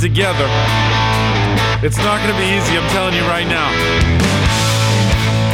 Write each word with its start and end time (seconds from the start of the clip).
together. 0.00 0.46
It's 1.82 1.98
not 1.98 2.20
going 2.22 2.32
to 2.32 2.40
be 2.40 2.46
easy, 2.46 2.76
I'm 2.76 2.88
telling 2.90 3.14
you 3.14 3.22
right 3.22 3.46
now. 3.46 3.68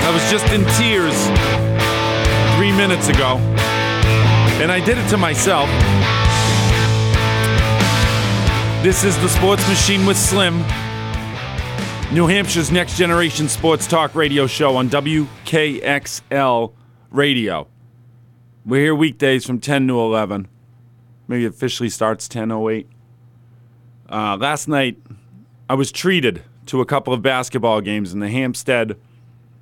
I 0.06 0.10
was 0.12 0.22
just 0.30 0.46
in 0.52 0.64
tears 0.78 1.16
three 2.56 2.70
minutes 2.70 3.08
ago, 3.08 3.38
and 4.62 4.70
I 4.70 4.80
did 4.84 4.98
it 4.98 5.08
to 5.10 5.16
myself. 5.16 5.68
This 8.82 9.02
is 9.02 9.16
the 9.18 9.28
Sports 9.28 9.66
Machine 9.68 10.06
with 10.06 10.16
Slim, 10.16 10.58
New 12.12 12.28
Hampshire's 12.28 12.70
next 12.70 12.96
generation 12.96 13.48
sports 13.48 13.88
talk 13.88 14.14
radio 14.14 14.46
show 14.46 14.76
on 14.76 14.88
WKXL 14.88 16.72
Radio. 17.10 17.66
We're 18.64 18.82
here 18.82 18.94
weekdays 18.94 19.44
from 19.44 19.58
10 19.58 19.88
to 19.88 19.98
11. 19.98 20.46
Maybe 21.26 21.46
officially 21.46 21.88
starts 21.88 22.28
10:08. 22.28 22.86
Uh, 24.08 24.36
last 24.36 24.68
night, 24.68 24.96
I 25.68 25.74
was 25.74 25.90
treated 25.90 26.42
to 26.66 26.80
a 26.80 26.86
couple 26.86 27.12
of 27.12 27.22
basketball 27.22 27.80
games 27.80 28.12
in 28.12 28.20
the 28.20 28.28
Hampstead 28.28 28.96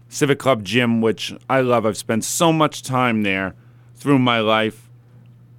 Civic 0.08 0.38
Club 0.38 0.64
gym, 0.64 1.00
which 1.00 1.32
I 1.48 1.60
love. 1.62 1.86
I've 1.86 1.96
spent 1.96 2.24
so 2.24 2.52
much 2.52 2.82
time 2.82 3.22
there 3.22 3.54
through 3.94 4.18
my 4.18 4.40
life. 4.40 4.90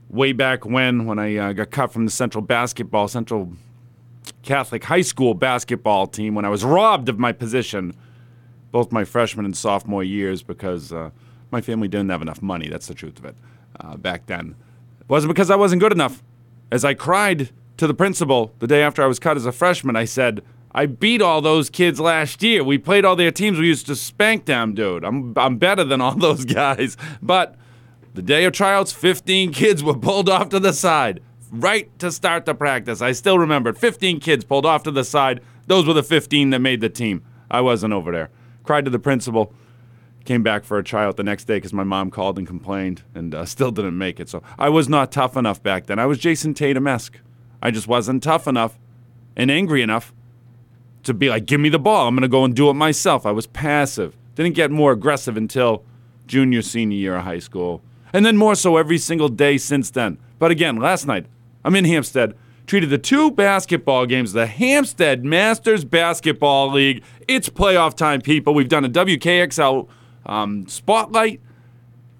Way 0.10 0.34
back 0.34 0.66
when, 0.66 1.06
when 1.06 1.18
I 1.18 1.36
uh, 1.36 1.54
got 1.54 1.72
cut 1.72 1.92
from 1.92 2.06
the 2.06 2.12
Central 2.12 2.44
Basketball, 2.44 3.08
Central 3.08 3.54
Catholic 4.44 4.84
High 4.84 5.02
School 5.02 5.34
basketball 5.34 6.06
team, 6.06 6.36
when 6.36 6.46
I 6.46 6.50
was 6.50 6.64
robbed 6.64 7.10
of 7.10 7.18
my 7.18 7.32
position, 7.32 7.96
both 8.72 8.92
my 8.92 9.04
freshman 9.04 9.46
and 9.46 9.58
sophomore 9.58 10.04
years, 10.04 10.44
because 10.44 10.94
uh, 10.94 11.10
my 11.50 11.60
family 11.60 11.88
didn't 11.88 12.10
have 12.10 12.22
enough 12.22 12.42
money. 12.42 12.70
That's 12.70 12.86
the 12.86 12.94
truth 12.94 13.18
of 13.18 13.26
it 13.26 13.36
uh, 13.80 13.98
back 13.98 14.28
then. 14.28 14.56
It 15.00 15.10
wasn't 15.10 15.34
because 15.34 15.50
I 15.50 15.56
wasn't 15.56 15.82
good 15.82 15.92
enough. 15.92 16.24
As 16.72 16.86
I 16.86 16.94
cried 16.94 17.50
to 17.78 17.88
the 17.88 17.94
principal 17.94 18.54
the 18.60 18.68
day 18.68 18.82
after 18.82 19.04
I 19.04 19.08
was 19.08 19.20
cut 19.20 19.38
as 19.38 19.46
a 19.46 19.52
freshman, 19.52 19.96
I 19.96 20.06
said, 20.06 20.42
I 20.72 20.86
beat 20.88 21.22
all 21.22 21.42
those 21.42 21.70
kids 21.70 22.00
last 22.00 22.44
year. 22.44 22.64
We 22.64 22.78
played 22.78 23.06
all 23.06 23.16
their 23.16 23.32
teams. 23.32 23.60
We 23.60 23.68
used 23.68 23.88
to 23.88 23.96
spank 23.96 24.46
them, 24.46 24.74
dude. 24.74 25.06
I'm, 25.06 25.34
I'm 25.38 25.58
better 25.58 25.84
than 25.84 26.02
all 26.02 26.16
those 26.16 26.46
guys. 26.46 26.98
But 27.22 27.56
the 28.14 28.22
day 28.22 28.46
of 28.46 28.54
tryouts, 28.54 28.92
15 28.92 29.52
kids 29.54 29.84
were 29.84 29.98
pulled 29.98 30.30
off 30.30 30.50
to 30.50 30.60
the 30.60 30.74
side 30.74 31.22
right 31.52 31.98
to 32.00 32.12
start 32.12 32.46
the 32.46 32.56
practice. 32.56 33.02
I 33.02 33.12
still 33.12 33.40
remember 33.40 33.74
15 33.74 34.20
kids 34.20 34.44
pulled 34.44 34.66
off 34.66 34.84
to 34.84 34.92
the 34.92 35.04
side. 35.04 35.42
Those 35.68 35.86
were 35.86 35.94
the 35.94 36.04
15 36.04 36.52
that 36.52 36.60
made 36.60 36.82
the 36.82 36.90
team. 36.90 37.24
I 37.50 37.62
wasn't 37.62 37.94
over 37.94 38.12
there. 38.12 38.30
Cried 38.64 38.86
to 38.86 38.92
the 38.92 39.00
principal. 39.00 39.54
Came 40.26 40.44
back 40.44 40.64
for 40.64 40.78
a 40.80 40.84
tryout 40.84 41.18
the 41.18 41.24
next 41.24 41.46
day 41.46 41.58
because 41.58 41.74
my 41.74 41.84
mom 41.84 42.10
called 42.10 42.38
and 42.38 42.48
complained 42.48 43.04
and 43.14 43.34
uh, 43.34 43.46
still 43.46 43.72
didn't 43.72 43.98
make 43.98 44.20
it. 44.20 44.30
So 44.30 44.42
I 44.58 44.70
was 44.70 44.90
not 44.90 45.12
tough 45.12 45.38
enough 45.38 45.62
back 45.62 45.86
then. 45.86 46.00
I 46.00 46.06
was 46.06 46.20
Jayson 46.20 46.56
Tatum 46.56 46.88
esque. 46.88 47.20
I 47.62 47.72
just 47.72 47.88
wasn't 47.88 48.24
tough 48.24 48.48
enough 48.48 48.78
and 49.36 49.52
angry 49.52 49.82
enough 49.82 50.14
to 51.04 51.14
be 51.14 51.30
like, 51.30 51.46
give 51.46 51.60
me 51.60 51.70
the 51.70 51.80
ball. 51.80 52.08
I'm 52.08 52.16
going 52.16 52.24
to 52.24 52.28
go 52.28 52.44
and 52.44 52.56
do 52.56 52.70
it 52.70 52.74
myself. 52.74 53.26
I 53.26 53.32
was 53.32 53.48
passive. 53.48 54.18
Didn't 54.36 54.56
get 54.56 54.72
more 54.72 54.92
aggressive 54.92 55.38
until 55.38 55.84
junior, 56.28 56.62
senior 56.62 56.98
year 56.98 57.16
of 57.16 57.24
high 57.24 57.40
school. 57.40 57.82
And 58.12 58.26
then 58.26 58.38
more 58.38 58.56
so 58.56 58.78
every 58.78 58.98
single 58.98 59.30
day 59.30 59.58
since 59.58 59.90
then. 59.92 60.18
But 60.40 60.52
again, 60.52 60.78
last 60.78 61.06
night, 61.06 61.28
I'm 61.64 61.76
in 61.76 61.86
Hampstead, 61.86 62.36
treated 62.66 62.90
the 62.90 62.98
two 62.98 63.32
basketball 63.32 64.06
games, 64.06 64.34
the 64.34 64.48
Hampstead 64.48 65.24
Masters 65.24 65.86
Basketball 65.86 66.72
League. 66.72 67.04
It's 67.28 67.50
playoff 67.50 67.96
time, 67.96 68.22
people. 68.22 68.54
We've 68.54 68.70
done 68.70 68.86
a 68.86 68.90
WKXL 68.90 69.88
um, 70.26 70.68
spotlight 70.68 71.42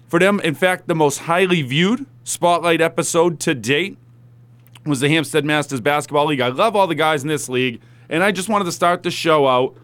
for 0.08 0.18
them. 0.18 0.40
In 0.40 0.54
fact, 0.54 0.86
the 0.86 0.94
most 0.94 1.20
highly 1.20 1.62
viewed 1.62 2.06
spotlight 2.24 2.80
episode 2.80 3.40
to 3.40 3.54
date 3.54 3.98
was 4.90 5.00
the 5.00 5.08
Hampstead 5.08 5.44
Masters 5.44 5.80
Basketball 5.80 6.26
League. 6.26 6.40
I 6.40 6.48
love 6.48 6.76
all 6.76 6.86
the 6.86 6.94
guys 6.94 7.22
in 7.22 7.28
this 7.28 7.48
league, 7.48 7.80
and 8.08 8.22
I 8.22 8.32
just 8.32 8.48
wanted 8.48 8.64
to 8.66 8.72
start 8.72 9.02
the 9.02 9.10
show 9.10 9.46
out 9.46 9.76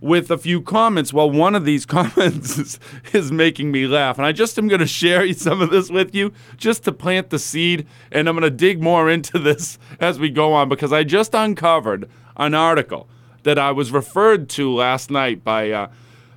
with 0.00 0.30
a 0.30 0.36
few 0.36 0.60
comments. 0.60 1.12
Well, 1.12 1.30
one 1.30 1.54
of 1.54 1.64
these 1.64 1.86
comments 1.86 2.58
is, 2.58 2.78
is 3.12 3.32
making 3.32 3.72
me 3.72 3.86
laugh, 3.86 4.18
and 4.18 4.26
I 4.26 4.32
just 4.32 4.58
am 4.58 4.68
going 4.68 4.80
to 4.80 4.86
share 4.86 5.32
some 5.34 5.62
of 5.62 5.70
this 5.70 5.90
with 5.90 6.14
you 6.14 6.32
just 6.56 6.84
to 6.84 6.92
plant 6.92 7.30
the 7.30 7.38
seed, 7.38 7.86
and 8.12 8.28
I'm 8.28 8.36
going 8.36 8.42
to 8.42 8.50
dig 8.50 8.82
more 8.82 9.10
into 9.10 9.38
this 9.38 9.78
as 10.00 10.18
we 10.18 10.30
go 10.30 10.52
on 10.52 10.68
because 10.68 10.92
I 10.92 11.04
just 11.04 11.34
uncovered 11.34 12.08
an 12.36 12.54
article 12.54 13.08
that 13.44 13.58
I 13.58 13.72
was 13.72 13.92
referred 13.92 14.48
to 14.50 14.72
last 14.72 15.10
night 15.10 15.42
by 15.42 15.70
uh, 15.70 15.88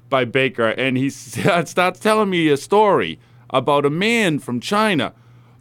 by 0.09 0.23
Baker, 0.23 0.69
and 0.69 0.97
he 0.97 1.09
starts 1.09 1.73
telling 1.73 2.29
me 2.29 2.47
a 2.47 2.57
story 2.57 3.19
about 3.49 3.85
a 3.85 3.89
man 3.89 4.39
from 4.39 4.59
China 4.59 5.13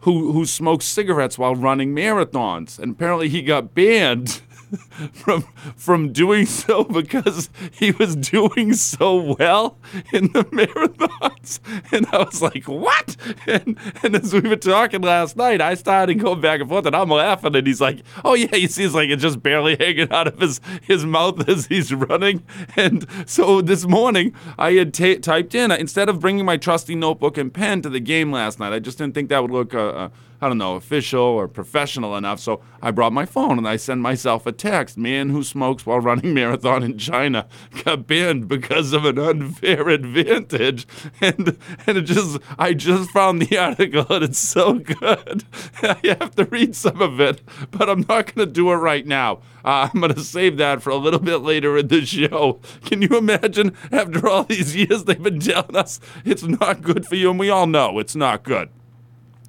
who 0.07 0.31
who 0.31 0.47
smokes 0.47 0.85
cigarettes 0.85 1.37
while 1.37 1.57
running 1.57 1.93
marathons, 1.93 2.79
and 2.79 2.93
apparently 2.93 3.29
he 3.29 3.43
got 3.43 3.75
banned 3.75 4.41
from 5.13 5.43
from 5.77 6.13
doing 6.13 6.47
so 6.47 6.85
because 7.01 7.51
he 7.73 7.91
was 7.93 8.17
doing 8.17 8.73
so 8.75 9.37
well 9.39 9.79
in 10.13 10.33
the 10.33 10.45
marathons. 10.53 11.61
And 11.93 12.07
I 12.13 12.19
was 12.19 12.43
like, 12.43 12.65
what? 12.65 13.17
And, 13.47 13.79
and 14.03 14.17
as 14.17 14.33
we 14.33 14.41
were 14.41 14.57
talking 14.57 15.03
last 15.03 15.37
night, 15.37 15.61
I 15.61 15.75
started 15.75 16.21
going 16.21 16.41
back 16.41 16.61
and 16.61 16.69
forth 16.69 16.87
and 16.87 16.97
I'm 16.97 17.11
laughing. 17.11 17.55
And 17.55 17.67
he's 17.67 17.81
like, 17.81 18.03
oh, 18.25 18.35
yeah, 18.35 18.55
he 18.55 18.67
sees 18.67 18.95
like 18.95 19.11
it's 19.11 19.23
just 19.23 19.43
barely 19.43 19.77
hanging 19.77 20.11
out 20.11 20.29
of 20.29 20.41
his, 20.41 20.61
his 20.83 21.05
mouth 21.05 21.49
as 21.49 21.67
he's 21.67 21.93
running. 21.93 22.43
And 22.77 23.07
so 23.27 23.61
this 23.61 23.87
morning, 23.87 24.35
I 24.59 24.73
had 24.73 24.95
t- 24.95 25.19
typed 25.19 25.55
in, 25.55 25.71
instead 25.71 26.09
of 26.09 26.21
bringing 26.21 26.45
my 26.45 26.57
trusty 26.57 26.95
notebook 26.95 27.39
and 27.39 27.53
pen 27.53 27.83
to 27.83 27.89
the 27.89 28.01
game 28.01 28.33
last 28.33 28.59
night, 28.59 28.73
I 28.73 28.79
just 28.79 28.99
didn't 28.99 29.15
think 29.15 29.29
that 29.29 29.43
would 29.43 29.51
look. 29.51 29.75
Uh, 29.75 29.87
uh, 29.87 30.09
I 30.41 30.49
don't 30.49 30.59
know, 30.59 30.75
official 30.75 31.23
or 31.23 31.49
professional 31.49 32.17
enough. 32.17 32.41
So 32.41 32.61
I 32.83 32.91
brought 32.91 33.13
my 33.13 33.25
phone 33.25 33.59
and 33.59 33.67
I 33.67 33.77
sent 33.77 34.01
myself 34.01 34.47
a 34.47 34.53
text. 34.53 34.99
Man 34.99 35.31
who 35.31 35.43
smokes 35.43 35.87
while 35.87 36.01
running 36.01 36.35
marathon 36.35 36.83
in 36.83 36.99
China 36.99 37.47
got 37.85 38.07
banned 38.07 38.49
because 38.49 38.93
of 38.93 39.05
an 39.05 39.19
unfair 39.19 39.89
advantage. 39.89 40.87
And 41.21 41.57
and 41.87 41.99
it 41.99 42.03
just 42.03 42.39
I 42.59 42.75
just 42.75 43.11
found 43.11 43.43
the 43.43 43.59
article 43.67 44.07
and 44.11 44.25
it's 44.25 44.39
so 44.39 44.75
good. 44.75 45.45
I 45.83 45.99
have 46.05 46.35
to 46.37 46.45
read 46.45 46.77
some 46.77 47.01
of 47.01 47.19
it, 47.21 47.43
but 47.71 47.89
I'm 47.89 48.05
not 48.09 48.29
to 48.37 48.47
do 48.47 48.71
it 48.73 48.77
right 48.77 49.07
now. 49.07 49.41
Uh, 49.65 49.89
I'm 49.93 50.01
to 50.01 50.21
save 50.21 50.59
that 50.59 50.81
for 50.81 50.91
a 50.91 50.97
little 50.97 51.19
bit 51.19 51.39
later 51.39 51.77
in 51.77 51.89
the 51.89 52.05
show. 52.05 52.61
Can 52.85 53.03
you 53.03 53.09
imagine 53.17 53.75
after 53.91 54.29
all 54.29 54.45
these 54.45 54.77
years 54.77 55.05
they've 55.05 55.23
been 55.23 55.41
telling 55.41 55.75
us 55.75 55.99
it's 56.25 56.45
not 56.45 56.83
good 56.83 57.07
for 57.07 57.17
you 57.17 57.31
and 57.31 57.39
we 57.39 57.51
all 57.51 57.67
know 57.67 57.99
it's 57.99 58.15
not 58.15 58.45
good 58.45 58.69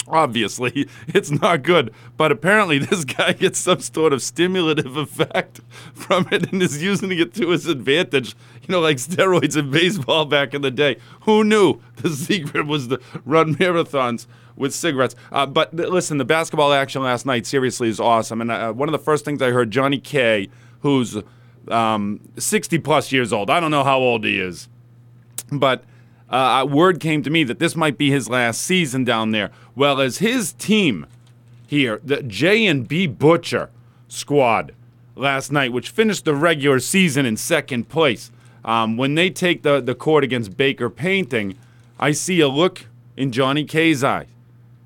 obviously 0.08 0.88
it's 1.08 1.32
not 1.32 1.64
good. 1.64 1.94
But 2.16 2.32
apparently 2.32 2.80
this 2.80 3.06
guy 3.06 3.34
gets 3.34 3.60
some 3.60 3.80
sort 3.80 4.14
of 4.14 4.22
stimulative 4.22 4.98
effect 4.98 5.62
from 5.94 6.28
it 6.32 6.52
and 6.52 6.62
is 6.62 6.82
using 6.82 7.12
it 7.12 7.34
to 7.36 7.50
his 7.50 7.68
advantage. 7.68 8.36
You 8.62 8.74
know 8.74 8.80
like 8.80 8.98
steroids 8.98 9.58
in 9.58 9.72
baseball 9.72 10.26
back 10.26 10.54
in 10.54 10.62
the 10.62 10.72
day. 10.72 10.98
Who 11.22 11.44
knew? 11.44 11.82
The 11.98 12.10
secret 12.10 12.68
was 12.68 12.88
to 12.88 13.00
run 13.26 13.56
marathons 13.56 14.28
with 14.56 14.74
cigarettes. 14.74 15.16
Uh, 15.32 15.46
but 15.46 15.74
listen 15.74 16.18
the 16.18 16.26
basketball 16.26 16.74
action 16.74 17.04
last 17.04 17.26
night 17.26 17.46
seriously 17.46 17.90
is 17.90 18.00
awesome. 18.00 18.42
And 18.42 18.52
uh, 18.52 18.74
one 18.74 18.88
of 18.90 18.94
the 18.94 19.00
first 19.00 19.26
things 19.26 19.42
i 19.42 19.52
heard 19.52 19.72
johnny 19.72 20.00
k 20.00 20.50
who's 20.82 21.18
um, 21.70 22.22
60 22.38 22.80
plus 22.80 23.12
years 23.12 23.34
old. 23.34 23.50
I 23.50 23.60
don't 23.60 23.72
know 23.72 23.84
how 23.84 24.00
old 24.00 24.24
he 24.24 24.40
is. 24.40 24.70
But 25.52 25.84
uh, 26.30 26.66
word 26.70 27.00
came 27.00 27.24
to 27.24 27.30
me 27.30 27.44
that 27.46 27.60
this 27.60 27.76
might 27.76 27.98
be 27.98 28.12
his 28.12 28.30
last 28.30 28.62
season 28.62 29.04
down 29.04 29.32
there. 29.32 29.52
Well, 29.78 30.02
as 30.02 30.18
his 30.18 30.54
team 30.54 31.06
here, 31.68 32.02
the 32.04 32.24
J 32.24 32.66
and 32.66 32.88
B 32.88 33.06
Butcher 33.06 33.70
squad 34.08 34.74
last 35.16 35.52
night, 35.52 35.72
which 35.72 35.92
finished 35.92 36.26
the 36.26 36.34
regular 36.34 36.80
season 36.80 37.28
in 37.28 37.38
second 37.38 37.88
place, 37.88 38.32
um, 38.66 38.98
when 38.98 39.14
they 39.14 39.30
take 39.30 39.62
the, 39.62 39.80
the 39.80 39.94
court 39.94 40.24
against 40.24 40.58
Baker 40.58 40.90
Painting, 40.90 41.60
I 42.00 42.12
see 42.14 42.40
a 42.40 42.48
look 42.48 42.88
in 43.16 43.32
Johnny 43.32 43.66
K's 43.66 44.04
eye. 44.04 44.26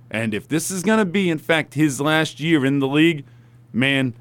And 0.10 0.34
if 0.34 0.50
this 0.50 0.70
is 0.70 0.84
going 0.84 1.00
to 1.00 1.06
be, 1.06 1.30
in 1.30 1.38
fact, 1.38 1.76
his 1.76 2.02
last 2.02 2.42
year 2.42 2.66
in 2.66 2.80
the 2.80 2.88
league, 2.88 3.24
man, 3.72 4.14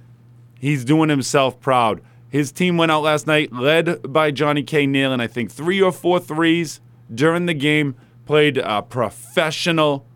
he's 0.60 0.84
doing 0.84 1.08
himself 1.08 1.58
proud. 1.58 2.00
His 2.28 2.52
team 2.52 2.76
went 2.76 2.92
out 2.92 3.02
last 3.02 3.26
night, 3.26 3.52
led 3.52 4.12
by 4.12 4.30
Johnny 4.30 4.62
K. 4.62 4.86
nailing, 4.86 5.18
I 5.18 5.26
think, 5.26 5.50
three 5.50 5.82
or 5.82 5.90
four 5.90 6.20
threes 6.20 6.80
during 7.12 7.46
the 7.46 7.54
game, 7.54 7.96
played 8.24 8.56
a 8.56 8.82
professional 8.82 10.06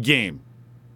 game. 0.00 0.40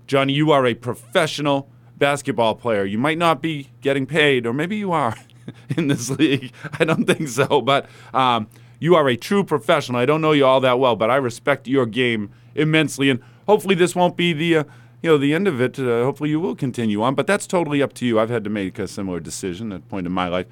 Johnny, 0.06 0.32
you 0.32 0.52
are 0.52 0.66
a 0.66 0.74
professional 0.74 1.68
basketball 1.98 2.54
player. 2.54 2.84
You 2.84 2.98
might 2.98 3.18
not 3.18 3.42
be 3.42 3.70
getting 3.80 4.06
paid, 4.06 4.46
or 4.46 4.52
maybe 4.52 4.76
you 4.76 4.92
are 4.92 5.16
in 5.76 5.88
this 5.88 6.10
league. 6.10 6.52
I 6.78 6.84
don't 6.84 7.04
think 7.04 7.28
so, 7.28 7.60
but 7.60 7.88
um, 8.14 8.48
you 8.78 8.94
are 8.94 9.08
a 9.08 9.16
true 9.16 9.44
professional. 9.44 10.00
I 10.00 10.06
don't 10.06 10.20
know 10.20 10.32
you 10.32 10.46
all 10.46 10.60
that 10.60 10.78
well, 10.78 10.96
but 10.96 11.10
I 11.10 11.16
respect 11.16 11.66
your 11.66 11.86
game 11.86 12.30
immensely, 12.54 13.10
and 13.10 13.20
hopefully 13.46 13.74
this 13.74 13.94
won't 13.94 14.16
be 14.16 14.32
the. 14.32 14.58
Uh, 14.58 14.64
you 15.02 15.10
know 15.10 15.18
the 15.18 15.34
end 15.34 15.46
of 15.46 15.60
it. 15.60 15.78
Uh, 15.78 16.02
hopefully, 16.02 16.30
you 16.30 16.40
will 16.40 16.56
continue 16.56 17.02
on, 17.02 17.14
but 17.14 17.26
that's 17.26 17.46
totally 17.46 17.82
up 17.82 17.92
to 17.92 18.06
you. 18.06 18.18
I've 18.18 18.30
had 18.30 18.42
to 18.44 18.50
make 18.50 18.78
a 18.78 18.88
similar 18.88 19.20
decision 19.20 19.70
at 19.70 19.80
a 19.80 19.82
point 19.82 20.06
in 20.06 20.12
my 20.12 20.26
life. 20.26 20.46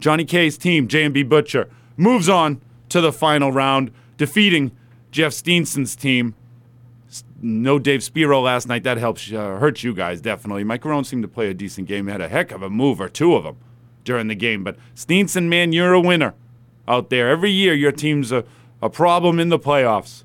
Johnny 0.00 0.24
K's 0.24 0.56
team, 0.56 0.88
J&B 0.88 1.22
Butcher, 1.22 1.68
moves 1.96 2.28
on 2.28 2.60
to 2.88 3.00
the 3.00 3.12
final 3.12 3.52
round 3.52 3.92
defeating 4.16 4.72
Jeff 5.10 5.32
Steenson's 5.32 5.94
team 5.94 6.34
no 7.42 7.78
Dave 7.78 8.02
Spiro 8.02 8.40
last 8.40 8.68
night. 8.68 8.84
That 8.84 8.98
helps 8.98 9.32
uh, 9.32 9.58
hurt 9.58 9.82
you 9.82 9.94
guys 9.94 10.20
definitely. 10.20 10.64
Mike 10.64 10.82
Garone 10.82 11.06
seemed 11.06 11.22
to 11.22 11.28
play 11.28 11.48
a 11.48 11.54
decent 11.54 11.88
game. 11.88 12.06
He 12.06 12.12
had 12.12 12.20
a 12.20 12.28
heck 12.28 12.50
of 12.52 12.62
a 12.62 12.70
move 12.70 13.00
or 13.00 13.08
two 13.08 13.34
of 13.34 13.44
them 13.44 13.56
during 14.04 14.28
the 14.28 14.34
game. 14.34 14.64
But 14.64 14.76
Steenson, 14.94 15.48
man, 15.48 15.72
you're 15.72 15.92
a 15.92 16.00
winner 16.00 16.34
out 16.86 17.10
there. 17.10 17.28
Every 17.28 17.50
year 17.50 17.74
your 17.74 17.92
team's 17.92 18.32
a, 18.32 18.44
a 18.82 18.90
problem 18.90 19.38
in 19.38 19.48
the 19.48 19.58
playoffs. 19.58 20.24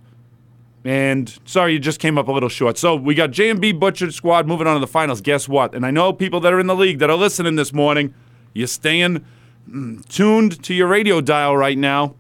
And 0.83 1.39
sorry, 1.45 1.73
you 1.73 1.79
just 1.79 1.99
came 1.99 2.17
up 2.17 2.27
a 2.27 2.31
little 2.31 2.49
short. 2.49 2.77
So 2.77 2.95
we 2.95 3.15
got 3.15 3.31
J&B 3.31 3.71
Butchered 3.71 4.13
Squad 4.13 4.47
moving 4.47 4.67
on 4.67 4.75
to 4.75 4.79
the 4.79 4.88
finals. 4.88 5.19
Guess 5.19 5.49
what? 5.49 5.73
And 5.73 5.83
I 5.83 5.89
know 5.89 6.13
people 6.13 6.39
that 6.41 6.53
are 6.53 6.59
in 6.59 6.67
the 6.67 6.75
league 6.75 6.99
that 6.99 7.09
are 7.09 7.17
listening 7.17 7.55
this 7.55 7.73
morning, 7.73 8.13
you're 8.53 8.67
staying 8.67 9.25
mm, 9.67 10.07
tuned 10.07 10.61
to 10.63 10.75
your 10.75 10.88
radio 10.88 11.21
dial 11.21 11.57
right 11.57 11.77
now 11.77 12.13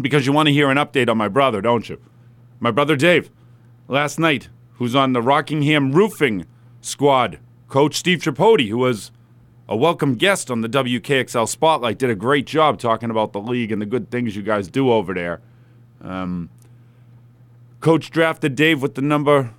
because 0.00 0.26
you 0.26 0.32
want 0.32 0.48
to 0.48 0.52
hear 0.52 0.70
an 0.70 0.76
update 0.76 1.08
on 1.08 1.16
my 1.16 1.28
brother, 1.28 1.62
don't 1.62 1.88
you? 1.88 1.98
My 2.60 2.70
brother 2.70 2.94
Dave, 2.94 3.30
last 3.88 4.18
night, 4.18 4.48
who's 4.74 4.94
on 4.94 5.12
the 5.12 5.22
Rockingham 5.22 5.92
Roofing 5.92 6.46
Squad. 6.80 7.38
Coach 7.68 7.94
Steve 7.94 8.18
Tripodi, 8.18 8.68
who 8.68 8.78
was 8.78 9.10
a 9.68 9.76
welcome 9.76 10.14
guest 10.14 10.50
on 10.50 10.60
the 10.60 10.68
WKXL 10.68 11.48
Spotlight, 11.48 11.98
did 11.98 12.10
a 12.10 12.14
great 12.14 12.46
job 12.46 12.78
talking 12.78 13.10
about 13.10 13.32
the 13.32 13.40
league 13.40 13.72
and 13.72 13.80
the 13.80 13.86
good 13.86 14.10
things 14.10 14.36
you 14.36 14.42
guys 14.42 14.68
do 14.68 14.90
over 14.90 15.14
there. 15.14 15.40
Um, 16.02 16.50
Coach 17.80 18.10
drafted 18.10 18.54
Dave 18.54 18.82
with 18.82 18.94
the 18.94 19.02
number 19.02 19.54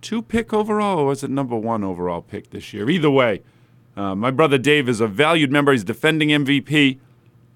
two 0.00 0.20
pick 0.20 0.52
overall, 0.52 0.98
or 0.98 1.06
was 1.06 1.24
it 1.24 1.30
number 1.30 1.56
one 1.56 1.82
overall 1.82 2.20
pick 2.20 2.50
this 2.50 2.72
year? 2.72 2.88
Either 2.90 3.10
way, 3.10 3.42
uh, 3.96 4.14
my 4.14 4.30
brother 4.30 4.58
Dave 4.58 4.88
is 4.88 5.00
a 5.00 5.06
valued 5.06 5.50
member. 5.50 5.72
He's 5.72 5.84
defending 5.84 6.28
MVP. 6.28 6.98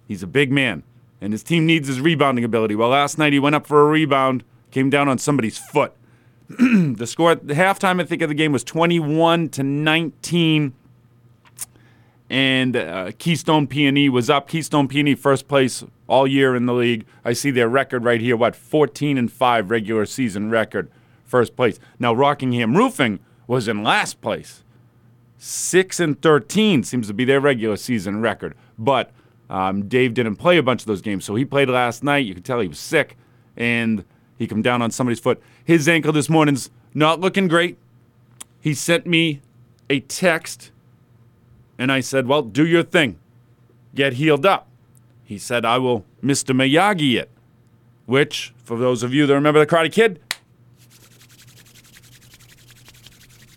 He's 0.07 0.23
a 0.23 0.27
big 0.27 0.51
man, 0.51 0.83
and 1.21 1.33
his 1.33 1.43
team 1.43 1.67
needs 1.67 1.89
his 1.89 2.01
rebounding 2.01 2.45
ability. 2.45 2.75
Well, 2.75 2.89
last 2.89 3.19
night 3.19 3.33
he 3.33 3.39
went 3.39 3.55
up 3.55 3.67
for 3.67 3.83
a 3.83 3.85
rebound, 3.85 4.43
came 4.71 4.91
down 4.91 5.09
on 5.09 5.19
somebody's 5.19 5.59
foot. 5.59 5.93
the 6.49 7.07
score 7.07 7.33
at 7.33 7.47
the 7.47 7.55
halftime, 7.55 8.01
I 8.01 8.05
think, 8.05 8.23
of 8.23 8.29
the 8.29 8.35
game 8.35 8.53
was 8.53 8.65
21 8.65 9.51
to 9.51 9.63
19 9.63 10.73
and 12.31 12.77
uh, 12.77 13.13
Keystone 13.19 13.67
P&E 13.67 14.09
was 14.09 14.29
up. 14.29 14.49
Keystone 14.49 14.89
P&E 14.89 15.15
first 15.15 15.49
place 15.49 15.85
all 16.07 16.27
year 16.27 16.55
in 16.55 16.67
the 16.67 16.75
league. 16.75 17.07
I 17.25 17.33
see 17.33 17.51
their 17.51 17.69
record 17.69 18.05
right 18.05 18.21
here. 18.21 18.37
What 18.37 18.55
14 18.55 19.17
and 19.17 19.33
five 19.33 19.71
regular 19.71 20.07
season 20.07 20.51
record, 20.51 20.91
first 21.25 21.57
place. 21.57 21.79
Now 21.99 22.13
Rockingham 22.13 22.77
Roofing 22.77 23.21
was 23.47 23.67
in 23.67 23.83
last 23.83 24.21
place, 24.21 24.63
six 25.39 26.01
and 26.01 26.21
13 26.21 26.83
seems 26.83 27.07
to 27.07 27.15
be 27.15 27.25
their 27.25 27.41
regular 27.41 27.77
season 27.77 28.21
record. 28.21 28.55
But 28.79 29.11
um, 29.49 29.89
Dave 29.89 30.13
didn't 30.13 30.37
play 30.37 30.59
a 30.59 30.63
bunch 30.63 30.83
of 30.83 30.87
those 30.87 31.01
games, 31.01 31.25
so 31.25 31.35
he 31.35 31.45
played 31.45 31.71
last 31.71 32.05
night. 32.05 32.27
You 32.27 32.35
could 32.35 32.45
tell 32.45 32.61
he 32.61 32.69
was 32.69 32.79
sick, 32.79 33.17
and 33.57 34.05
he 34.39 34.47
come 34.47 34.63
down 34.63 34.81
on 34.81 34.91
somebody's 34.91 35.21
foot. 35.21 35.43
His 35.65 35.89
ankle 35.89 36.13
this 36.13 36.29
morning's 36.29 36.71
not 36.95 37.21
looking 37.21 37.49
great. 37.49 37.77
He 38.61 38.73
sent 38.73 39.07
me 39.07 39.41
a 39.91 40.01
text 40.01 40.71
and 41.79 41.93
I 41.93 42.01
said, 42.01 42.27
Well, 42.27 42.43
do 42.43 42.67
your 42.67 42.83
thing. 42.83 43.19
Get 43.95 44.15
healed 44.15 44.47
up. 44.47 44.69
He 45.25 45.39
said, 45.39 45.65
I 45.65 45.79
will 45.79 46.05
Mr. 46.23 46.55
Miyagi 46.55 47.19
it. 47.19 47.31
Which, 48.07 48.55
for 48.65 48.79
those 48.79 49.03
of 49.03 49.13
you 49.13 49.27
that 49.27 49.35
remember 49.35 49.61
the 49.61 49.67
Karate 49.67 49.93
Kid, 49.93 50.21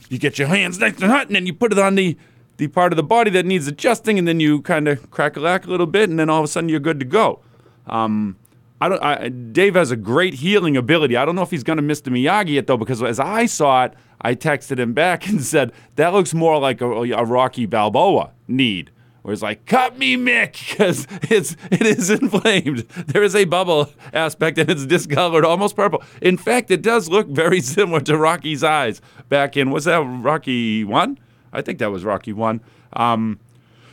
you 0.09 0.17
get 0.17 0.37
your 0.37 0.49
hands 0.49 0.77
nice 0.77 0.99
and 1.01 1.09
hot, 1.09 1.27
and 1.27 1.35
then 1.35 1.45
you 1.45 1.53
put 1.53 1.71
it 1.71 1.79
on 1.79 1.95
the, 1.95 2.17
the 2.57 2.67
part 2.67 2.91
of 2.91 2.97
the 2.97 3.03
body 3.03 3.31
that 3.31 3.45
needs 3.45 3.65
adjusting, 3.67 4.19
and 4.19 4.27
then 4.27 4.41
you 4.41 4.61
kind 4.61 4.89
of 4.89 5.09
crack 5.09 5.37
a 5.37 5.39
lack 5.39 5.65
a 5.65 5.69
little 5.69 5.85
bit, 5.85 6.09
and 6.09 6.19
then 6.19 6.29
all 6.29 6.39
of 6.39 6.43
a 6.43 6.47
sudden 6.49 6.67
you're 6.67 6.81
good 6.81 6.99
to 6.99 7.05
go. 7.05 7.39
Um, 7.87 8.35
I 8.81 8.89
don't. 8.89 9.03
I, 9.03 9.29
Dave 9.29 9.75
has 9.75 9.91
a 9.91 9.95
great 9.95 10.33
healing 10.33 10.75
ability. 10.75 11.15
I 11.15 11.23
don't 11.23 11.35
know 11.35 11.43
if 11.43 11.51
he's 11.51 11.63
going 11.63 11.77
to 11.77 11.83
miss 11.83 12.01
the 12.01 12.09
Miyagi 12.09 12.57
it 12.57 12.65
though, 12.65 12.77
because 12.77 13.03
as 13.03 13.19
I 13.19 13.45
saw 13.45 13.85
it, 13.85 13.93
I 14.19 14.33
texted 14.33 14.79
him 14.79 14.93
back 14.93 15.27
and 15.29 15.43
said 15.43 15.71
that 15.95 16.13
looks 16.13 16.33
more 16.33 16.57
like 16.59 16.81
a, 16.81 16.87
a 16.89 17.23
Rocky 17.23 17.67
Balboa 17.67 18.31
need, 18.47 18.89
where 19.21 19.33
it's 19.33 19.43
like 19.43 19.67
cut 19.67 19.99
me, 19.99 20.17
Mick, 20.17 20.53
because 20.69 21.05
it's 21.29 21.55
it 21.69 21.83
is 21.83 22.09
inflamed. 22.21 22.79
There 23.05 23.21
is 23.21 23.35
a 23.35 23.45
bubble 23.45 23.91
aspect 24.13 24.57
and 24.57 24.67
it's 24.67 24.87
discolored, 24.87 25.45
almost 25.45 25.75
purple. 25.75 26.03
In 26.19 26.35
fact, 26.37 26.71
it 26.71 26.81
does 26.81 27.07
look 27.07 27.27
very 27.27 27.61
similar 27.61 27.99
to 28.01 28.17
Rocky's 28.17 28.63
eyes 28.63 28.99
back 29.29 29.55
in 29.55 29.69
was 29.69 29.85
that 29.85 29.99
Rocky 29.99 30.83
one? 30.83 31.19
I 31.53 31.61
think 31.61 31.77
that 31.79 31.91
was 31.91 32.03
Rocky 32.03 32.33
one. 32.33 32.61
Um, 32.93 33.39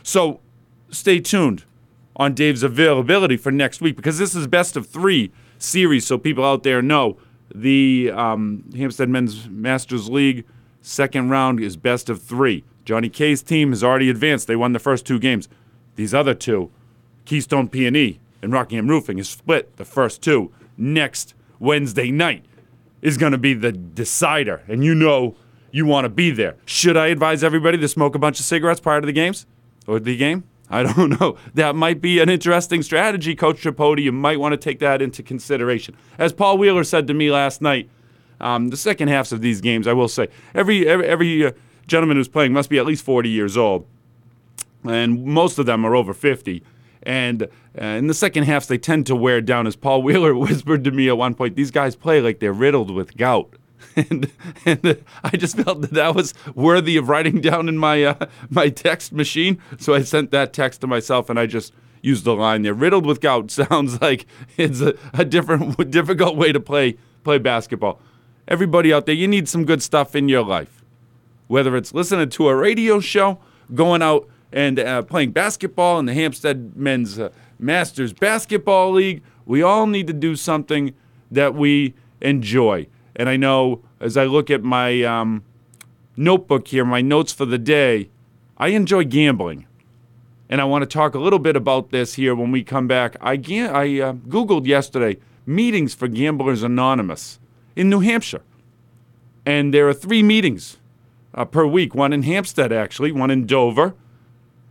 so 0.01 0.39
stay 0.89 1.19
tuned 1.19 1.65
on 2.19 2.33
Dave's 2.33 2.61
availability 2.61 3.37
for 3.37 3.49
next 3.49 3.79
week 3.79 3.95
because 3.95 4.19
this 4.19 4.35
is 4.35 4.45
best 4.45 4.75
of 4.75 4.85
three 4.85 5.31
series, 5.57 6.05
so 6.05 6.17
people 6.17 6.43
out 6.43 6.63
there 6.63 6.81
know 6.81 7.17
the 7.55 8.11
um, 8.13 8.65
Hampstead 8.75 9.09
Men's 9.09 9.49
Masters 9.49 10.09
League 10.09 10.45
second 10.81 11.29
round 11.29 11.61
is 11.61 11.77
best 11.77 12.09
of 12.09 12.21
three. 12.21 12.65
Johnny 12.83 13.09
K's 13.09 13.41
team 13.41 13.69
has 13.69 13.83
already 13.83 14.09
advanced. 14.09 14.47
They 14.47 14.55
won 14.55 14.73
the 14.73 14.79
first 14.79 15.05
two 15.05 15.17
games. 15.17 15.47
These 15.95 16.13
other 16.13 16.33
two, 16.33 16.71
Keystone 17.25 17.69
P&E 17.69 18.19
and 18.41 18.51
Rockingham 18.51 18.89
Roofing, 18.89 19.17
is 19.17 19.29
split 19.29 19.77
the 19.77 19.85
first 19.85 20.21
two. 20.21 20.51
Next 20.77 21.33
Wednesday 21.59 22.11
night 22.11 22.45
is 23.01 23.17
going 23.17 23.31
to 23.31 23.37
be 23.37 23.53
the 23.53 23.71
decider, 23.71 24.63
and 24.67 24.83
you 24.83 24.93
know 24.93 25.35
you 25.71 25.85
want 25.85 26.05
to 26.05 26.09
be 26.09 26.31
there. 26.31 26.55
Should 26.65 26.97
I 26.97 27.07
advise 27.07 27.43
everybody 27.43 27.77
to 27.77 27.87
smoke 27.87 28.15
a 28.15 28.19
bunch 28.19 28.39
of 28.39 28.45
cigarettes 28.45 28.79
prior 28.79 29.01
to 29.01 29.05
the 29.07 29.13
games 29.13 29.45
or 29.87 29.99
the 29.99 30.17
game? 30.17 30.43
I 30.69 30.83
don't 30.83 31.09
know. 31.19 31.37
That 31.53 31.75
might 31.75 32.01
be 32.01 32.19
an 32.19 32.29
interesting 32.29 32.83
strategy, 32.83 33.35
Coach 33.35 33.61
Tripodi. 33.61 34.03
You 34.03 34.11
might 34.11 34.39
want 34.39 34.53
to 34.53 34.57
take 34.57 34.79
that 34.79 35.01
into 35.01 35.23
consideration. 35.23 35.95
As 36.17 36.33
Paul 36.33 36.57
Wheeler 36.57 36.83
said 36.83 37.07
to 37.07 37.13
me 37.13 37.31
last 37.31 37.61
night, 37.61 37.89
um, 38.39 38.69
the 38.69 38.77
second 38.77 39.09
halves 39.09 39.31
of 39.31 39.41
these 39.41 39.61
games, 39.61 39.87
I 39.87 39.93
will 39.93 40.07
say, 40.07 40.27
every 40.53 40.87
every, 40.87 41.05
every 41.05 41.45
uh, 41.45 41.51
gentleman 41.87 42.17
who's 42.17 42.29
playing 42.29 42.53
must 42.53 42.69
be 42.69 42.77
at 42.77 42.85
least 42.85 43.03
40 43.03 43.29
years 43.29 43.57
old, 43.57 43.85
and 44.83 45.25
most 45.25 45.59
of 45.59 45.65
them 45.65 45.85
are 45.85 45.95
over 45.95 46.13
50. 46.13 46.63
And 47.03 47.43
uh, 47.43 47.85
in 47.85 48.07
the 48.07 48.13
second 48.13 48.43
halves, 48.43 48.67
they 48.67 48.77
tend 48.77 49.07
to 49.07 49.15
wear 49.15 49.41
down. 49.41 49.67
As 49.67 49.75
Paul 49.75 50.03
Wheeler 50.03 50.35
whispered 50.35 50.83
to 50.85 50.91
me 50.91 51.09
at 51.09 51.17
one 51.17 51.33
point, 51.33 51.55
these 51.55 51.71
guys 51.71 51.95
play 51.95 52.21
like 52.21 52.39
they're 52.39 52.53
riddled 52.53 52.91
with 52.91 53.17
gout. 53.17 53.55
and, 53.95 54.31
and 54.65 55.03
I 55.23 55.37
just 55.37 55.57
felt 55.57 55.81
that 55.81 55.91
that 55.91 56.15
was 56.15 56.33
worthy 56.55 56.97
of 56.97 57.09
writing 57.09 57.41
down 57.41 57.69
in 57.69 57.77
my 57.77 58.03
uh, 58.03 58.27
my 58.49 58.69
text 58.69 59.13
machine. 59.13 59.61
So 59.77 59.93
I 59.93 60.01
sent 60.01 60.31
that 60.31 60.53
text 60.53 60.81
to 60.81 60.87
myself, 60.87 61.29
and 61.29 61.39
I 61.39 61.45
just 61.45 61.73
used 62.01 62.23
the 62.23 62.35
line 62.35 62.61
there. 62.61 62.73
Riddled 62.73 63.05
with 63.05 63.21
gout 63.21 63.51
sounds 63.51 64.01
like 64.01 64.25
it's 64.57 64.81
a, 64.81 64.95
a 65.13 65.25
different, 65.25 65.91
difficult 65.91 66.35
way 66.35 66.51
to 66.51 66.59
play 66.59 66.97
play 67.23 67.37
basketball. 67.37 67.99
Everybody 68.47 68.91
out 68.91 69.05
there, 69.05 69.15
you 69.15 69.27
need 69.27 69.47
some 69.47 69.65
good 69.65 69.83
stuff 69.83 70.15
in 70.15 70.27
your 70.27 70.43
life, 70.43 70.83
whether 71.47 71.75
it's 71.77 71.93
listening 71.93 72.29
to 72.29 72.47
a 72.47 72.55
radio 72.55 72.99
show, 72.99 73.39
going 73.75 74.01
out 74.01 74.27
and 74.51 74.79
uh, 74.79 75.03
playing 75.03 75.31
basketball 75.31 75.99
in 75.99 76.05
the 76.05 76.13
Hampstead 76.13 76.75
Men's 76.75 77.19
uh, 77.19 77.29
Masters 77.59 78.13
Basketball 78.13 78.91
League. 78.91 79.21
We 79.45 79.61
all 79.61 79.85
need 79.85 80.07
to 80.07 80.13
do 80.13 80.35
something 80.35 80.95
that 81.29 81.53
we 81.53 81.93
enjoy. 82.21 82.87
And 83.19 83.27
I 83.27 83.35
know 83.35 83.83
as 83.99 84.15
I 84.15 84.23
look 84.23 84.49
at 84.49 84.63
my 84.63 85.03
um, 85.03 85.43
notebook 86.15 86.69
here, 86.69 86.85
my 86.85 87.01
notes 87.01 87.33
for 87.33 87.45
the 87.45 87.57
day, 87.57 88.09
I 88.57 88.69
enjoy 88.69 89.03
gambling. 89.03 89.67
And 90.49 90.61
I 90.61 90.63
want 90.63 90.83
to 90.83 90.87
talk 90.87 91.13
a 91.15 91.19
little 91.19 91.37
bit 91.37 91.57
about 91.57 91.91
this 91.91 92.13
here 92.13 92.33
when 92.33 92.49
we 92.49 92.63
come 92.63 92.87
back. 92.87 93.17
I, 93.19 93.35
ga- 93.35 93.67
I 93.67 93.83
uh, 93.99 94.13
Googled 94.13 94.65
yesterday 94.65 95.17
meetings 95.45 95.93
for 95.93 96.07
Gamblers 96.07 96.63
Anonymous 96.63 97.39
in 97.75 97.89
New 97.89 97.99
Hampshire. 97.99 98.41
And 99.45 99.73
there 99.73 99.89
are 99.89 99.93
three 99.93 100.23
meetings 100.23 100.77
uh, 101.33 101.43
per 101.43 101.65
week 101.65 101.93
one 101.93 102.13
in 102.13 102.23
Hampstead, 102.23 102.71
actually, 102.71 103.11
one 103.11 103.31
in 103.31 103.45
Dover, 103.45 103.95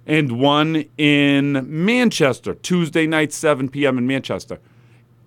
and 0.06 0.40
one 0.40 0.86
in 0.96 1.66
Manchester, 1.68 2.54
Tuesday 2.54 3.06
night, 3.06 3.30
7 3.34 3.68
p.m. 3.68 3.98
in 3.98 4.06
Manchester. 4.06 4.58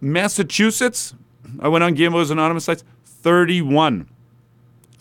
Massachusetts, 0.01 1.13
I 1.59 1.67
went 1.67 1.83
on 1.83 1.93
Gamblers 1.93 2.31
Anonymous 2.31 2.65
sites, 2.65 2.83
31 3.21 4.09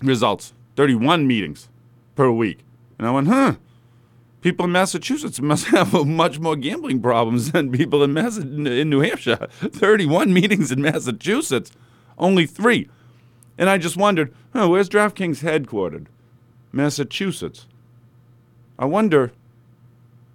results, 0.03 0.53
31 0.77 1.27
meetings 1.27 1.69
per 2.15 2.31
week. 2.31 2.61
And 2.99 3.07
I 3.07 3.11
went, 3.11 3.29
huh, 3.29 3.55
people 4.41 4.67
in 4.67 4.73
Massachusetts 4.73 5.41
must 5.41 5.67
have 5.69 5.93
much 6.07 6.39
more 6.39 6.57
gambling 6.57 7.01
problems 7.01 7.53
than 7.53 7.73
people 7.73 8.03
in, 8.03 8.13
Mass- 8.13 8.39
in 8.39 8.91
New 8.91 9.01
Hampshire. 9.01 9.49
31 9.59 10.33
meetings 10.33 10.71
in 10.71 10.83
Massachusetts, 10.83 11.73
only 12.19 12.47
three. 12.47 12.89
And 13.59 13.69
I 13.69 13.79
just 13.79 13.97
wondered, 13.97 14.35
huh, 14.53 14.69
where's 14.69 14.89
DraftKings 14.89 15.43
headquartered? 15.43 16.07
Massachusetts. 16.73 17.67
I 18.79 18.85
wonder 18.87 19.33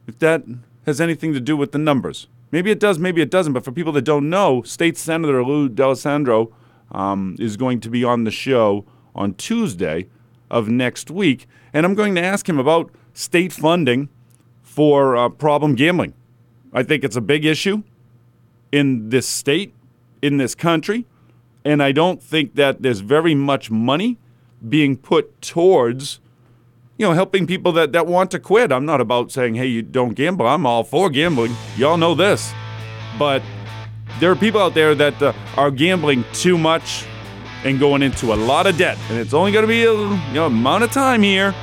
if 0.08 0.20
that 0.20 0.44
has 0.86 1.01
anything 1.01 1.34
to 1.34 1.39
do 1.39 1.58
with 1.58 1.72
the 1.72 1.77
numbers. 1.80 2.27
Maybe 2.51 2.70
it 2.70 2.80
does, 2.80 3.00
maybe 3.00 3.22
it 3.22 3.32
doesn't. 3.32 3.54
But 3.54 3.65
for 3.65 3.72
people 3.72 3.92
that 3.94 4.04
don't 4.04 4.30
know, 4.30 4.62
State 4.62 4.98
Senator 4.98 5.44
Lou 5.44 5.68
D'Alessandro 5.68 6.54
um, 6.92 7.36
is 7.39 7.58
going 7.58 7.80
to 7.82 7.89
be 7.89 8.04
on 8.04 8.24
the 8.24 8.32
show 8.32 8.86
on 9.13 9.34
Tuesday 9.34 10.08
of 10.50 10.68
next 10.70 11.10
week. 11.10 11.48
And 11.74 11.86
I'm 11.86 11.96
going 11.96 12.15
to 12.15 12.22
ask 12.22 12.48
him 12.48 12.60
about 12.60 12.92
state 13.13 13.54
funding 13.54 14.10
for 14.62 15.15
uh, 15.15 15.30
problem 15.30 15.75
gambling. 15.75 16.13
I 16.74 16.84
think 16.84 17.04
it's 17.04 17.15
a 17.15 17.22
big 17.22 17.46
issue 17.46 17.84
in 18.72 19.10
this 19.10 19.27
state, 19.27 19.74
in 20.22 20.38
this 20.38 20.56
country. 20.56 21.06
and 21.63 21.82
I 21.82 21.92
don't 21.92 22.22
think 22.22 22.56
that 22.56 22.84
there's 22.84 23.00
very 23.00 23.34
much 23.34 23.72
money 23.72 24.18
being 24.68 24.98
put 24.98 25.42
towards 25.42 26.20
you 26.98 27.06
know, 27.06 27.13
helping 27.13 27.46
people 27.46 27.72
that, 27.74 27.92
that 27.92 28.08
want 28.08 28.32
to 28.32 28.39
quit. 28.39 28.72
I'm 28.72 28.86
not 28.86 29.01
about 29.01 29.32
saying, 29.32 29.56
hey, 29.56 29.65
you 29.65 29.82
don't 29.82 30.13
gamble. 30.13 30.48
I'm 30.48 30.65
all 30.65 30.84
for 30.84 31.10
gambling. 31.10 31.54
Y'all 31.77 31.98
know 31.98 32.15
this. 32.15 32.54
But 33.20 33.42
there 34.19 34.31
are 34.31 34.36
people 34.36 34.62
out 34.62 34.74
there 34.74 34.95
that 34.95 35.22
uh, 35.22 35.34
are 35.57 35.72
gambling 35.72 36.24
too 36.34 36.57
much 36.57 37.05
and 37.63 37.79
going 37.79 38.03
into 38.03 38.34
a 38.34 38.36
lot 38.36 38.67
of 38.67 38.77
debt. 38.77 38.98
And 39.10 39.19
it's 39.19 39.34
only 39.34 39.51
going 39.51 39.63
to 39.63 39.67
be 39.67 39.84
a 39.84 39.93
you 39.93 40.34
know, 40.34 40.45
amount 40.45 40.84
of 40.84 40.91
time 40.91 41.24
here 41.24 41.53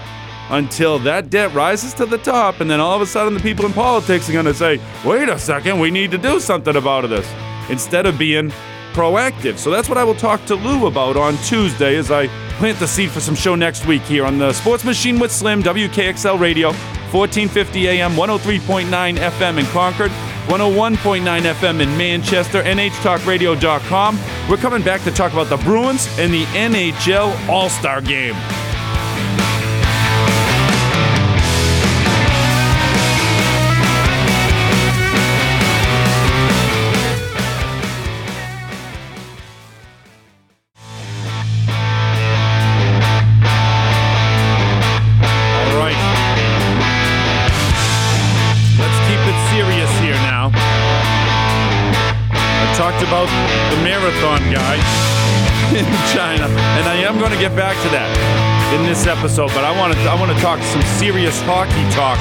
until 0.51 0.99
that 1.01 1.31
debt 1.31 1.55
rises 1.55 1.95
to 1.95 2.07
the 2.07 2.19
top. 2.19 2.61
And 2.61 2.71
then 2.71 2.81
all 2.81 2.95
of 2.95 3.01
a 3.01 3.07
sudden, 3.07 3.35
the 3.35 3.41
people 3.41 3.65
in 3.65 3.73
politics 3.73 4.29
are 4.29 4.33
going 4.33 4.45
to 4.45 4.55
say, 4.55 4.81
wait 5.05 5.29
a 5.29 5.39
second, 5.39 5.79
we 5.79 5.91
need 5.91 6.11
to 6.11 6.19
do 6.19 6.41
something 6.41 6.77
about 6.77 7.09
this 7.09 7.31
instead 7.71 8.05
of 8.05 8.19
being 8.19 8.53
proactive. 8.93 9.57
So 9.57 9.71
that's 9.71 9.89
what 9.89 9.97
I 9.97 10.05
will 10.05 10.15
talk 10.15 10.45
to 10.47 10.55
Lou 10.55 10.87
about 10.87 11.17
on 11.17 11.37
Tuesday 11.39 11.97
as 11.97 12.11
I 12.11 12.27
plant 12.59 12.79
the 12.79 12.87
seed 12.87 13.11
for 13.11 13.21
some 13.21 13.35
show 13.35 13.55
next 13.55 13.87
week 13.87 14.03
here 14.03 14.27
on 14.27 14.39
the 14.39 14.53
Sports 14.53 14.85
Machine 14.85 15.19
with 15.19 15.33
Slim, 15.33 15.63
WKXL 15.63 16.39
Radio, 16.39 16.69
1450 16.69 17.89
AM, 17.89 18.13
103.9 18.13 19.17
FM 19.17 19.59
in 19.59 19.67
Concord, 19.67 20.11
101.9 20.47 21.23
FM 21.23 21.81
in 21.81 21.97
Manchester, 21.97 22.63
NHTalkRadio.com. 22.63 24.19
We're 24.49 24.57
coming 24.57 24.83
back 24.83 25.03
to 25.03 25.11
talk 25.11 25.33
about 25.33 25.49
the 25.49 25.57
Bruins 25.59 26.09
and 26.19 26.33
the 26.33 26.45
NHL 26.45 27.49
All 27.49 27.69
Star 27.69 28.01
Game. 28.01 28.35
Episode, 59.23 59.47
but 59.55 59.63
I 59.63 59.71
want 59.79 59.95
to 59.95 60.01
I 60.01 60.19
want 60.19 60.37
to 60.37 60.43
talk 60.43 60.61
some 60.65 60.83
serious 60.99 61.41
hockey 61.43 61.89
talk 61.95 62.19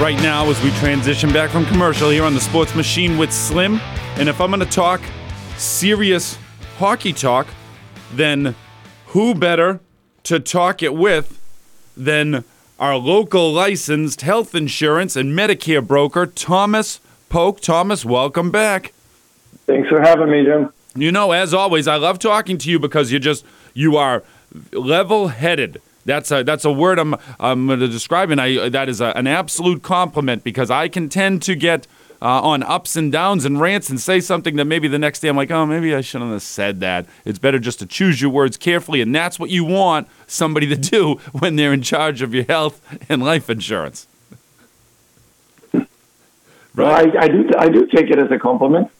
right 0.00 0.20
now 0.20 0.50
as 0.50 0.60
we 0.64 0.72
transition 0.72 1.32
back 1.32 1.48
from 1.50 1.64
commercial 1.64 2.10
here 2.10 2.24
on 2.24 2.34
the 2.34 2.40
Sports 2.40 2.74
Machine 2.74 3.16
with 3.16 3.32
Slim. 3.32 3.78
And 4.16 4.28
if 4.28 4.40
I'm 4.40 4.50
going 4.50 4.58
to 4.58 4.66
talk 4.66 5.00
serious 5.58 6.36
hockey 6.78 7.12
talk, 7.12 7.46
then 8.12 8.56
who 9.06 9.32
better 9.32 9.78
to 10.24 10.40
talk 10.40 10.82
it 10.82 10.92
with 10.92 11.40
than 11.96 12.42
our 12.80 12.96
local 12.96 13.52
licensed 13.52 14.22
health 14.22 14.56
insurance 14.56 15.14
and 15.14 15.38
Medicare 15.38 15.86
broker, 15.86 16.26
Thomas 16.26 16.98
Polk. 17.28 17.60
Thomas, 17.60 18.04
welcome 18.04 18.50
back. 18.50 18.92
Thanks 19.66 19.88
for 19.88 20.00
having 20.00 20.32
me, 20.32 20.42
Jim. 20.42 20.72
You 20.96 21.12
know, 21.12 21.30
as 21.30 21.54
always, 21.54 21.86
I 21.86 21.94
love 21.94 22.18
talking 22.18 22.58
to 22.58 22.68
you 22.68 22.80
because 22.80 23.12
you're 23.12 23.20
just 23.20 23.44
you 23.72 23.96
are 23.96 24.24
level-headed. 24.72 25.80
That's 26.04 26.30
a 26.30 26.42
that's 26.42 26.64
a 26.64 26.72
word 26.72 26.98
I'm 26.98 27.14
I'm 27.38 27.68
describing. 27.78 28.38
I 28.38 28.68
that 28.70 28.88
is 28.88 29.00
a, 29.00 29.16
an 29.16 29.26
absolute 29.26 29.82
compliment 29.82 30.42
because 30.42 30.70
I 30.70 30.88
can 30.88 31.08
tend 31.08 31.42
to 31.42 31.54
get 31.54 31.86
uh, 32.22 32.40
on 32.40 32.62
ups 32.62 32.96
and 32.96 33.10
downs 33.10 33.44
and 33.44 33.60
rants 33.60 33.88
and 33.88 34.00
say 34.00 34.20
something 34.20 34.56
that 34.56 34.66
maybe 34.66 34.88
the 34.88 34.98
next 34.98 35.20
day 35.20 35.28
I'm 35.28 35.36
like, 35.36 35.50
oh, 35.50 35.64
maybe 35.66 35.94
I 35.94 36.00
shouldn't 36.00 36.30
have 36.32 36.42
said 36.42 36.80
that. 36.80 37.06
It's 37.24 37.38
better 37.38 37.58
just 37.58 37.78
to 37.80 37.86
choose 37.86 38.20
your 38.20 38.30
words 38.30 38.56
carefully, 38.56 39.00
and 39.00 39.14
that's 39.14 39.38
what 39.38 39.50
you 39.50 39.64
want 39.64 40.08
somebody 40.26 40.66
to 40.68 40.76
do 40.76 41.14
when 41.32 41.56
they're 41.56 41.72
in 41.72 41.82
charge 41.82 42.22
of 42.22 42.34
your 42.34 42.44
health 42.44 42.80
and 43.08 43.22
life 43.22 43.48
insurance. 43.48 44.06
Right? 45.72 45.86
Well, 46.74 46.90
I, 46.90 47.24
I 47.24 47.28
do 47.28 47.50
I 47.58 47.68
do 47.68 47.86
take 47.86 48.10
it 48.10 48.18
as 48.18 48.30
a 48.30 48.38
compliment, 48.38 48.90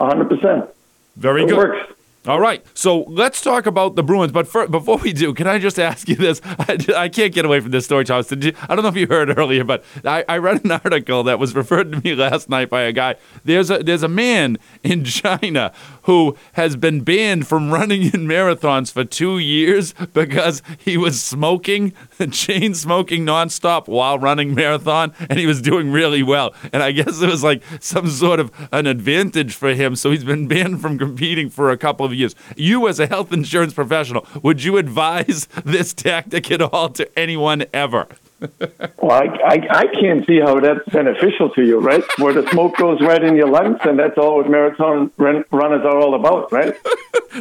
hundred 0.00 0.28
percent. 0.28 0.68
Very 1.16 1.44
it 1.44 1.48
good. 1.48 1.56
Works. 1.56 1.92
All 2.24 2.38
right, 2.38 2.64
so 2.72 3.00
let's 3.08 3.40
talk 3.40 3.66
about 3.66 3.96
the 3.96 4.02
Bruins. 4.04 4.30
But 4.30 4.46
for, 4.46 4.68
before 4.68 4.98
we 4.98 5.12
do, 5.12 5.34
can 5.34 5.48
I 5.48 5.58
just 5.58 5.76
ask 5.76 6.08
you 6.08 6.14
this? 6.14 6.40
I, 6.44 6.78
I 6.96 7.08
can't 7.08 7.34
get 7.34 7.44
away 7.44 7.58
from 7.58 7.72
this 7.72 7.84
story, 7.84 8.04
Charles. 8.04 8.30
You, 8.30 8.52
I 8.68 8.76
don't 8.76 8.84
know 8.84 8.90
if 8.90 8.96
you 8.96 9.08
heard 9.08 9.36
earlier, 9.38 9.64
but 9.64 9.82
I, 10.04 10.24
I, 10.28 10.38
read 10.38 10.64
an 10.64 10.70
article 10.84 11.24
that 11.24 11.40
was 11.40 11.56
referred 11.56 11.90
to 11.90 12.00
me 12.00 12.14
last 12.14 12.48
night 12.48 12.70
by 12.70 12.82
a 12.82 12.92
guy. 12.92 13.16
There's 13.44 13.70
a 13.70 13.82
there's 13.82 14.04
a 14.04 14.08
man 14.08 14.58
in 14.84 15.02
China 15.04 15.72
who 16.02 16.36
has 16.52 16.76
been 16.76 17.02
banned 17.02 17.46
from 17.46 17.72
running 17.72 18.02
in 18.02 18.26
marathons 18.26 18.92
for 18.92 19.04
two 19.04 19.38
years 19.38 19.94
because 20.12 20.62
he 20.78 20.96
was 20.96 21.22
smoking, 21.22 21.92
chain 22.30 22.74
smoking 22.74 23.24
nonstop 23.24 23.88
while 23.88 24.18
running 24.18 24.54
marathon, 24.54 25.12
and 25.28 25.38
he 25.38 25.46
was 25.46 25.60
doing 25.60 25.90
really 25.90 26.22
well. 26.22 26.54
And 26.72 26.82
I 26.82 26.92
guess 26.92 27.20
it 27.22 27.28
was 27.28 27.42
like 27.42 27.62
some 27.80 28.08
sort 28.08 28.40
of 28.40 28.50
an 28.72 28.86
advantage 28.86 29.54
for 29.54 29.74
him. 29.74 29.96
So 29.96 30.10
he's 30.10 30.24
been 30.24 30.48
banned 30.48 30.80
from 30.80 30.98
competing 30.98 31.50
for 31.50 31.70
a 31.70 31.76
couple 31.76 32.06
of 32.06 32.14
years. 32.14 32.34
You, 32.56 32.88
as 32.88 33.00
a 33.00 33.06
health 33.06 33.32
insurance 33.32 33.74
professional, 33.74 34.26
would 34.42 34.62
you 34.62 34.76
advise 34.76 35.46
this 35.64 35.92
tactic 35.92 36.50
at 36.50 36.62
all 36.62 36.88
to 36.90 37.18
anyone 37.18 37.64
ever? 37.72 38.08
Well, 39.00 39.12
I, 39.12 39.26
I, 39.44 39.66
I, 39.70 39.86
can't 39.86 40.26
see 40.26 40.40
how 40.40 40.58
that's 40.60 40.88
beneficial 40.88 41.50
to 41.50 41.62
you, 41.62 41.78
right? 41.78 42.02
Where 42.18 42.32
the 42.32 42.48
smoke 42.50 42.76
goes 42.76 43.00
right 43.00 43.22
in 43.22 43.36
your 43.36 43.48
lungs, 43.48 43.78
and 43.84 43.98
that's 43.98 44.18
all 44.18 44.38
what 44.38 44.50
marathon 44.50 45.10
run, 45.16 45.44
runners 45.50 45.84
are 45.84 45.98
all 45.98 46.14
about, 46.14 46.50
right? 46.52 46.74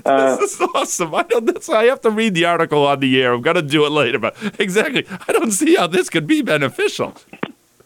Uh, 0.06 0.36
this 0.40 0.60
is 0.60 0.68
awesome. 0.76 1.14
I 1.16 1.24
don't. 1.24 1.70
I 1.70 1.86
have 1.86 2.02
to 2.02 2.12
read 2.12 2.34
the 2.34 2.46
article 2.46 2.86
on 2.86 3.00
the 3.00 3.22
air. 3.22 3.34
I'm 3.34 3.42
gonna 3.42 3.62
do 3.62 3.86
it 3.86 3.92
later, 3.92 4.20
but 4.20 4.36
exactly, 4.60 5.06
I 5.28 5.32
don't 5.32 5.52
see 5.52 5.76
how 5.76 5.88
this 5.88 6.10
could 6.10 6.28
be 6.28 6.42
beneficial. 6.42 7.16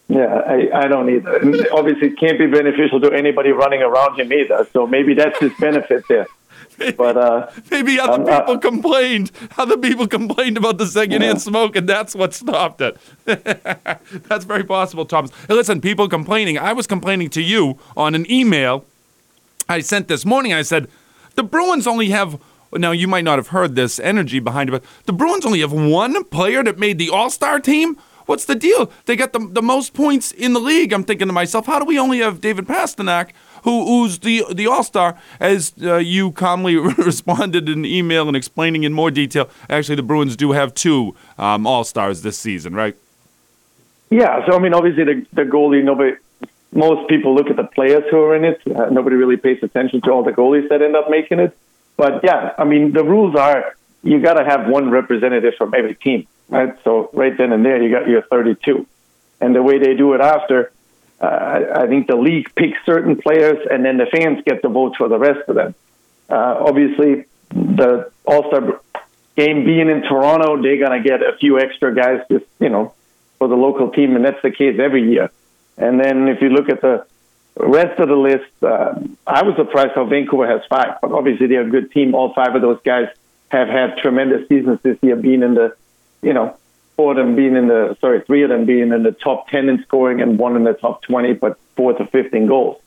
Yeah, 0.08 0.26
I, 0.26 0.84
I 0.84 0.88
don't 0.88 1.10
either. 1.10 1.36
And 1.36 1.66
obviously, 1.72 2.08
it 2.08 2.18
can't 2.18 2.38
be 2.38 2.46
beneficial 2.46 3.00
to 3.00 3.12
anybody 3.12 3.50
running 3.50 3.82
around 3.82 4.20
him 4.20 4.32
either. 4.32 4.66
So 4.72 4.86
maybe 4.86 5.14
that's 5.14 5.38
his 5.40 5.52
benefit 5.58 6.04
there. 6.08 6.28
Maybe, 6.78 6.92
but 6.92 7.16
uh, 7.16 7.50
maybe 7.70 7.98
other 7.98 8.12
um, 8.12 8.24
people 8.24 8.54
uh, 8.54 8.58
complained. 8.58 9.30
Other 9.56 9.76
people 9.76 10.06
complained 10.06 10.56
about 10.56 10.78
the 10.78 10.86
secondhand 10.86 11.38
yeah. 11.38 11.42
smoke, 11.42 11.76
and 11.76 11.88
that's 11.88 12.14
what 12.14 12.34
stopped 12.34 12.80
it. 12.80 12.96
that's 13.24 14.44
very 14.44 14.64
possible, 14.64 15.06
Thomas. 15.06 15.30
Hey, 15.48 15.54
listen, 15.54 15.80
people 15.80 16.08
complaining. 16.08 16.58
I 16.58 16.72
was 16.72 16.86
complaining 16.86 17.30
to 17.30 17.42
you 17.42 17.78
on 17.96 18.14
an 18.14 18.30
email 18.30 18.84
I 19.68 19.80
sent 19.80 20.08
this 20.08 20.24
morning. 20.24 20.52
I 20.52 20.62
said 20.62 20.88
the 21.34 21.42
Bruins 21.42 21.86
only 21.86 22.10
have. 22.10 22.40
Now 22.72 22.90
you 22.90 23.06
might 23.06 23.24
not 23.24 23.38
have 23.38 23.48
heard 23.48 23.74
this 23.74 23.98
energy 23.98 24.38
behind 24.40 24.68
it, 24.68 24.72
but 24.72 24.84
the 25.06 25.12
Bruins 25.12 25.46
only 25.46 25.60
have 25.60 25.72
one 25.72 26.24
player 26.24 26.64
that 26.64 26.78
made 26.78 26.98
the 26.98 27.10
All 27.10 27.30
Star 27.30 27.60
team. 27.60 27.96
What's 28.26 28.44
the 28.44 28.56
deal? 28.56 28.90
They 29.04 29.14
got 29.14 29.32
the, 29.32 29.38
the 29.38 29.62
most 29.62 29.94
points 29.94 30.32
in 30.32 30.52
the 30.52 30.58
league. 30.58 30.92
I'm 30.92 31.04
thinking 31.04 31.28
to 31.28 31.32
myself, 31.32 31.66
how 31.66 31.78
do 31.78 31.84
we 31.84 31.96
only 31.96 32.18
have 32.18 32.40
David 32.40 32.66
Pastrnak, 32.66 33.30
who, 33.66 33.84
who's 33.84 34.20
the 34.20 34.44
the 34.54 34.68
All 34.68 34.84
Star, 34.84 35.18
as 35.40 35.74
uh, 35.82 35.96
you 35.96 36.30
calmly 36.30 36.76
responded 36.98 37.68
in 37.68 37.84
email 37.84 38.28
and 38.28 38.36
explaining 38.36 38.84
in 38.84 38.92
more 38.92 39.10
detail. 39.10 39.50
Actually, 39.68 39.96
the 39.96 40.04
Bruins 40.04 40.36
do 40.36 40.52
have 40.52 40.72
two 40.72 41.16
um, 41.36 41.66
All 41.66 41.82
Stars 41.82 42.22
this 42.22 42.38
season, 42.38 42.74
right? 42.74 42.96
Yeah. 44.08 44.46
So 44.46 44.56
I 44.56 44.60
mean, 44.60 44.72
obviously 44.72 45.04
the 45.04 45.26
the 45.32 45.42
goalie. 45.42 45.82
Nobody, 45.82 46.16
most 46.72 47.08
people 47.08 47.34
look 47.34 47.50
at 47.50 47.56
the 47.56 47.64
players 47.64 48.04
who 48.08 48.18
are 48.22 48.36
in 48.36 48.44
it. 48.44 48.62
Uh, 48.64 48.88
nobody 48.90 49.16
really 49.16 49.36
pays 49.36 49.60
attention 49.62 50.00
to 50.02 50.12
all 50.12 50.22
the 50.22 50.32
goalies 50.32 50.68
that 50.68 50.80
end 50.80 50.94
up 50.94 51.10
making 51.10 51.40
it. 51.40 51.56
But 51.96 52.22
yeah, 52.22 52.52
I 52.56 52.64
mean, 52.64 52.92
the 52.92 53.02
rules 53.02 53.34
are 53.34 53.74
you 54.04 54.20
got 54.20 54.34
to 54.34 54.44
have 54.44 54.68
one 54.68 54.90
representative 54.90 55.54
from 55.58 55.74
every 55.74 55.96
team, 55.96 56.28
right? 56.48 56.72
So 56.84 57.10
right 57.12 57.36
then 57.36 57.52
and 57.52 57.64
there, 57.64 57.82
you 57.82 57.90
got 57.90 58.06
your 58.06 58.22
32. 58.22 58.86
And 59.40 59.56
the 59.56 59.62
way 59.62 59.78
they 59.78 59.94
do 59.94 60.12
it 60.12 60.20
after, 60.20 60.70
uh, 61.20 61.60
I 61.74 61.86
think 61.86 62.06
the 62.06 62.16
league 62.16 62.54
picks 62.54 62.78
certain 62.84 63.16
players, 63.16 63.66
and 63.70 63.84
then 63.84 63.96
the 63.96 64.06
fans 64.06 64.42
get 64.44 64.62
the 64.62 64.68
votes 64.68 64.96
for 64.96 65.08
the 65.08 65.18
rest 65.18 65.48
of 65.48 65.54
them. 65.54 65.74
Uh, 66.28 66.56
obviously, 66.60 67.24
the 67.50 68.10
All 68.26 68.48
Star 68.48 68.80
game 69.36 69.64
being 69.64 69.88
in 69.88 70.02
Toronto, 70.02 70.60
they're 70.60 70.78
going 70.78 71.02
to 71.02 71.08
get 71.08 71.22
a 71.22 71.36
few 71.38 71.58
extra 71.58 71.94
guys 71.94 72.20
just 72.30 72.44
you 72.58 72.68
know 72.68 72.92
for 73.38 73.48
the 73.48 73.54
local 73.54 73.90
team, 73.90 74.16
and 74.16 74.24
that's 74.24 74.42
the 74.42 74.50
case 74.50 74.78
every 74.78 75.10
year. 75.10 75.30
And 75.78 76.00
then 76.00 76.28
if 76.28 76.40
you 76.42 76.48
look 76.50 76.68
at 76.68 76.80
the 76.80 77.06
rest 77.56 77.98
of 78.00 78.08
the 78.08 78.16
list, 78.16 78.50
uh, 78.62 78.94
I 79.26 79.42
was 79.42 79.56
surprised 79.56 79.92
how 79.94 80.04
Vancouver 80.04 80.46
has 80.46 80.66
five, 80.68 80.98
but 81.00 81.12
obviously 81.12 81.46
they're 81.46 81.66
a 81.66 81.70
good 81.70 81.92
team. 81.92 82.14
All 82.14 82.34
five 82.34 82.54
of 82.54 82.62
those 82.62 82.80
guys 82.84 83.08
have 83.48 83.68
had 83.68 83.98
tremendous 83.98 84.48
seasons 84.48 84.80
this 84.82 84.98
year, 85.02 85.16
being 85.16 85.42
in 85.42 85.54
the 85.54 85.76
you 86.20 86.34
know 86.34 86.56
four 86.96 87.12
of 87.12 87.16
them 87.16 87.36
being 87.36 87.56
in 87.56 87.68
the 87.68 87.96
sorry, 88.00 88.22
three 88.22 88.42
of 88.42 88.50
them 88.50 88.64
being 88.66 88.92
in 88.92 89.02
the 89.02 89.12
top 89.12 89.48
ten 89.48 89.68
in 89.68 89.82
scoring 89.82 90.20
and 90.20 90.38
one 90.38 90.56
in 90.56 90.64
the 90.64 90.72
top 90.72 91.02
twenty, 91.02 91.32
but 91.32 91.58
four 91.76 91.92
to 91.92 92.06
fifteen 92.06 92.46
goals. 92.46 92.80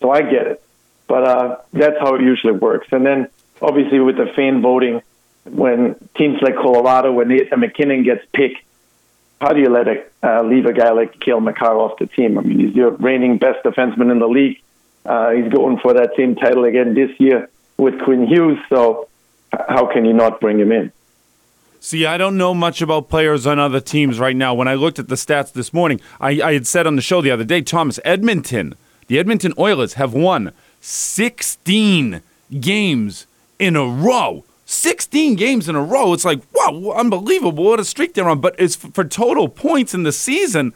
So 0.00 0.10
I 0.10 0.22
get 0.22 0.46
it, 0.46 0.62
but 1.06 1.24
uh, 1.24 1.56
that's 1.72 1.98
how 1.98 2.14
it 2.14 2.22
usually 2.22 2.52
works. 2.52 2.88
And 2.92 3.04
then 3.04 3.28
obviously 3.60 3.98
with 4.00 4.16
the 4.16 4.26
fan 4.36 4.62
voting, 4.62 5.02
when 5.44 5.96
teams 6.16 6.40
like 6.42 6.56
Colorado, 6.56 7.12
when 7.12 7.28
Nathan 7.28 7.60
MacKinnon 7.60 8.04
gets 8.04 8.24
picked, 8.32 8.62
how 9.40 9.52
do 9.52 9.60
you 9.60 9.70
let 9.70 9.88
a 9.88 10.04
uh, 10.22 10.42
leave 10.42 10.66
a 10.66 10.72
guy 10.72 10.90
like 10.92 11.18
Cale 11.20 11.40
Makar 11.40 11.76
off 11.76 11.98
the 11.98 12.06
team? 12.06 12.38
I 12.38 12.42
mean, 12.42 12.58
he's 12.58 12.74
your 12.74 12.90
reigning 12.90 13.38
best 13.38 13.64
defenseman 13.64 14.10
in 14.10 14.18
the 14.18 14.28
league. 14.28 14.60
Uh, 15.04 15.30
he's 15.30 15.52
going 15.52 15.78
for 15.78 15.94
that 15.94 16.10
same 16.16 16.34
title 16.34 16.64
again 16.64 16.94
this 16.94 17.10
year. 17.18 17.48
with 17.76 18.00
Quinn 18.02 18.26
Hughes. 18.26 18.58
So 18.68 19.08
how 19.52 19.86
can 19.92 20.04
you 20.04 20.12
not 20.12 20.40
bring 20.40 20.58
him 20.58 20.72
in? 20.72 20.92
See, 21.80 22.06
I 22.06 22.16
don't 22.16 22.36
know 22.36 22.54
much 22.54 22.82
about 22.82 23.08
players 23.08 23.46
on 23.46 23.58
other 23.58 23.80
teams 23.80 24.18
right 24.18 24.36
now. 24.36 24.54
When 24.54 24.68
I 24.68 24.74
looked 24.74 24.98
at 24.98 25.08
the 25.08 25.14
stats 25.14 25.52
this 25.52 25.72
morning, 25.72 26.00
I, 26.20 26.40
I 26.42 26.52
had 26.54 26.66
said 26.66 26.86
on 26.86 26.96
the 26.96 27.02
show 27.02 27.20
the 27.20 27.30
other 27.30 27.44
day, 27.44 27.62
Thomas, 27.62 28.00
Edmonton, 28.04 28.74
the 29.06 29.18
Edmonton 29.18 29.52
Oilers 29.58 29.94
have 29.94 30.12
won 30.12 30.52
16 30.80 32.22
games 32.60 33.26
in 33.58 33.76
a 33.76 33.84
row. 33.84 34.44
16 34.64 35.36
games 35.36 35.68
in 35.68 35.76
a 35.76 35.82
row. 35.82 36.12
It's 36.12 36.24
like, 36.24 36.40
wow, 36.52 36.92
unbelievable. 36.96 37.64
What 37.64 37.80
a 37.80 37.84
streak 37.84 38.14
they're 38.14 38.28
on. 38.28 38.40
But 38.40 38.56
it's 38.58 38.74
for 38.74 39.04
total 39.04 39.48
points 39.48 39.94
in 39.94 40.02
the 40.02 40.12
season, 40.12 40.74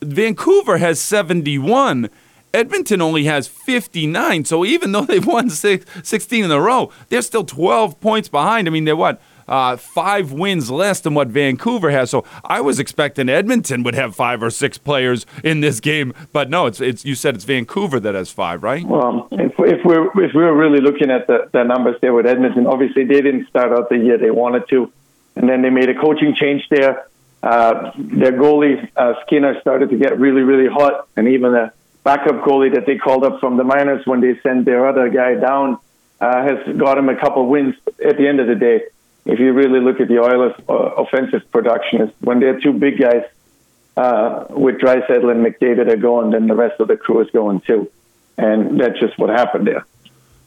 Vancouver 0.00 0.78
has 0.78 1.00
71. 1.00 2.08
Edmonton 2.54 3.02
only 3.02 3.24
has 3.24 3.48
59. 3.48 4.44
So 4.44 4.64
even 4.64 4.92
though 4.92 5.00
they've 5.06 5.26
won 5.26 5.50
six, 5.50 5.84
16 6.04 6.44
in 6.44 6.50
a 6.50 6.60
row, 6.60 6.92
they're 7.08 7.22
still 7.22 7.44
12 7.44 8.00
points 8.00 8.28
behind. 8.28 8.68
I 8.68 8.70
mean, 8.70 8.84
they're 8.84 8.96
what? 8.96 9.20
Uh, 9.48 9.76
five 9.76 10.32
wins 10.32 10.70
less 10.70 11.00
than 11.00 11.14
what 11.14 11.28
Vancouver 11.28 11.90
has. 11.90 12.10
So 12.10 12.24
I 12.44 12.60
was 12.60 12.78
expecting 12.78 13.28
Edmonton 13.28 13.82
would 13.82 13.94
have 13.94 14.14
five 14.14 14.42
or 14.42 14.50
six 14.50 14.78
players 14.78 15.26
in 15.44 15.60
this 15.60 15.80
game, 15.80 16.12
but 16.32 16.50
no, 16.50 16.66
it's 16.66 16.80
it's 16.80 17.04
you 17.04 17.14
said 17.14 17.34
it's 17.34 17.44
Vancouver 17.44 18.00
that 18.00 18.14
has 18.14 18.30
five, 18.30 18.62
right? 18.62 18.84
Well, 18.84 19.28
if, 19.32 19.52
if 19.58 19.84
we're 19.84 20.06
if 20.22 20.34
we're 20.34 20.54
really 20.54 20.80
looking 20.80 21.10
at 21.10 21.26
the, 21.26 21.48
the 21.52 21.62
numbers 21.62 21.96
there 22.00 22.12
with 22.14 22.26
Edmonton, 22.26 22.66
obviously 22.66 23.04
they 23.04 23.20
didn't 23.20 23.48
start 23.48 23.72
out 23.72 23.88
the 23.88 23.98
year 23.98 24.18
they 24.18 24.30
wanted 24.30 24.68
to, 24.70 24.92
and 25.36 25.48
then 25.48 25.62
they 25.62 25.70
made 25.70 25.88
a 25.88 25.94
coaching 25.94 26.34
change 26.34 26.68
there. 26.68 27.06
Uh, 27.42 27.92
their 27.96 28.32
goalie 28.32 28.88
uh, 28.96 29.14
Skinner 29.24 29.60
started 29.60 29.90
to 29.90 29.96
get 29.96 30.18
really 30.18 30.42
really 30.42 30.68
hot, 30.68 31.06
and 31.16 31.28
even 31.28 31.52
the 31.52 31.72
backup 32.02 32.42
goalie 32.44 32.72
that 32.74 32.86
they 32.86 32.96
called 32.96 33.24
up 33.24 33.40
from 33.40 33.56
the 33.56 33.64
minors 33.64 34.06
when 34.06 34.20
they 34.20 34.38
sent 34.40 34.64
their 34.64 34.86
other 34.88 35.08
guy 35.08 35.34
down 35.34 35.76
uh, 36.20 36.42
has 36.42 36.76
got 36.76 36.96
him 36.96 37.08
a 37.08 37.16
couple 37.16 37.46
wins 37.46 37.74
at 38.04 38.16
the 38.16 38.26
end 38.26 38.40
of 38.40 38.46
the 38.46 38.54
day 38.54 38.82
if 39.26 39.38
you 39.38 39.52
really 39.52 39.80
look 39.80 40.00
at 40.00 40.08
the 40.08 40.20
Oilers' 40.20 40.54
uh, 40.68 40.72
offensive 40.72 41.50
production, 41.50 42.02
is 42.02 42.10
when 42.20 42.40
they're 42.40 42.60
two 42.60 42.72
big 42.72 42.98
guys 42.98 43.24
uh, 43.96 44.46
with 44.50 44.76
Draisaitl 44.76 45.30
and 45.30 45.44
McDavid 45.44 45.88
are 45.88 45.96
going, 45.96 46.30
then 46.30 46.46
the 46.46 46.54
rest 46.54 46.80
of 46.80 46.88
the 46.88 46.96
crew 46.96 47.20
is 47.20 47.30
going 47.30 47.60
too, 47.60 47.90
and 48.38 48.80
that's 48.80 48.98
just 49.00 49.18
what 49.18 49.30
happened 49.30 49.66
there. 49.66 49.84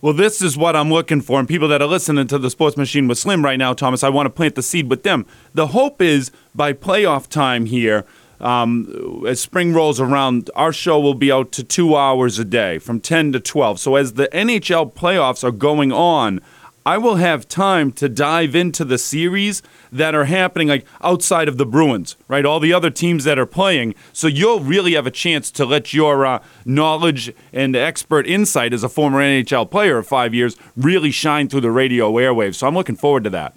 Well, 0.02 0.14
this 0.14 0.42
is 0.42 0.56
what 0.56 0.78
I'm 0.78 0.90
looking 0.90 1.20
for. 1.20 1.40
And 1.40 1.48
people 1.48 1.68
that 1.68 1.82
are 1.82 1.88
listening 1.88 2.28
to 2.28 2.38
the 2.38 2.50
Sports 2.50 2.78
Machine 2.78 3.10
with 3.10 3.18
Slim 3.18 3.44
right 3.44 3.60
now, 3.60 3.74
Thomas, 3.74 4.02
I 4.02 4.08
want 4.08 4.28
to 4.28 4.30
plant 4.30 4.56
the 4.56 4.64
seed 4.64 4.90
with 4.90 5.04
them. 5.04 5.26
The 5.54 5.68
hope 5.68 6.02
is 6.02 6.32
by 6.56 6.72
playoff 6.72 7.28
time 7.28 7.66
here, 7.66 8.06
um, 8.40 9.26
as 9.28 9.42
spring 9.42 9.74
rolls 9.74 10.00
around, 10.00 10.50
our 10.56 10.72
show 10.72 11.02
will 11.02 11.16
be 11.16 11.30
out 11.30 11.52
to 11.54 11.66
two 11.66 11.98
hours 11.98 12.40
a 12.40 12.46
day 12.46 12.80
from 12.80 13.02
10 13.02 13.34
to 13.34 13.42
12. 13.42 13.80
So 13.82 13.96
as 13.96 14.14
the 14.14 14.30
NHL 14.30 14.94
playoffs 14.94 15.44
are 15.44 15.52
going 15.52 15.92
on, 15.92 16.40
I 16.90 16.98
will 16.98 17.18
have 17.18 17.48
time 17.48 17.92
to 18.02 18.10
dive 18.10 18.56
into 18.56 18.84
the 18.84 18.98
series 18.98 19.62
that 19.92 20.16
are 20.16 20.26
happening 20.26 20.70
like 20.70 20.88
outside 21.04 21.48
of 21.48 21.60
the 21.60 21.66
Bruins, 21.68 22.16
right? 22.28 22.44
All 22.44 22.60
the 22.60 22.74
other 22.74 22.90
teams 22.90 23.26
that 23.26 23.38
are 23.38 23.46
playing. 23.46 23.94
So 24.12 24.26
you'll 24.26 24.62
really 24.62 24.94
have 24.94 25.06
a 25.06 25.12
chance 25.12 25.52
to 25.52 25.66
let 25.66 25.94
your 25.94 26.26
uh, 26.26 26.42
knowledge 26.66 27.32
and 27.54 27.76
expert 27.76 28.26
insight 28.26 28.74
as 28.74 28.84
a 28.84 28.90
former 28.90 29.20
NHL 29.20 29.70
player 29.70 30.00
of 30.00 30.08
five 30.08 30.34
years 30.34 30.58
really 30.76 31.12
shine 31.12 31.48
through 31.48 31.62
the 31.62 31.70
radio 31.70 32.12
airwaves. 32.14 32.56
So 32.56 32.66
I'm 32.66 32.74
looking 32.74 32.96
forward 32.96 33.24
to 33.26 33.30
that. 33.30 33.54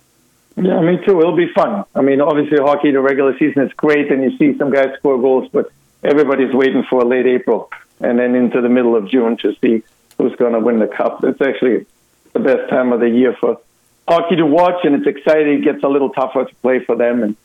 Yeah, 0.56 0.82
me 0.82 0.98
too. 1.06 1.18
It'll 1.18 1.34
be 1.34 1.50
fun. 1.54 1.86
I 1.94 2.02
mean, 2.02 2.20
obviously, 2.20 2.58
hockey, 2.58 2.90
the 2.90 3.00
regular 3.00 3.34
season 3.38 3.62
is 3.62 3.72
great, 3.72 4.12
and 4.12 4.22
you 4.22 4.36
see 4.36 4.58
some 4.58 4.70
guys 4.70 4.88
score 4.98 5.18
goals, 5.18 5.48
but 5.50 5.72
everybody's 6.04 6.52
waiting 6.52 6.84
for 6.90 7.02
late 7.02 7.24
April 7.24 7.70
and 7.98 8.18
then 8.18 8.34
into 8.34 8.60
the 8.60 8.68
middle 8.68 8.94
of 8.94 9.08
June 9.08 9.38
to 9.38 9.56
see 9.62 9.82
who's 10.18 10.36
going 10.36 10.52
to 10.52 10.60
win 10.60 10.80
the 10.80 10.86
cup. 10.86 11.24
It's 11.24 11.40
actually 11.40 11.86
the 12.32 12.40
best 12.40 12.70
time 12.70 12.92
of 12.92 13.00
the 13.00 13.08
year 13.08 13.36
for 13.38 13.58
hockey 14.08 14.36
to 14.36 14.46
watch, 14.46 14.84
and 14.84 14.94
it's 14.94 15.06
exciting. 15.06 15.60
It 15.60 15.64
gets 15.64 15.82
a 15.82 15.88
little 15.88 16.10
tougher 16.10 16.44
to 16.44 16.54
play 16.56 16.80
for 16.80 16.96
them, 16.96 17.22
and 17.22 17.36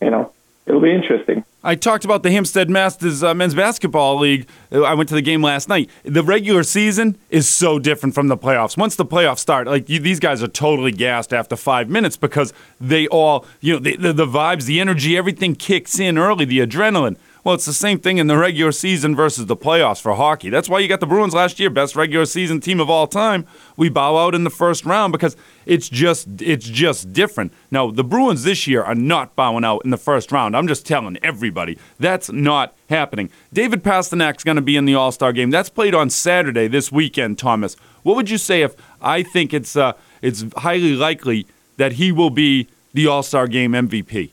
you 0.00 0.10
know 0.10 0.32
it'll 0.66 0.80
be 0.80 0.92
interesting. 0.92 1.44
I 1.62 1.74
talked 1.74 2.04
about 2.04 2.22
the 2.22 2.30
Hampstead 2.30 2.70
Masters 2.70 3.24
uh, 3.24 3.34
men's 3.34 3.54
basketball 3.54 4.18
league. 4.18 4.46
I 4.70 4.94
went 4.94 5.08
to 5.08 5.16
the 5.16 5.22
game 5.22 5.42
last 5.42 5.68
night. 5.68 5.90
The 6.04 6.22
regular 6.22 6.62
season 6.62 7.18
is 7.28 7.48
so 7.48 7.80
different 7.80 8.14
from 8.14 8.28
the 8.28 8.36
playoffs. 8.36 8.76
Once 8.76 8.94
the 8.94 9.04
playoffs 9.04 9.38
start, 9.38 9.66
like 9.66 9.88
you, 9.88 9.98
these 9.98 10.20
guys 10.20 10.44
are 10.44 10.48
totally 10.48 10.92
gassed 10.92 11.32
after 11.32 11.56
five 11.56 11.88
minutes 11.88 12.16
because 12.16 12.52
they 12.80 13.08
all, 13.08 13.44
you 13.60 13.74
know, 13.74 13.78
the, 13.80 13.96
the, 13.96 14.12
the 14.12 14.26
vibes, 14.26 14.66
the 14.66 14.78
energy, 14.80 15.16
everything 15.16 15.56
kicks 15.56 15.98
in 15.98 16.18
early, 16.18 16.44
the 16.44 16.60
adrenaline. 16.60 17.16
Well, 17.46 17.54
it's 17.54 17.64
the 17.64 17.72
same 17.72 18.00
thing 18.00 18.18
in 18.18 18.26
the 18.26 18.36
regular 18.36 18.72
season 18.72 19.14
versus 19.14 19.46
the 19.46 19.56
playoffs 19.56 20.00
for 20.00 20.12
hockey. 20.16 20.50
That's 20.50 20.68
why 20.68 20.80
you 20.80 20.88
got 20.88 20.98
the 20.98 21.06
Bruins 21.06 21.32
last 21.32 21.60
year, 21.60 21.70
best 21.70 21.94
regular 21.94 22.26
season 22.26 22.58
team 22.58 22.80
of 22.80 22.90
all 22.90 23.06
time. 23.06 23.46
We 23.76 23.88
bow 23.88 24.16
out 24.16 24.34
in 24.34 24.42
the 24.42 24.50
first 24.50 24.84
round 24.84 25.12
because 25.12 25.36
it's 25.64 25.88
just 25.88 26.26
it's 26.40 26.68
just 26.68 27.12
different. 27.12 27.52
Now, 27.70 27.92
the 27.92 28.02
Bruins 28.02 28.42
this 28.42 28.66
year 28.66 28.82
are 28.82 28.96
not 28.96 29.36
bowing 29.36 29.64
out 29.64 29.82
in 29.84 29.92
the 29.92 29.96
first 29.96 30.32
round. 30.32 30.56
I'm 30.56 30.66
just 30.66 30.84
telling 30.84 31.18
everybody 31.22 31.78
that's 32.00 32.32
not 32.32 32.74
happening. 32.88 33.30
David 33.52 33.84
Pastrnak's 33.84 34.42
going 34.42 34.56
to 34.56 34.60
be 34.60 34.76
in 34.76 34.84
the 34.84 34.96
All 34.96 35.12
Star 35.12 35.32
game. 35.32 35.52
That's 35.52 35.68
played 35.68 35.94
on 35.94 36.10
Saturday 36.10 36.66
this 36.66 36.90
weekend. 36.90 37.38
Thomas, 37.38 37.76
what 38.02 38.16
would 38.16 38.28
you 38.28 38.38
say 38.38 38.62
if 38.62 38.74
I 39.00 39.22
think 39.22 39.54
it's 39.54 39.76
uh, 39.76 39.92
it's 40.20 40.44
highly 40.56 40.96
likely 40.96 41.46
that 41.76 41.92
he 41.92 42.10
will 42.10 42.30
be 42.30 42.66
the 42.92 43.06
All 43.06 43.22
Star 43.22 43.46
game 43.46 43.70
MVP? 43.70 44.32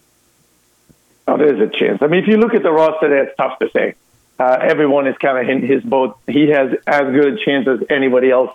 Oh, 1.27 1.37
there's 1.37 1.59
a 1.59 1.71
chance. 1.71 2.01
I 2.01 2.07
mean, 2.07 2.21
if 2.21 2.27
you 2.27 2.37
look 2.37 2.53
at 2.53 2.63
the 2.63 2.71
roster, 2.71 3.09
that's 3.09 3.35
tough 3.37 3.59
to 3.59 3.69
say. 3.71 3.95
Uh, 4.39 4.57
everyone 4.61 5.07
is 5.07 5.15
kind 5.17 5.37
of 5.37 5.49
in 5.49 5.65
his 5.65 5.83
boat. 5.83 6.17
He 6.27 6.49
has 6.49 6.73
as 6.85 7.01
good 7.01 7.33
a 7.33 7.45
chance 7.45 7.67
as 7.67 7.79
anybody 7.89 8.29
else 8.29 8.51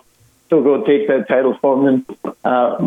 to 0.49 0.61
go 0.61 0.83
take 0.83 1.07
that 1.07 1.27
title 1.27 1.57
from 1.59 1.87
him. 1.87 2.05
Uh, 2.43 2.77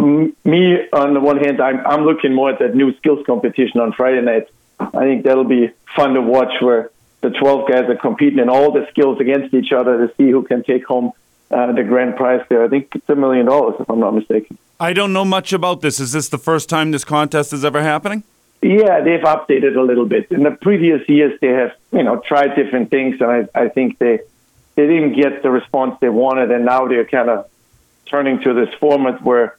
me, 0.45 0.89
on 0.93 1.15
the 1.15 1.21
one 1.21 1.39
hand, 1.39 1.61
I'm, 1.61 1.85
I'm 1.87 2.05
looking 2.05 2.35
more 2.35 2.51
at 2.51 2.59
that 2.59 2.75
new 2.75 2.95
skills 2.97 3.25
competition 3.27 3.81
on 3.81 3.93
Friday 3.93 4.21
night. 4.21 4.49
I 4.79 5.05
think 5.05 5.25
that'll 5.25 5.45
be 5.45 5.71
fun 5.97 6.15
to 6.15 6.21
watch 6.21 6.61
where 6.61 6.91
the 7.21 7.31
12 7.31 7.69
guys 7.69 7.85
are 7.89 7.97
competing 7.97 8.41
in 8.41 8.49
all 8.49 8.73
the 8.73 8.87
skills 8.91 9.21
against 9.21 9.55
each 9.55 9.73
other 9.73 10.07
to 10.07 10.15
see 10.17 10.31
who 10.31 10.43
can 10.43 10.65
take 10.65 10.85
home 10.85 11.13
uh, 11.51 11.73
the 11.73 11.85
grand 11.85 12.17
prize 12.17 12.45
there. 12.49 12.65
I 12.65 12.69
think 12.69 12.95
it's 12.95 13.09
a 13.09 13.15
million 13.15 13.47
dollars, 13.47 13.77
if 13.79 13.89
I'm 13.89 14.01
not 14.01 14.13
mistaken. 14.13 14.59
I 14.81 14.93
don't 14.93 15.13
know 15.13 15.25
much 15.25 15.53
about 15.53 15.81
this. 15.81 16.01
Is 16.01 16.13
this 16.13 16.29
the 16.29 16.39
first 16.39 16.69
time 16.69 16.91
this 16.91 17.05
contest 17.05 17.53
is 17.53 17.65
ever 17.65 17.83
happening? 17.83 18.25
Yeah, 18.63 19.01
they've 19.01 19.21
updated 19.21 19.77
a 19.77 19.83
little 19.83 20.07
bit. 20.07 20.31
In 20.31 20.45
the 20.45 20.53
previous 20.53 21.07
years, 21.09 21.39
they 21.41 21.49
have 21.49 21.73
you 21.93 22.05
know 22.05 22.21
tried 22.21 22.55
different 22.55 22.91
things, 22.91 23.21
and 23.21 23.49
I, 23.55 23.61
I 23.61 23.69
think 23.69 23.99
they 23.99 24.21
they 24.77 24.87
didn't 24.87 25.15
get 25.15 25.43
the 25.43 25.51
response 25.51 25.99
they 26.01 26.09
wanted, 26.09 26.51
and 26.53 26.65
now 26.65 26.87
they're 26.87 27.05
kind 27.05 27.29
of 27.29 27.51
turning 28.07 28.41
to 28.43 28.55
this 28.55 28.73
format 28.75 29.23
where 29.23 29.57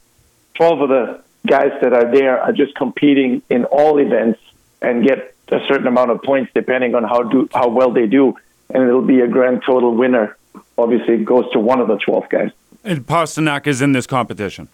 12 0.56 0.82
of 0.82 0.90
the 0.90 1.24
guys 1.46 1.72
that 1.82 1.92
are 1.92 2.12
there 2.12 2.42
are 2.42 2.54
just 2.54 2.76
competing 2.76 3.42
in 3.50 3.66
all 3.66 4.00
events 4.00 4.40
and 4.82 5.06
get 5.06 5.36
a 5.50 5.60
certain 5.68 5.88
amount 5.88 6.12
of 6.12 6.22
points 6.24 6.52
depending 6.56 6.96
on 6.96 7.04
how 7.04 7.24
do 7.24 7.50
how 7.54 7.68
well 7.68 7.92
they 7.92 8.08
do, 8.08 8.36
and 8.70 8.84
it'll 8.84 9.02
be 9.02 9.20
a 9.20 9.28
grand 9.28 9.64
total 9.66 9.94
winner. 9.94 10.38
Obviously, 10.78 11.16
it 11.16 11.26
goes 11.26 11.52
to 11.52 11.60
one 11.60 11.82
of 11.82 11.88
the 11.88 11.98
12 11.98 12.30
guys. 12.30 12.52
And 12.84 13.06
Pastrnak 13.06 13.68
is 13.68 13.82
in 13.82 13.92
this 13.92 14.08
competition. 14.08 14.70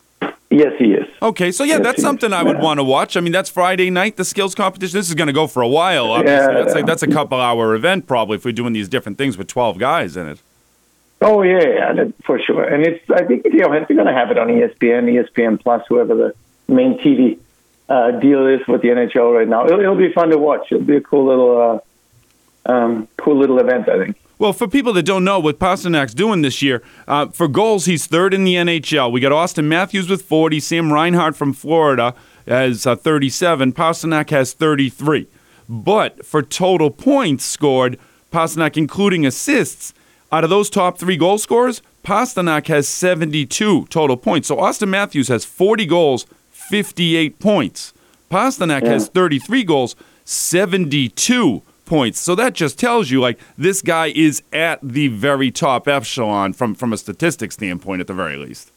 Yes, 0.52 0.74
he 0.80 0.94
is. 0.94 1.08
Okay, 1.22 1.52
so 1.52 1.64
yeah, 1.64 1.76
yes, 1.76 1.84
that's 1.84 2.02
something 2.02 2.34
I 2.34 2.42
would 2.42 2.58
yeah. 2.58 2.64
want 2.64 2.80
to 2.80 2.84
watch. 2.84 3.16
I 3.16 3.20
mean, 3.20 3.32
that's 3.32 3.52
Friday 3.52 3.92
night, 3.92 4.18
the 4.18 4.26
skills 4.26 4.56
competition. 4.56 4.98
This 4.98 5.08
is 5.08 5.14
going 5.14 5.28
to 5.28 5.34
go 5.34 5.46
for 5.46 5.62
a 5.62 5.68
while. 5.68 6.12
Obviously. 6.12 6.54
Yeah, 6.54 6.64
that's, 6.64 6.74
like, 6.74 6.86
that's 6.88 7.04
a 7.04 7.08
couple 7.08 7.40
hour 7.40 7.76
event 7.76 8.08
probably 8.08 8.38
if 8.38 8.46
we're 8.46 8.52
doing 8.52 8.74
these 8.74 8.90
different 8.90 9.20
things 9.20 9.38
with 9.38 9.48
12 9.48 9.78
guys 9.78 10.18
in 10.18 10.28
it. 10.28 10.42
Oh 11.22 11.44
yeah, 11.44 11.94
yeah, 11.94 12.04
for 12.24 12.40
sure. 12.40 12.64
And 12.64 12.86
it's 12.86 13.04
I 13.12 13.26
think 13.26 13.44
you 13.44 13.60
know 13.60 13.72
they're 13.72 13.86
going 13.86 14.06
to 14.06 14.14
have 14.14 14.32
it 14.32 14.38
on 14.38 14.48
ESPN, 14.48 15.04
ESPN 15.12 15.62
Plus, 15.62 15.84
whoever 15.90 16.16
the 16.16 16.36
main 16.74 16.98
TV 16.98 17.38
uh, 17.90 18.12
deal 18.12 18.48
is 18.48 18.66
with 18.68 18.82
the 18.82 18.88
NHL 18.88 19.36
right 19.36 19.48
now. 19.48 19.66
It'll, 19.66 19.80
it'll, 19.80 19.96
be 19.96 20.14
fun 20.14 20.30
to 20.30 20.38
watch. 20.38 20.68
It'll 20.72 20.84
be 20.84 20.96
a 20.96 21.02
cool 21.02 21.26
little, 21.26 21.82
uh, 22.66 22.72
um, 22.72 23.08
cool 23.18 23.38
little 23.38 23.60
event, 23.60 23.90
I 23.90 23.98
think. 23.98 24.18
Well, 24.40 24.54
for 24.54 24.70
people 24.70 24.94
that 24.94 25.04
don't 25.04 25.26
know 25.26 25.38
what 25.38 25.60
Pastrnak's 25.60 26.14
doing 26.14 26.44
this 26.44 26.62
year, 26.62 26.82
uh, 27.10 27.28
for 27.28 27.50
goals, 27.50 27.86
he's 27.86 28.08
third 28.08 28.34
in 28.34 28.46
the 28.46 28.56
NHL. 28.56 29.12
We 29.12 29.20
got 29.20 29.34
Auston 29.34 29.66
Matthews 29.66 30.10
with 30.10 30.22
40, 30.22 30.62
Sam 30.62 30.94
Reinhart 30.94 31.36
from 31.36 31.52
Florida 31.52 32.16
has 32.48 32.88
uh, 32.88 32.96
37, 32.96 33.74
Pastrnak 33.74 34.30
has 34.30 34.54
33. 34.54 35.28
But 35.68 36.26
for 36.26 36.42
total 36.42 36.90
points 36.90 37.44
scored, 37.44 38.00
Pastrnak, 38.32 38.78
including 38.78 39.26
assists, 39.26 39.94
out 40.32 40.46
of 40.46 40.50
those 40.50 40.70
top 40.70 40.98
three 40.98 41.18
goal 41.18 41.38
scorers, 41.38 41.82
Pastrnak 42.04 42.68
has 42.68 42.88
72 42.88 43.88
total 43.88 44.16
points. 44.16 44.48
So 44.48 44.56
Auston 44.56 44.88
Matthews 44.88 45.28
has 45.28 45.44
40 45.44 45.86
goals, 45.86 46.26
58 46.50 47.40
points. 47.40 47.94
Pastrnak 48.32 48.84
yeah. 48.84 48.92
has 48.92 49.10
33 49.10 49.64
goals, 49.66 49.98
72 50.24 51.62
points. 51.90 52.20
So 52.20 52.36
that 52.36 52.54
just 52.54 52.80
tells 52.80 53.10
you 53.10 53.20
like 53.20 53.40
this 53.58 53.82
guy 53.82 54.14
is 54.16 54.42
at 54.54 54.80
the 54.82 55.10
very 55.10 55.52
top 55.52 55.88
echelon 55.88 56.54
from 56.54 56.76
from 56.76 56.94
a 56.94 56.98
statistics 56.98 57.56
standpoint 57.56 58.00
at 58.00 58.08
the 58.08 58.14
very 58.14 58.38
least. 58.38 58.72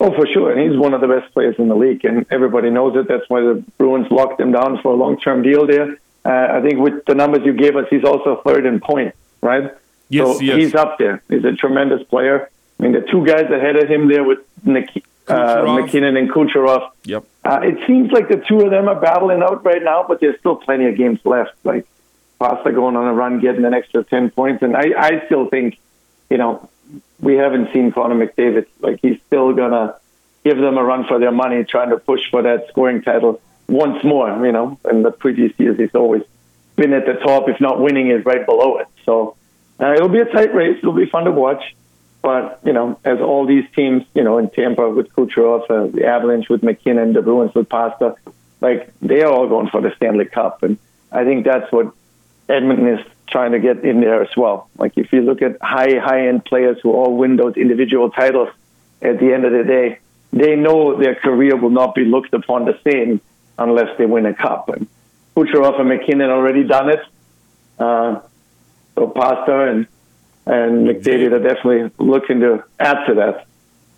Oh, 0.00 0.10
for 0.14 0.26
sure. 0.26 0.50
And 0.50 0.60
he's 0.68 0.80
one 0.80 0.94
of 0.94 1.02
the 1.02 1.08
best 1.08 1.32
players 1.34 1.56
in 1.58 1.68
the 1.68 1.76
league, 1.76 2.04
and 2.06 2.24
everybody 2.30 2.70
knows 2.70 2.96
it. 2.96 3.06
That's 3.06 3.28
why 3.28 3.42
the 3.42 3.62
Bruins 3.76 4.10
locked 4.10 4.40
him 4.40 4.50
down 4.50 4.80
for 4.80 4.92
a 4.92 4.96
long-term 4.96 5.42
deal 5.42 5.66
there. 5.66 5.98
Uh, 6.24 6.58
I 6.58 6.62
think 6.62 6.78
with 6.78 7.04
the 7.04 7.14
numbers 7.14 7.42
you 7.44 7.52
gave 7.52 7.76
us, 7.76 7.86
he's 7.90 8.04
also 8.04 8.40
third 8.42 8.64
in 8.64 8.80
points, 8.80 9.16
right? 9.42 9.74
Yes, 10.08 10.26
so 10.26 10.40
yes. 10.40 10.56
he's 10.56 10.74
up 10.74 10.98
there. 10.98 11.22
He's 11.28 11.44
a 11.44 11.52
tremendous 11.52 12.02
player. 12.08 12.48
I 12.78 12.82
mean, 12.82 12.92
the 12.92 13.02
two 13.02 13.26
guys 13.26 13.44
ahead 13.50 13.76
of 13.76 13.88
him 13.88 14.08
there 14.08 14.24
with 14.24 14.38
Nik- 14.64 15.04
uh, 15.28 15.78
MacKinnon 15.80 16.16
and 16.16 16.30
Kucherov. 16.30 16.90
Yep. 17.04 17.24
Uh, 17.44 17.60
it 17.62 17.86
seems 17.86 18.10
like 18.10 18.28
the 18.28 18.42
two 18.48 18.60
of 18.62 18.70
them 18.70 18.88
are 18.88 18.98
battling 18.98 19.42
out 19.42 19.64
right 19.64 19.82
now, 19.82 20.04
but 20.06 20.20
there's 20.20 20.38
still 20.40 20.56
plenty 20.56 20.86
of 20.86 20.96
games 20.96 21.20
left. 21.24 21.52
Like 21.62 21.86
Pasta 22.40 22.72
going 22.72 22.96
on 22.96 23.06
a 23.06 23.12
run, 23.12 23.38
getting 23.38 23.64
an 23.66 23.74
extra 23.74 24.02
ten 24.02 24.30
points, 24.30 24.62
and 24.62 24.74
I, 24.74 24.86
I 24.96 25.26
still 25.26 25.46
think, 25.46 25.78
you 26.30 26.38
know, 26.38 26.68
we 27.20 27.36
haven't 27.36 27.72
seen 27.72 27.92
Connor 27.92 28.26
McDavid. 28.26 28.66
Like 28.80 28.98
he's 29.02 29.20
still 29.26 29.52
gonna 29.52 29.96
give 30.42 30.56
them 30.56 30.78
a 30.78 30.82
run 30.82 31.04
for 31.04 31.18
their 31.18 31.32
money, 31.32 31.64
trying 31.64 31.90
to 31.90 31.98
push 31.98 32.22
for 32.30 32.42
that 32.42 32.66
scoring 32.68 33.02
title 33.02 33.40
once 33.68 34.02
more. 34.02 34.44
You 34.44 34.52
know, 34.52 34.78
in 34.90 35.02
the 35.02 35.12
previous 35.12 35.52
years, 35.58 35.78
he's 35.78 35.94
always 35.94 36.22
been 36.76 36.94
at 36.94 37.04
the 37.04 37.14
top, 37.14 37.48
if 37.50 37.60
not 37.60 37.78
winning 37.78 38.08
it, 38.08 38.24
right 38.24 38.44
below 38.44 38.78
it. 38.78 38.88
So 39.04 39.36
uh, 39.78 39.92
it'll 39.92 40.08
be 40.08 40.20
a 40.20 40.24
tight 40.24 40.54
race. 40.54 40.78
It'll 40.78 40.92
be 40.92 41.06
fun 41.06 41.24
to 41.24 41.30
watch. 41.30 41.76
But 42.22 42.60
you 42.64 42.72
know, 42.72 42.98
as 43.04 43.20
all 43.20 43.44
these 43.46 43.64
teams, 43.76 44.04
you 44.14 44.24
know, 44.24 44.38
in 44.38 44.48
Tampa 44.48 44.88
with 44.88 45.12
Kucherov, 45.12 45.70
uh, 45.70 45.94
the 45.94 46.06
Avalanche 46.06 46.48
with 46.48 46.62
MacKinnon, 46.62 47.12
the 47.12 47.20
Bruins 47.20 47.54
with 47.54 47.68
Pasta, 47.68 48.14
like 48.62 48.92
they 49.00 49.20
are 49.20 49.30
all 49.30 49.46
going 49.46 49.68
for 49.68 49.82
the 49.82 49.94
Stanley 49.96 50.24
Cup, 50.24 50.62
and 50.62 50.78
I 51.12 51.24
think 51.24 51.44
that's 51.44 51.70
what 51.70 51.94
Edmonton 52.50 52.98
is 52.98 53.06
trying 53.28 53.52
to 53.52 53.60
get 53.60 53.84
in 53.84 54.00
there 54.00 54.22
as 54.22 54.36
well. 54.36 54.68
Like 54.76 54.92
if 54.96 55.12
you 55.12 55.22
look 55.22 55.40
at 55.42 55.56
high 55.62 55.98
high 55.98 56.28
end 56.28 56.44
players 56.44 56.78
who 56.82 56.92
all 56.92 57.16
win 57.16 57.36
those 57.36 57.56
individual 57.56 58.10
titles, 58.10 58.48
at 59.02 59.18
the 59.18 59.32
end 59.32 59.44
of 59.44 59.52
the 59.52 59.64
day, 59.64 59.98
they 60.32 60.56
know 60.56 60.98
their 60.98 61.14
career 61.14 61.56
will 61.56 61.70
not 61.70 61.94
be 61.94 62.04
looked 62.04 62.34
upon 62.34 62.64
the 62.64 62.78
same 62.84 63.20
unless 63.58 63.96
they 63.98 64.06
win 64.06 64.26
a 64.26 64.34
cup. 64.34 64.68
And 64.68 64.88
Kucherov 65.36 65.78
and 65.78 65.88
MacKinnon 65.88 66.30
already 66.30 66.64
done 66.64 66.90
it. 66.90 67.00
Uh, 67.78 68.20
so 68.94 69.06
Pasta 69.08 69.70
and 69.70 69.86
and 70.46 70.86
McDavid 70.86 71.32
are 71.32 71.42
definitely 71.42 71.90
looking 71.98 72.40
to 72.40 72.64
add 72.78 73.06
to 73.06 73.14
that. 73.14 73.46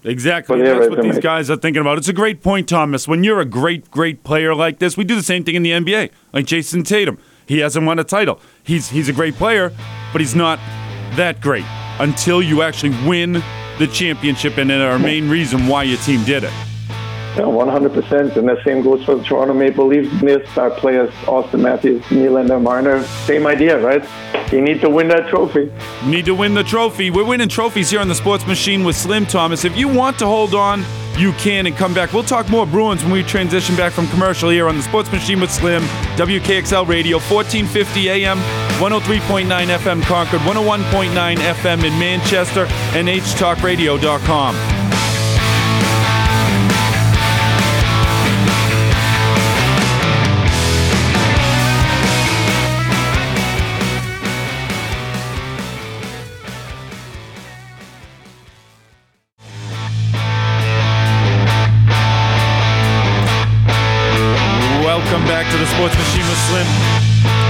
Exactly. 0.04 0.60
That's 0.60 0.90
what 0.90 1.02
these 1.02 1.20
guys 1.20 1.48
are 1.48 1.56
thinking 1.56 1.80
about. 1.80 1.98
It's 1.98 2.08
a 2.08 2.12
great 2.12 2.42
point, 2.42 2.68
Thomas. 2.68 3.06
When 3.06 3.22
you're 3.22 3.40
a 3.40 3.44
great, 3.44 3.90
great 3.90 4.24
player 4.24 4.54
like 4.54 4.80
this, 4.80 4.96
we 4.96 5.04
do 5.04 5.14
the 5.14 5.22
same 5.22 5.44
thing 5.44 5.54
in 5.54 5.62
the 5.62 5.70
NBA. 5.70 6.10
Like 6.32 6.46
Jayson 6.46 6.82
Tatum, 6.82 7.18
he 7.46 7.58
hasn't 7.58 7.86
won 7.86 7.98
a 7.98 8.04
title. 8.04 8.40
He's 8.62 8.90
he's 8.90 9.08
a 9.08 9.12
great 9.12 9.34
player, 9.34 9.72
but 10.12 10.20
he's 10.20 10.34
not 10.34 10.58
that 11.16 11.40
great 11.40 11.64
until 11.98 12.42
you 12.42 12.62
actually 12.62 12.90
win 13.06 13.42
the 13.78 13.86
championship, 13.86 14.58
and 14.58 14.70
then 14.70 14.80
our 14.80 14.98
main 14.98 15.28
reason 15.28 15.66
why 15.66 15.82
your 15.82 15.98
team 15.98 16.24
did 16.24 16.44
it. 16.44 16.52
Yeah, 17.36 17.44
100%. 17.44 18.36
And 18.36 18.46
the 18.46 18.62
same 18.62 18.82
goes 18.82 19.02
for 19.06 19.14
the 19.14 19.24
Toronto 19.24 19.54
Maple 19.54 19.86
Leafs. 19.86 20.22
Missed 20.22 20.58
our 20.58 20.70
players, 20.70 21.10
Auston 21.24 21.60
Matthews, 21.60 22.02
Nylander, 22.04 22.60
Marner. 22.60 23.02
Same 23.24 23.46
idea, 23.46 23.80
right? 23.80 24.06
You 24.52 24.60
need 24.60 24.82
to 24.82 24.90
win 24.90 25.08
that 25.08 25.30
trophy. 25.30 25.72
Need 26.04 26.26
to 26.26 26.34
win 26.34 26.52
the 26.52 26.62
trophy. 26.62 27.10
We're 27.10 27.24
winning 27.24 27.48
trophies 27.48 27.88
here 27.88 28.00
on 28.00 28.08
the 28.08 28.14
Sports 28.14 28.46
Machine 28.46 28.84
with 28.84 28.96
Slim 28.96 29.24
Thomas. 29.24 29.64
If 29.64 29.78
you 29.78 29.88
want 29.88 30.18
to 30.18 30.26
hold 30.26 30.54
on, 30.54 30.84
you 31.18 31.32
can 31.32 31.66
and 31.66 31.76
come 31.76 31.94
back. 31.94 32.12
We'll 32.12 32.22
talk 32.22 32.48
more 32.48 32.66
Bruins 32.66 33.02
when 33.02 33.12
we 33.12 33.22
transition 33.22 33.76
back 33.76 33.92
from 33.92 34.08
commercial 34.08 34.50
here 34.50 34.68
on 34.68 34.76
the 34.76 34.82
Sports 34.82 35.10
Machine 35.12 35.40
with 35.40 35.50
Slim, 35.50 35.82
WKXL 36.16 36.86
Radio, 36.86 37.18
1450 37.18 38.08
AM, 38.08 38.38
103.9 38.78 39.46
FM 39.46 40.02
Concord, 40.02 40.40
101.9 40.42 41.36
FM 41.36 41.84
in 41.84 41.98
Manchester, 41.98 42.66
and 42.94 43.08
htalkradio.com. 43.08 44.81
Slim 66.48 66.66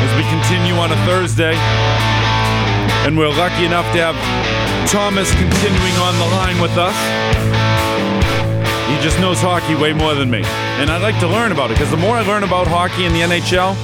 as 0.05 0.11
we 0.17 0.23
continue 0.31 0.75
on 0.75 0.93
a 0.93 0.97
Thursday. 1.07 1.55
And 3.05 3.17
we're 3.17 3.29
lucky 3.29 3.65
enough 3.65 3.87
to 3.95 3.99
have 4.13 4.17
Thomas 4.89 5.31
continuing 5.35 5.97
on 5.99 6.15
the 6.19 6.27
line 6.37 6.61
with 6.61 6.73
us. 6.77 6.95
He 8.91 9.03
just 9.03 9.19
knows 9.21 9.41
hockey 9.41 9.75
way 9.75 9.93
more 9.93 10.15
than 10.15 10.31
me. 10.31 10.43
And 10.79 10.91
I'd 10.91 11.03
like 11.03 11.19
to 11.21 11.27
learn 11.27 11.53
about 11.53 11.71
it 11.71 11.75
because 11.75 11.91
the 11.91 11.97
more 11.97 12.17
I 12.17 12.23
learn 12.23 12.45
about 12.45 12.67
hockey 12.67 13.05
in 13.07 13.13
the 13.13 13.21
NHL, 13.21 13.75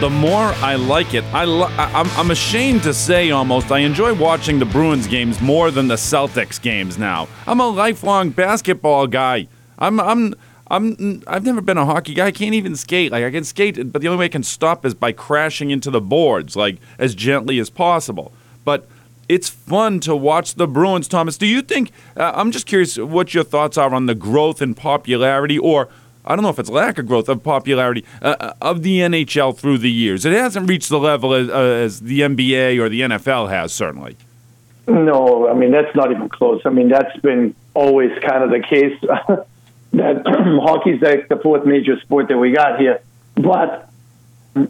the 0.00 0.10
more 0.10 0.52
I 0.62 0.76
like 0.76 1.14
it. 1.14 1.24
I 1.32 1.44
lo- 1.44 1.70
I'm, 1.76 2.08
I'm 2.10 2.30
ashamed 2.30 2.82
to 2.84 2.94
say 2.94 3.30
almost 3.30 3.70
I 3.72 3.80
enjoy 3.80 4.14
watching 4.14 4.58
the 4.58 4.64
Bruins 4.64 5.06
games 5.06 5.40
more 5.40 5.70
than 5.70 5.88
the 5.88 5.94
Celtics 5.96 6.60
games 6.60 6.98
now. 6.98 7.28
I'm 7.46 7.60
a 7.60 7.68
lifelong 7.68 8.30
basketball 8.30 9.06
guy. 9.06 9.48
I'm 9.78 9.98
I'm 10.00 10.34
I'm 10.68 11.22
I've 11.26 11.44
never 11.44 11.60
been 11.60 11.76
a 11.76 11.84
hockey 11.84 12.14
guy. 12.14 12.26
I 12.26 12.32
can't 12.32 12.54
even 12.54 12.74
skate. 12.76 13.12
Like 13.12 13.24
I 13.24 13.30
can 13.30 13.44
skate, 13.44 13.92
but 13.92 14.00
the 14.00 14.08
only 14.08 14.18
way 14.18 14.24
I 14.26 14.28
can 14.28 14.42
stop 14.42 14.84
is 14.86 14.94
by 14.94 15.12
crashing 15.12 15.70
into 15.70 15.90
the 15.90 16.00
boards, 16.00 16.56
like 16.56 16.78
as 16.98 17.14
gently 17.14 17.58
as 17.58 17.68
possible. 17.68 18.32
But 18.64 18.88
it's 19.28 19.48
fun 19.48 20.00
to 20.00 20.16
watch 20.16 20.54
the 20.54 20.66
Bruins, 20.66 21.08
Thomas. 21.08 21.36
Do 21.36 21.46
you 21.46 21.60
think? 21.60 21.90
Uh, 22.16 22.32
I'm 22.34 22.50
just 22.50 22.66
curious 22.66 22.96
what 22.96 23.34
your 23.34 23.44
thoughts 23.44 23.76
are 23.76 23.92
on 23.92 24.06
the 24.06 24.14
growth 24.14 24.62
in 24.62 24.74
popularity, 24.74 25.58
or 25.58 25.88
I 26.24 26.34
don't 26.34 26.42
know 26.42 26.48
if 26.48 26.58
it's 26.58 26.70
lack 26.70 26.98
of 26.98 27.06
growth 27.06 27.28
of 27.28 27.42
popularity 27.42 28.04
uh, 28.22 28.36
uh 28.40 28.52
of 28.62 28.82
the 28.82 29.00
NHL 29.00 29.56
through 29.56 29.78
the 29.78 29.90
years. 29.90 30.24
It 30.24 30.32
hasn't 30.32 30.68
reached 30.68 30.88
the 30.88 30.98
level 30.98 31.34
as, 31.34 31.50
uh, 31.50 31.52
as 31.52 32.00
the 32.00 32.20
NBA 32.20 32.80
or 32.80 32.88
the 32.88 33.02
NFL 33.02 33.50
has, 33.50 33.74
certainly. 33.74 34.16
No, 34.86 35.48
I 35.48 35.54
mean 35.54 35.72
that's 35.72 35.94
not 35.94 36.10
even 36.10 36.30
close. 36.30 36.62
I 36.64 36.70
mean 36.70 36.88
that's 36.88 37.18
been 37.20 37.54
always 37.74 38.18
kind 38.20 38.44
of 38.44 38.50
the 38.50 38.60
case. 38.60 38.98
that 39.96 40.22
hockey's 40.26 41.00
like 41.00 41.28
the 41.28 41.36
fourth 41.36 41.64
major 41.64 41.98
sport 42.00 42.28
that 42.28 42.38
we 42.38 42.52
got 42.52 42.80
here. 42.80 43.00
But 43.34 43.88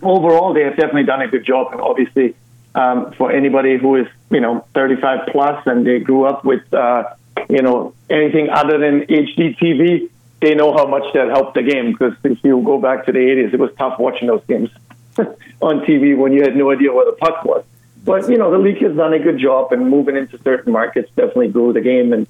overall, 0.02 0.54
they 0.54 0.62
have 0.62 0.76
definitely 0.76 1.04
done 1.04 1.22
a 1.22 1.28
good 1.28 1.44
job. 1.44 1.72
And 1.72 1.80
obviously, 1.80 2.34
um, 2.74 3.12
for 3.12 3.30
anybody 3.32 3.78
who 3.78 3.96
is 3.96 4.06
you 4.30 4.40
know 4.40 4.66
35 4.74 5.28
plus 5.28 5.66
and 5.66 5.86
they 5.86 6.00
grew 6.00 6.24
up 6.24 6.44
with 6.44 6.72
uh, 6.74 7.04
you 7.48 7.62
know 7.62 7.94
anything 8.10 8.48
other 8.50 8.78
than 8.78 9.02
HD 9.02 9.56
TV, 9.56 10.10
they 10.40 10.54
know 10.54 10.72
how 10.72 10.86
much 10.86 11.12
that 11.14 11.28
helped 11.28 11.54
the 11.54 11.62
game. 11.62 11.92
Because 11.92 12.14
if 12.24 12.38
you 12.42 12.60
go 12.62 12.78
back 12.78 13.06
to 13.06 13.12
the 13.12 13.18
80s, 13.18 13.54
it 13.54 13.60
was 13.60 13.70
tough 13.78 13.98
watching 13.98 14.28
those 14.28 14.44
games 14.46 14.70
on 15.60 15.80
TV 15.84 16.16
when 16.16 16.32
you 16.32 16.42
had 16.42 16.56
no 16.56 16.70
idea 16.70 16.92
where 16.92 17.06
the 17.06 17.16
puck 17.16 17.44
was. 17.44 17.64
But 18.04 18.28
you 18.28 18.36
know 18.36 18.50
the 18.50 18.58
league 18.58 18.82
has 18.82 18.94
done 18.96 19.14
a 19.14 19.18
good 19.18 19.38
job, 19.38 19.72
and 19.72 19.88
moving 19.88 20.16
into 20.16 20.38
certain 20.42 20.72
markets 20.72 21.10
definitely 21.16 21.48
grew 21.48 21.72
the 21.72 21.80
game 21.80 22.12
and 22.12 22.26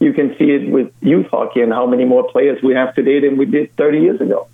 you 0.00 0.12
can 0.12 0.36
see 0.38 0.50
it 0.50 0.70
with 0.70 0.92
youth 1.00 1.26
hockey 1.26 1.60
and 1.60 1.72
how 1.72 1.86
many 1.86 2.04
more 2.04 2.28
players 2.30 2.62
we 2.62 2.74
have 2.74 2.94
today 2.94 3.20
than 3.20 3.36
we 3.36 3.46
did 3.46 3.74
30 3.76 4.00
years 4.00 4.20
ago. 4.20 4.48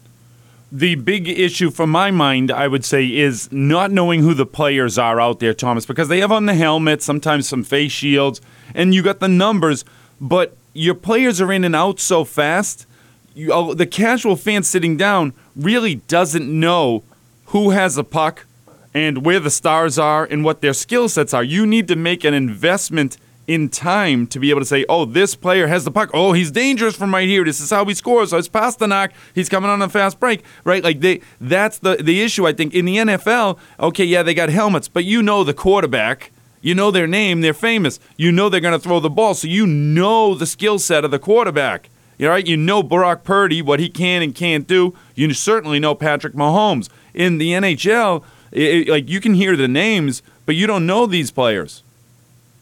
The 0.73 0.97
big 0.97 1.29
issue 1.29 1.71
for 1.71 1.87
my 1.87 2.11
mind, 2.11 2.51
I 2.51 2.67
would 2.67 2.85
say, 2.85 3.07
is 3.07 3.53
not 3.53 3.93
knowing 3.93 4.23
who 4.23 4.35
the 4.35 4.47
players 4.47 4.99
are 4.99 5.21
out 5.21 5.39
there, 5.39 5.55
Thomas, 5.55 5.87
because 5.87 6.09
they 6.09 6.19
have 6.21 6.33
on 6.33 6.47
the 6.47 6.55
helmet, 6.55 7.03
sometimes 7.03 7.47
some 7.47 7.63
face 7.63 7.93
shields, 7.93 8.41
and 8.75 8.93
you 8.93 9.03
got 9.03 9.21
the 9.21 9.29
numbers, 9.29 9.85
but 10.21 10.57
your 10.73 10.95
players 10.95 11.41
are 11.41 11.53
in 11.53 11.63
and 11.63 11.77
out 11.77 12.01
so 12.01 12.25
fast. 12.25 12.87
You, 13.35 13.75
the 13.75 13.87
casual 13.87 14.37
fan 14.37 14.63
sitting 14.65 14.97
down 14.97 15.33
really 15.55 15.97
doesn't 15.97 16.49
know 16.49 17.05
who 17.47 17.71
has 17.71 17.97
a 17.97 18.05
puck 18.05 18.47
and 18.93 19.25
where 19.25 19.41
the 19.41 19.51
stars 19.51 19.99
are 19.99 20.25
and 20.25 20.45
what 20.45 20.61
their 20.61 20.73
skill 20.73 21.09
sets 21.09 21.35
are. 21.35 21.45
You 21.45 21.67
need 21.67 21.87
to 21.89 21.97
make 21.97 22.25
an 22.25 22.35
investment 22.35 23.17
in 23.47 23.69
time 23.69 24.27
to 24.29 24.39
be 24.39 24.51
able 24.51 24.61
to 24.61 24.67
say, 24.67 24.85
oh, 24.89 25.05
this 25.05 25.35
player 25.35 25.67
has 25.67 25.85
the 25.85 25.91
puck. 25.91 26.11
Oh, 26.15 26.33
he's 26.33 26.51
dangerous 26.51 26.97
from 26.97 27.13
right 27.13 27.29
here. 27.29 27.45
This 27.45 27.61
is 27.61 27.71
how 27.71 27.85
he 27.85 27.95
scores. 27.95 28.31
So 28.31 28.39
it's 28.39 28.49
Pastrnak. 28.49 29.13
He's 29.35 29.49
coming 29.49 29.71
on 29.71 29.83
a 29.83 29.89
fast 29.89 30.19
break, 30.19 30.43
right? 30.65 30.83
Like 30.83 31.01
they, 31.01 31.21
that's 31.41 31.79
the 31.79 31.97
the 31.97 32.23
issue. 32.23 32.47
I 32.47 32.53
think 32.53 32.75
in 32.75 32.85
the 32.85 32.97
NFL, 32.97 33.59
okay, 33.81 34.05
yeah, 34.05 34.23
they 34.23 34.35
got 34.35 34.49
helmets, 34.49 34.89
but 34.89 35.05
you 35.05 35.23
know 35.23 35.45
the 35.45 35.55
quarterback. 35.55 36.33
You 36.61 36.75
know 36.75 36.91
their 36.91 37.07
name. 37.07 37.43
They're 37.43 37.53
famous. 37.53 38.01
You 38.17 38.33
know 38.33 38.49
they're 38.49 38.61
going 38.61 38.73
to 38.73 38.83
throw 38.83 38.99
the 38.99 39.11
ball, 39.11 39.35
so 39.35 39.47
you 39.47 39.67
know 39.67 40.35
the 40.35 40.47
skill 40.47 40.79
set 40.79 41.05
of 41.05 41.11
the 41.11 41.19
quarterback. 41.19 41.91
You 42.17 42.29
right? 42.29 42.47
You 42.47 42.57
know 42.57 42.83
Brock 42.83 43.23
Purdy, 43.23 43.61
what 43.61 43.81
he 43.81 43.91
can 43.91 44.23
and 44.23 44.35
can't 44.35 44.67
do. 44.67 44.95
You 45.15 45.33
certainly 45.35 45.79
know 45.79 45.95
Patrick 45.95 46.33
Mahomes. 46.33 46.89
In 47.13 47.39
the 47.39 47.51
NHL, 47.51 48.25
it, 48.51 48.89
like 48.89 49.09
you 49.09 49.21
can 49.21 49.35
hear 49.35 49.57
the 49.57 49.69
names, 49.69 50.23
but 50.47 50.55
you 50.55 50.67
don't 50.67 50.87
know 50.87 51.07
these 51.07 51.31
players. 51.31 51.84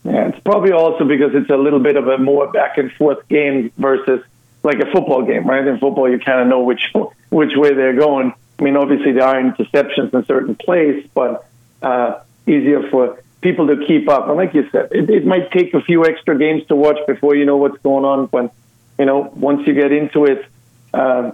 Yeah, 0.04 0.28
it's 0.28 0.40
probably 0.40 0.72
also 0.72 1.04
because 1.04 1.34
it's 1.34 1.50
a 1.50 1.56
little 1.56 1.78
bit 1.78 1.96
of 1.96 2.08
a 2.08 2.18
more 2.18 2.50
back 2.50 2.76
and 2.78 2.90
forth 2.92 3.26
game 3.28 3.70
versus 3.78 4.24
like 4.62 4.80
a 4.80 4.90
football 4.90 5.22
game, 5.22 5.46
right? 5.46 5.66
In 5.66 5.78
football, 5.78 6.10
you 6.10 6.18
kind 6.18 6.40
of 6.40 6.48
know 6.48 6.62
which 6.62 6.92
which 7.30 7.52
way 7.54 7.74
they're 7.74 7.96
going. 7.96 8.34
I 8.58 8.62
mean, 8.62 8.76
obviously 8.76 9.12
there 9.12 9.24
are 9.24 9.36
interceptions 9.36 10.12
in 10.12 10.24
certain 10.24 10.54
plays, 10.54 11.06
but 11.14 11.48
uh, 11.82 12.20
easier 12.46 12.88
for 12.90 13.22
people 13.40 13.68
to 13.68 13.84
keep 13.86 14.08
up. 14.08 14.28
And 14.28 14.36
like 14.36 14.54
you 14.54 14.68
said, 14.70 14.88
it, 14.92 15.08
it 15.08 15.26
might 15.26 15.50
take 15.50 15.74
a 15.74 15.80
few 15.80 16.04
extra 16.04 16.38
games 16.38 16.66
to 16.66 16.76
watch 16.76 16.98
before 17.06 17.34
you 17.34 17.44
know 17.44 17.56
what's 17.56 17.78
going 17.82 18.04
on. 18.04 18.26
But 18.26 18.52
you 18.98 19.04
know, 19.04 19.32
once 19.34 19.66
you 19.66 19.74
get 19.74 19.92
into 19.92 20.26
it, 20.26 20.46
uh, 20.92 21.32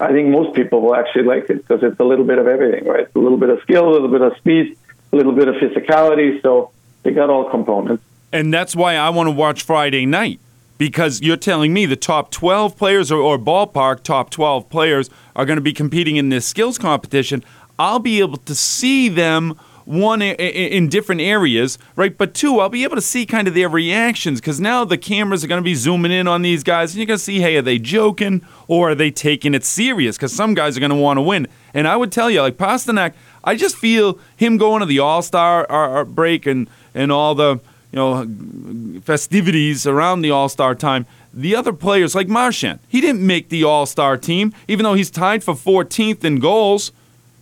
I 0.00 0.12
think 0.12 0.28
most 0.28 0.54
people 0.54 0.80
will 0.80 0.94
actually 0.94 1.24
like 1.24 1.50
it 1.50 1.66
because 1.66 1.84
it's 1.84 1.98
a 2.00 2.04
little 2.04 2.24
bit 2.24 2.38
of 2.38 2.48
everything, 2.48 2.84
right? 2.84 3.06
A 3.14 3.18
little 3.18 3.38
bit 3.38 3.50
of 3.50 3.60
skill, 3.62 3.88
a 3.88 3.92
little 3.92 4.08
bit 4.08 4.22
of 4.22 4.36
speed, 4.38 4.76
a 5.12 5.16
little 5.16 5.32
bit 5.32 5.48
of 5.48 5.56
physicality. 5.56 6.42
So 6.42 6.72
they 7.02 7.12
got 7.12 7.30
all 7.30 7.48
components 7.50 8.04
and 8.32 8.52
that's 8.52 8.76
why 8.76 8.96
I 8.96 9.10
want 9.10 9.28
to 9.28 9.32
watch 9.32 9.62
Friday 9.62 10.06
night 10.06 10.40
because 10.78 11.20
you're 11.20 11.36
telling 11.36 11.72
me 11.72 11.86
the 11.86 11.96
top 11.96 12.30
12 12.30 12.76
players 12.76 13.10
or, 13.10 13.20
or 13.20 13.38
ballpark 13.38 14.02
top 14.02 14.30
12 14.30 14.68
players 14.70 15.10
are 15.34 15.44
going 15.44 15.56
to 15.56 15.62
be 15.62 15.72
competing 15.72 16.16
in 16.16 16.28
this 16.28 16.46
skills 16.46 16.78
competition. 16.78 17.44
I'll 17.78 17.98
be 17.98 18.20
able 18.20 18.38
to 18.38 18.54
see 18.54 19.08
them 19.08 19.58
one 19.88 20.20
in 20.20 20.88
different 20.88 21.22
areas, 21.22 21.78
right? 21.96 22.16
But 22.16 22.34
two, 22.34 22.60
I'll 22.60 22.68
be 22.68 22.84
able 22.84 22.96
to 22.96 23.02
see 23.02 23.24
kind 23.24 23.48
of 23.48 23.54
their 23.54 23.70
reactions 23.70 24.38
because 24.38 24.60
now 24.60 24.84
the 24.84 24.98
cameras 24.98 25.42
are 25.42 25.46
going 25.46 25.62
to 25.62 25.64
be 25.64 25.74
zooming 25.74 26.12
in 26.12 26.28
on 26.28 26.42
these 26.42 26.62
guys, 26.62 26.90
and 26.90 26.98
you're 26.98 27.06
going 27.06 27.16
to 27.16 27.24
see, 27.24 27.40
hey, 27.40 27.56
are 27.56 27.62
they 27.62 27.78
joking 27.78 28.42
or 28.66 28.90
are 28.90 28.94
they 28.94 29.10
taking 29.10 29.54
it 29.54 29.64
serious? 29.64 30.18
Because 30.18 30.34
some 30.34 30.52
guys 30.52 30.76
are 30.76 30.80
going 30.80 30.90
to 30.90 30.96
want 30.96 31.16
to 31.16 31.22
win. 31.22 31.48
And 31.72 31.88
I 31.88 31.96
would 31.96 32.12
tell 32.12 32.30
you, 32.30 32.42
like 32.42 32.58
Pastrnak, 32.58 33.14
I 33.42 33.54
just 33.54 33.76
feel 33.76 34.18
him 34.36 34.58
going 34.58 34.80
to 34.80 34.86
the 34.86 34.98
All 34.98 35.22
Star 35.22 35.66
uh, 35.70 36.02
uh, 36.02 36.04
break 36.04 36.44
and 36.44 36.68
and 36.94 37.10
all 37.10 37.34
the 37.34 37.60
you 37.92 37.96
know 37.96 39.00
festivities 39.00 39.86
around 39.86 40.22
the 40.22 40.30
All 40.30 40.48
Star 40.48 40.74
time. 40.74 41.06
The 41.32 41.54
other 41.54 41.72
players, 41.72 42.14
like 42.14 42.28
Marchand, 42.28 42.80
he 42.88 43.00
didn't 43.00 43.26
make 43.26 43.48
the 43.48 43.64
All 43.64 43.86
Star 43.86 44.16
team, 44.16 44.52
even 44.66 44.84
though 44.84 44.94
he's 44.94 45.10
tied 45.10 45.44
for 45.44 45.54
14th 45.54 46.24
in 46.24 46.38
goals. 46.38 46.92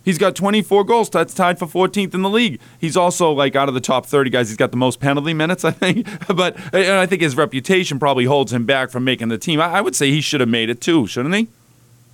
He's 0.07 0.17
got 0.17 0.37
24 0.37 0.85
goals. 0.85 1.09
That's 1.09 1.33
tied 1.33 1.59
for 1.59 1.65
14th 1.65 2.13
in 2.13 2.21
the 2.21 2.29
league. 2.29 2.61
He's 2.79 2.95
also 2.95 3.29
like 3.33 3.57
out 3.57 3.67
of 3.67 3.73
the 3.73 3.81
top 3.81 4.05
30 4.05 4.29
guys. 4.29 4.47
He's 4.47 4.55
got 4.55 4.71
the 4.71 4.77
most 4.77 5.01
penalty 5.01 5.33
minutes, 5.33 5.65
I 5.65 5.71
think. 5.71 6.07
but 6.33 6.57
I 6.73 7.05
think 7.05 7.21
his 7.21 7.35
reputation 7.35 7.99
probably 7.99 8.23
holds 8.23 8.53
him 8.53 8.65
back 8.65 8.89
from 8.89 9.03
making 9.03 9.27
the 9.27 9.37
team. 9.37 9.59
I 9.59 9.81
would 9.81 9.97
say 9.97 10.09
he 10.09 10.21
should 10.21 10.39
have 10.39 10.47
made 10.47 10.69
it 10.69 10.79
too, 10.79 11.07
shouldn't 11.07 11.35
he? 11.35 11.49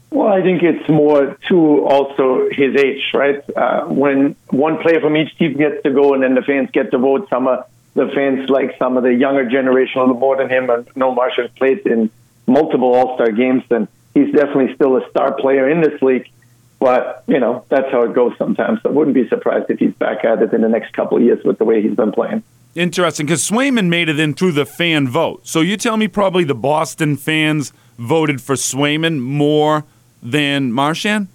Well, 0.09 0.27
I 0.27 0.41
think 0.41 0.63
it's 0.63 0.89
more 0.89 1.37
to 1.49 1.85
also 1.85 2.47
his 2.51 2.75
age, 2.75 3.01
right? 3.13 3.43
Uh, 3.55 3.85
when 3.85 4.35
one 4.49 4.79
player 4.79 4.99
from 4.99 5.15
each 5.15 5.37
team 5.37 5.57
gets 5.57 5.83
to 5.83 5.91
go, 5.91 6.15
and 6.15 6.23
then 6.23 6.33
the 6.33 6.41
fans 6.41 6.69
get 6.71 6.89
to 6.91 6.97
vote. 6.97 7.27
Some 7.29 7.47
of 7.47 7.65
the 7.93 8.10
fans 8.13 8.49
like 8.49 8.77
some 8.77 8.97
of 8.97 9.03
the 9.03 9.13
younger 9.13 9.47
generation 9.49 9.99
a 9.99 10.06
little 10.06 10.19
more 10.19 10.38
than 10.38 10.49
him. 10.49 10.69
And 10.69 10.88
no 10.95 11.13
Marchand 11.13 11.53
played 11.56 11.79
in 11.86 12.10
multiple 12.47 12.93
All 12.93 13.15
Star 13.15 13.32
games, 13.32 13.63
and 13.69 13.88
he's 14.13 14.34
definitely 14.34 14.73
still 14.75 14.97
a 14.97 15.10
star 15.10 15.34
player 15.34 15.69
in 15.69 15.82
this 15.82 16.01
league. 16.01 16.29
But, 16.79 17.23
you 17.27 17.39
know, 17.39 17.63
that's 17.69 17.89
how 17.91 18.03
it 18.03 18.13
goes 18.13 18.38
sometimes. 18.38 18.82
So 18.82 18.89
I 18.89 18.91
wouldn't 18.91 19.13
be 19.13 19.27
surprised 19.29 19.69
if 19.69 19.79
he's 19.79 19.93
back 19.93 20.25
at 20.25 20.41
it 20.41 20.51
in 20.51 20.62
the 20.62 20.67
next 20.67 20.93
couple 20.93 21.17
of 21.17 21.23
years 21.23 21.41
with 21.45 21.58
the 21.58 21.63
way 21.63 21.82
he's 21.82 21.95
been 21.95 22.12
playing. 22.12 22.43
Interesting, 22.75 23.25
because 23.25 23.47
Swayman 23.47 23.88
made 23.88 24.10
it 24.10 24.19
in 24.19 24.34
through 24.34 24.51
the 24.53 24.65
fan 24.65 25.08
vote. 25.08 25.47
So 25.47 25.62
you 25.62 25.77
tell 25.77 25.95
me 25.95 26.08
probably 26.08 26.43
the 26.43 26.56
Boston 26.56 27.15
fans 27.15 27.71
voted 27.97 28.41
for 28.41 28.56
Swayman 28.56 29.19
more 29.21 29.86
than 30.21 30.73
Marchand? 30.73 31.27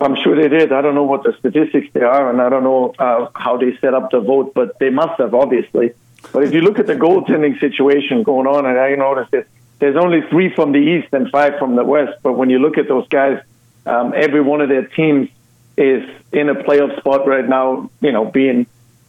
I'm 0.00 0.16
sure 0.22 0.36
they 0.36 0.48
did. 0.48 0.72
I 0.72 0.82
don't 0.82 0.94
know 0.94 1.04
what 1.04 1.22
the 1.22 1.34
statistics 1.38 1.88
they 1.92 2.02
are, 2.02 2.30
and 2.30 2.40
I 2.40 2.48
don't 2.48 2.64
know 2.64 2.94
uh, 2.98 3.28
how 3.34 3.56
they 3.56 3.76
set 3.78 3.94
up 3.94 4.10
the 4.10 4.20
vote, 4.20 4.52
but 4.54 4.78
they 4.78 4.90
must 4.90 5.18
have, 5.18 5.34
obviously. 5.34 5.92
But 6.32 6.44
if 6.44 6.52
you 6.52 6.60
look 6.60 6.78
at 6.78 6.86
the 6.86 6.94
goaltending 6.94 7.58
situation 7.60 8.22
going 8.22 8.46
on, 8.46 8.66
and 8.66 8.78
I 8.78 8.94
noticed 8.94 9.30
that 9.30 9.46
there's 9.78 9.96
only 9.96 10.22
three 10.28 10.54
from 10.54 10.72
the 10.72 10.78
East 10.78 11.08
and 11.12 11.30
five 11.30 11.58
from 11.58 11.76
the 11.76 11.84
West, 11.84 12.18
but 12.22 12.34
when 12.34 12.50
you 12.50 12.58
look 12.58 12.78
at 12.78 12.88
those 12.88 13.08
guys– 13.08 13.40
um, 13.86 14.12
every 14.14 14.40
one 14.40 14.60
of 14.60 14.68
their 14.68 14.86
teams 14.86 15.30
is 15.76 16.02
in 16.32 16.48
a 16.48 16.54
playoff 16.54 16.98
spot 16.98 17.26
right 17.26 17.48
now, 17.48 17.90
you 18.00 18.12
know, 18.12 18.24
being 18.24 18.66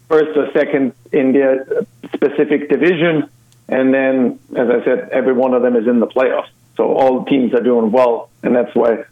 first 0.08 0.38
or 0.38 0.52
second 0.54 0.94
in 1.12 1.34
their 1.34 1.66
specific 2.14 2.70
division. 2.70 3.30
And 3.68 3.94
then, 3.94 4.40
as 4.56 4.70
I 4.70 4.84
said, 4.86 5.10
every 5.12 5.34
one 5.34 5.54
of 5.54 5.64
them 5.64 5.76
is 5.76 5.88
in 5.88 6.00
the 6.00 6.08
playoffs. 6.08 6.50
So 6.76 6.94
all 6.94 7.26
teams 7.26 7.54
are 7.54 7.62
doing 7.62 7.92
well. 7.92 8.30
And 8.44 8.56
that's 8.56 8.74
why 8.76 9.04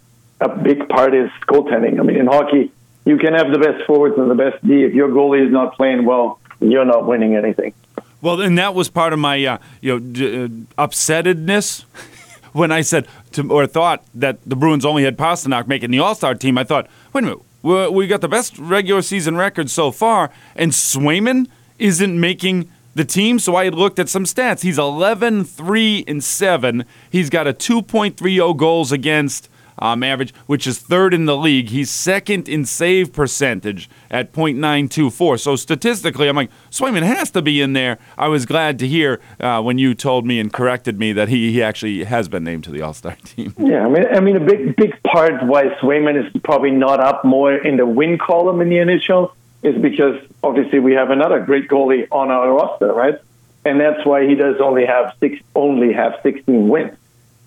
a 0.42 0.50
big 0.50 0.88
part 0.90 1.14
is 1.14 1.30
goaltending. 1.48 2.00
I 2.00 2.04
mean, 2.04 2.18
in 2.18 2.28
hockey, 2.28 2.72
you 3.06 3.18
can 3.18 3.34
have 3.34 3.52
the 3.52 3.60
best 3.60 3.86
forwards 3.86 4.18
and 4.18 4.30
the 4.30 4.36
best 4.36 4.66
D. 4.66 4.84
If 4.84 4.94
your 4.94 5.10
goalie 5.10 5.46
is 5.46 5.52
not 5.52 5.76
playing 5.76 6.06
well, 6.06 6.40
you're 6.60 6.86
not 6.86 7.06
winning 7.06 7.36
anything. 7.36 7.74
Well, 8.22 8.42
and 8.42 8.58
that 8.58 8.74
was 8.74 8.90
part 8.90 9.14
of 9.14 9.20
my, 9.20 9.44
uh, 9.46 9.58
you 9.82 9.94
know, 9.94 10.00
d- 10.00 10.44
uh, 10.44 10.48
upsettedness 10.88 11.84
when 12.54 12.72
I 12.72 12.82
said 12.82 13.08
to, 13.34 13.50
or 13.52 13.68
thought 13.68 14.04
that 14.16 14.40
the 14.46 14.56
Bruins 14.56 14.86
only 14.86 15.04
had 15.04 15.18
Pastrnak 15.18 15.68
making 15.68 15.92
the 15.92 16.00
All 16.00 16.16
Star 16.16 16.34
team, 16.34 16.58
I 16.58 16.64
thought, 16.64 16.88
wait 17.14 17.24
a 17.24 17.28
minute, 17.28 17.42
we 17.62 17.90
we 17.90 18.08
got 18.08 18.22
the 18.22 18.28
best 18.28 18.58
regular 18.58 19.02
season 19.02 19.38
record 19.38 19.70
so 19.70 19.92
far, 19.92 20.32
and 20.56 20.72
Swayman 20.72 21.48
isn't 21.78 22.20
making 22.20 22.70
the 22.96 23.06
team. 23.06 23.38
So 23.38 23.56
I 23.56 23.66
had 23.66 23.76
looked 23.76 24.00
at 24.00 24.10
some 24.10 24.24
stats. 24.24 24.62
He's 24.62 24.80
11 24.80 25.44
3 25.44 26.06
and 26.08 26.24
7. 26.24 26.86
He's 27.10 27.30
got 27.30 27.48
a 27.48 27.54
2.30 27.54 28.58
goals 28.58 28.92
against 28.92 29.50
um, 29.80 30.04
average, 30.04 30.34
which 30.46 30.68
is 30.68 30.80
third 30.80 31.14
in 31.14 31.26
the 31.26 31.36
league. 31.36 31.70
He's 31.70 31.90
second 31.90 32.48
in 32.48 32.66
save 32.66 33.14
percentage 33.14 33.90
at 34.10 34.34
.924. 34.34 35.40
So 35.40 35.56
statistically, 35.56 36.28
I'm 36.28 36.36
like, 36.36 36.52
Swayman 36.72 37.04
has 37.04 37.32
to 37.32 37.42
be 37.42 37.62
in 37.62 37.74
there. 37.74 37.98
I 38.18 38.28
was 38.28 38.46
glad 38.46 38.80
to 38.80 38.88
hear 38.88 39.20
uh, 39.40 39.62
when 39.62 39.78
you 39.78 39.94
told 39.94 40.26
me 40.26 40.40
and 40.40 40.52
corrected 40.52 41.00
me 41.00 41.14
that 41.14 41.30
he, 41.30 41.52
he 41.52 41.62
actually 41.62 42.04
has 42.04 42.28
been 42.28 42.44
named 42.44 42.64
to 42.66 42.72
the 42.72 42.82
All 42.82 42.94
Star 42.94 43.16
team. 43.24 43.54
Yeah, 43.58 43.86
I 43.86 43.90
mean, 43.90 44.06
I 44.08 44.20
mean, 44.20 44.36
a 44.36 44.40
big 44.40 44.76
big 44.76 45.02
part 45.04 45.44
why 45.44 45.66
Swayman 45.82 46.24
is 46.24 46.42
probably 46.44 46.72
not 46.72 47.00
up 47.00 47.26
more 47.26 47.54
in 47.54 47.78
the 47.78 47.86
win 47.86 48.18
column 48.18 48.62
in 48.62 48.70
the 48.70 48.78
NHL 48.78 49.32
is 49.64 49.82
because 49.82 50.22
obviously 50.44 50.80
we 50.80 50.94
have 50.94 51.10
another 51.10 51.40
great 51.40 51.68
goalie 51.68 52.08
on 52.12 52.30
our 52.30 52.54
roster, 52.54 52.94
right? 52.94 53.20
And 53.66 53.80
that's 53.80 54.06
why 54.06 54.28
he 54.28 54.36
does 54.36 54.62
only 54.62 54.86
have 54.86 55.16
six 55.20 55.42
only 55.56 55.92
have 55.94 56.20
16 56.22 56.68
wins, 56.70 56.98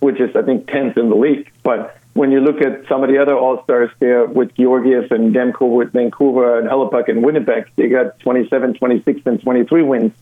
which 0.01 0.21
is 0.21 0.35
I 0.35 0.43
think 0.43 0.67
10th 0.67 0.97
in 0.97 1.11
the 1.11 1.15
league. 1.15 1.51
But 1.63 1.98
when 2.19 2.33
you 2.33 2.41
look 2.41 2.61
at 2.61 2.85
some 2.89 3.05
of 3.05 3.11
the 3.11 3.19
other 3.19 3.37
All 3.37 3.63
Stars 3.63 3.91
there 4.01 4.27
with 4.27 4.53
Georgiev 4.57 5.13
and 5.13 5.33
Demko 5.33 5.73
with 5.77 5.93
Vancouver 5.93 6.59
and 6.59 6.69
Hellebuyck 6.69 7.09
and 7.09 7.23
Winnipeg, 7.23 7.71
they 7.77 7.89
got 7.89 8.19
27, 8.19 8.75
26, 8.75 9.21
and 9.25 9.41
23 9.41 9.83
wins, 9.83 10.13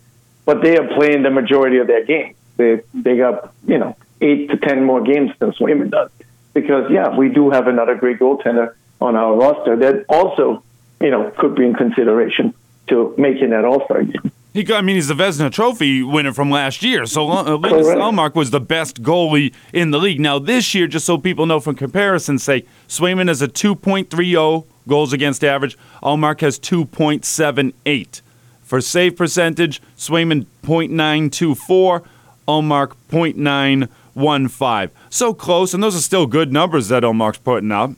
but 0.44 0.62
they 0.62 0.76
are 0.76 0.86
playing 0.88 1.22
the 1.22 1.30
majority 1.30 1.78
of 1.78 1.86
their 1.86 2.04
games. 2.04 2.36
They 2.58 2.82
they 2.92 3.16
got 3.16 3.54
you 3.66 3.78
know 3.78 3.96
eight 4.20 4.50
to 4.50 4.58
ten 4.58 4.84
more 4.84 5.02
games 5.02 5.30
than 5.38 5.52
Swayman 5.52 5.90
does 5.90 6.10
because 6.52 6.90
yeah, 6.90 7.16
we 7.16 7.30
do 7.30 7.50
have 7.50 7.66
another 7.66 7.94
great 7.94 8.18
goaltender 8.18 8.74
on 9.00 9.16
our 9.16 9.34
roster 9.34 9.76
that 9.76 10.04
also 10.08 10.62
you 11.00 11.10
know 11.10 11.30
could 11.38 11.54
be 11.54 11.64
in 11.64 11.74
consideration 11.74 12.54
to 12.88 13.14
making 13.16 13.50
that 13.50 13.64
All 13.64 13.84
Star 13.86 14.02
game. 14.02 14.32
He 14.56 14.64
got, 14.64 14.78
I 14.78 14.80
mean, 14.80 14.96
he's 14.96 15.08
the 15.08 15.14
Vezina 15.14 15.52
Trophy 15.52 16.02
winner 16.02 16.32
from 16.32 16.50
last 16.50 16.82
year. 16.82 17.04
So 17.04 17.30
uh, 17.30 17.58
Linus 17.58 17.88
Ullmark 17.88 18.34
was 18.34 18.52
the 18.52 18.58
best 18.58 19.02
goalie 19.02 19.52
in 19.74 19.90
the 19.90 19.98
league. 19.98 20.18
Now, 20.18 20.38
this 20.38 20.74
year, 20.74 20.86
just 20.86 21.04
so 21.04 21.18
people 21.18 21.44
know 21.44 21.60
from 21.60 21.74
comparison's 21.74 22.42
sake, 22.42 22.66
Swayman 22.88 23.28
has 23.28 23.42
a 23.42 23.48
2.30 23.48 24.64
goals 24.88 25.12
against 25.12 25.44
average. 25.44 25.76
Ullmark 26.02 26.40
has 26.40 26.58
2.78. 26.58 28.22
For 28.62 28.80
save 28.80 29.14
percentage, 29.14 29.82
Swayman 29.98 30.46
0.924, 30.62 32.06
Ullmark 32.48 32.92
0.915. 33.10 34.90
So 35.10 35.34
close, 35.34 35.74
and 35.74 35.82
those 35.82 35.94
are 35.94 36.00
still 36.00 36.26
good 36.26 36.50
numbers 36.50 36.88
that 36.88 37.02
Ullmark's 37.02 37.40
putting 37.40 37.72
up. 37.72 37.90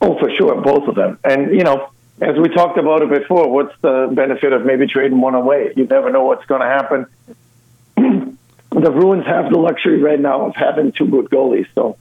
Oh, 0.00 0.18
for 0.18 0.30
sure, 0.30 0.58
both 0.62 0.88
of 0.88 0.94
them. 0.94 1.18
And, 1.22 1.54
you 1.54 1.64
know, 1.64 1.90
as 2.20 2.36
we 2.36 2.48
talked 2.48 2.78
about 2.78 3.02
it 3.02 3.10
before, 3.10 3.48
what's 3.50 3.74
the 3.80 4.10
benefit 4.12 4.52
of 4.52 4.64
maybe 4.64 4.86
trading 4.86 5.20
one 5.20 5.34
away? 5.34 5.72
You 5.76 5.86
never 5.86 6.10
know 6.10 6.24
what's 6.24 6.44
going 6.46 6.60
to 6.60 6.66
happen. 6.66 7.06
the 8.70 8.90
Bruins 8.90 9.26
have 9.26 9.50
the 9.50 9.58
luxury 9.58 10.00
right 10.00 10.18
now 10.18 10.46
of 10.46 10.56
having 10.56 10.92
two 10.92 11.06
good 11.06 11.30
goalies, 11.30 11.66
so 11.74 11.96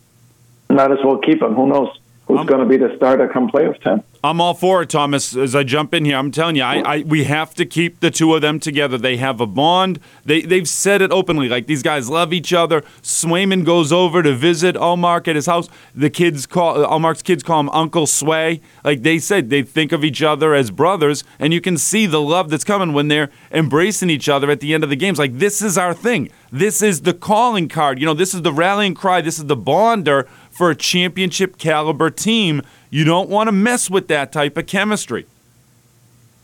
might 0.70 0.92
as 0.92 1.00
well 1.04 1.20
keep 1.20 1.40
them. 1.40 1.54
Who 1.56 1.68
knows? 1.68 1.98
Who's 2.28 2.46
going 2.46 2.60
to 2.60 2.66
be 2.66 2.78
the 2.78 2.94
starter 2.98 3.28
come 3.28 3.50
playoff 3.50 3.82
time. 3.82 4.04
I'm 4.24 4.42
all 4.42 4.54
for 4.54 4.82
it, 4.82 4.90
Thomas. 4.90 5.36
As 5.36 5.56
I 5.56 5.64
jump 5.64 5.94
in 5.94 6.04
here, 6.04 6.18
I'm 6.18 6.32
telling 6.32 6.56
you, 6.56 6.64
I, 6.64 6.82
I, 6.82 7.04
we 7.04 7.24
have 7.24 7.54
to 7.56 7.66
keep 7.66 8.02
the 8.02 8.12
two 8.12 8.34
of 8.36 8.42
them 8.42 8.60
together. 8.60 8.98
They 8.98 9.18
have 9.18 9.40
a 9.40 9.46
bond. 9.46 10.00
They 10.26 10.42
they've 10.42 10.68
said 10.68 11.02
it 11.02 11.12
openly. 11.12 11.48
Like 11.48 11.68
these 11.68 11.84
guys 11.84 12.10
love 12.10 12.34
each 12.34 12.52
other. 12.52 12.82
Swayman 13.02 13.64
goes 13.64 13.94
over 13.94 14.22
to 14.24 14.34
visit 14.34 14.76
Ullmark 14.76 15.28
at 15.28 15.36
his 15.36 15.46
house. 15.46 15.70
The 15.96 16.10
kids 16.10 16.46
call 16.46 16.84
uh, 16.84 16.90
Ullmark's 16.90 17.22
kids 17.22 17.44
call 17.44 17.60
him 17.62 17.70
Uncle 17.70 18.08
Sway. 18.08 18.60
Like 18.84 19.04
they 19.04 19.20
said, 19.20 19.50
they 19.50 19.62
think 19.62 19.92
of 19.92 20.04
each 20.04 20.22
other 20.22 20.54
as 20.54 20.72
brothers, 20.72 21.24
and 21.40 21.54
you 21.54 21.62
can 21.62 21.78
see 21.78 22.06
the 22.06 22.22
love 22.22 22.50
that's 22.50 22.66
coming 22.66 22.92
when 22.92 23.08
they're 23.08 23.30
embracing 23.52 24.10
each 24.10 24.28
other 24.28 24.52
at 24.52 24.60
the 24.60 24.74
end 24.74 24.84
of 24.84 24.90
the 24.90 24.96
games. 24.96 25.20
Like 25.20 25.38
this 25.38 25.62
is 25.62 25.78
our 25.78 25.94
thing. 25.94 26.30
This 26.52 26.82
is 26.82 27.02
the 27.02 27.14
calling 27.14 27.68
card. 27.70 28.00
You 28.00 28.06
know, 28.06 28.14
this 28.14 28.34
is 28.34 28.42
the 28.42 28.54
rallying 28.54 28.96
cry. 28.96 29.22
This 29.22 29.38
is 29.38 29.46
the 29.46 29.56
bonder 29.56 30.28
for 30.58 30.72
a 30.72 30.76
championship 30.76 31.60
caliber 31.60 32.10
team. 32.10 32.64
You 32.90 33.04
don't 33.04 33.30
want 33.30 33.48
to 33.48 33.52
mess 33.52 33.92
with 33.92 34.08
that 34.08 34.32
type 34.32 34.58
of 34.58 34.66
chemistry. 34.66 35.28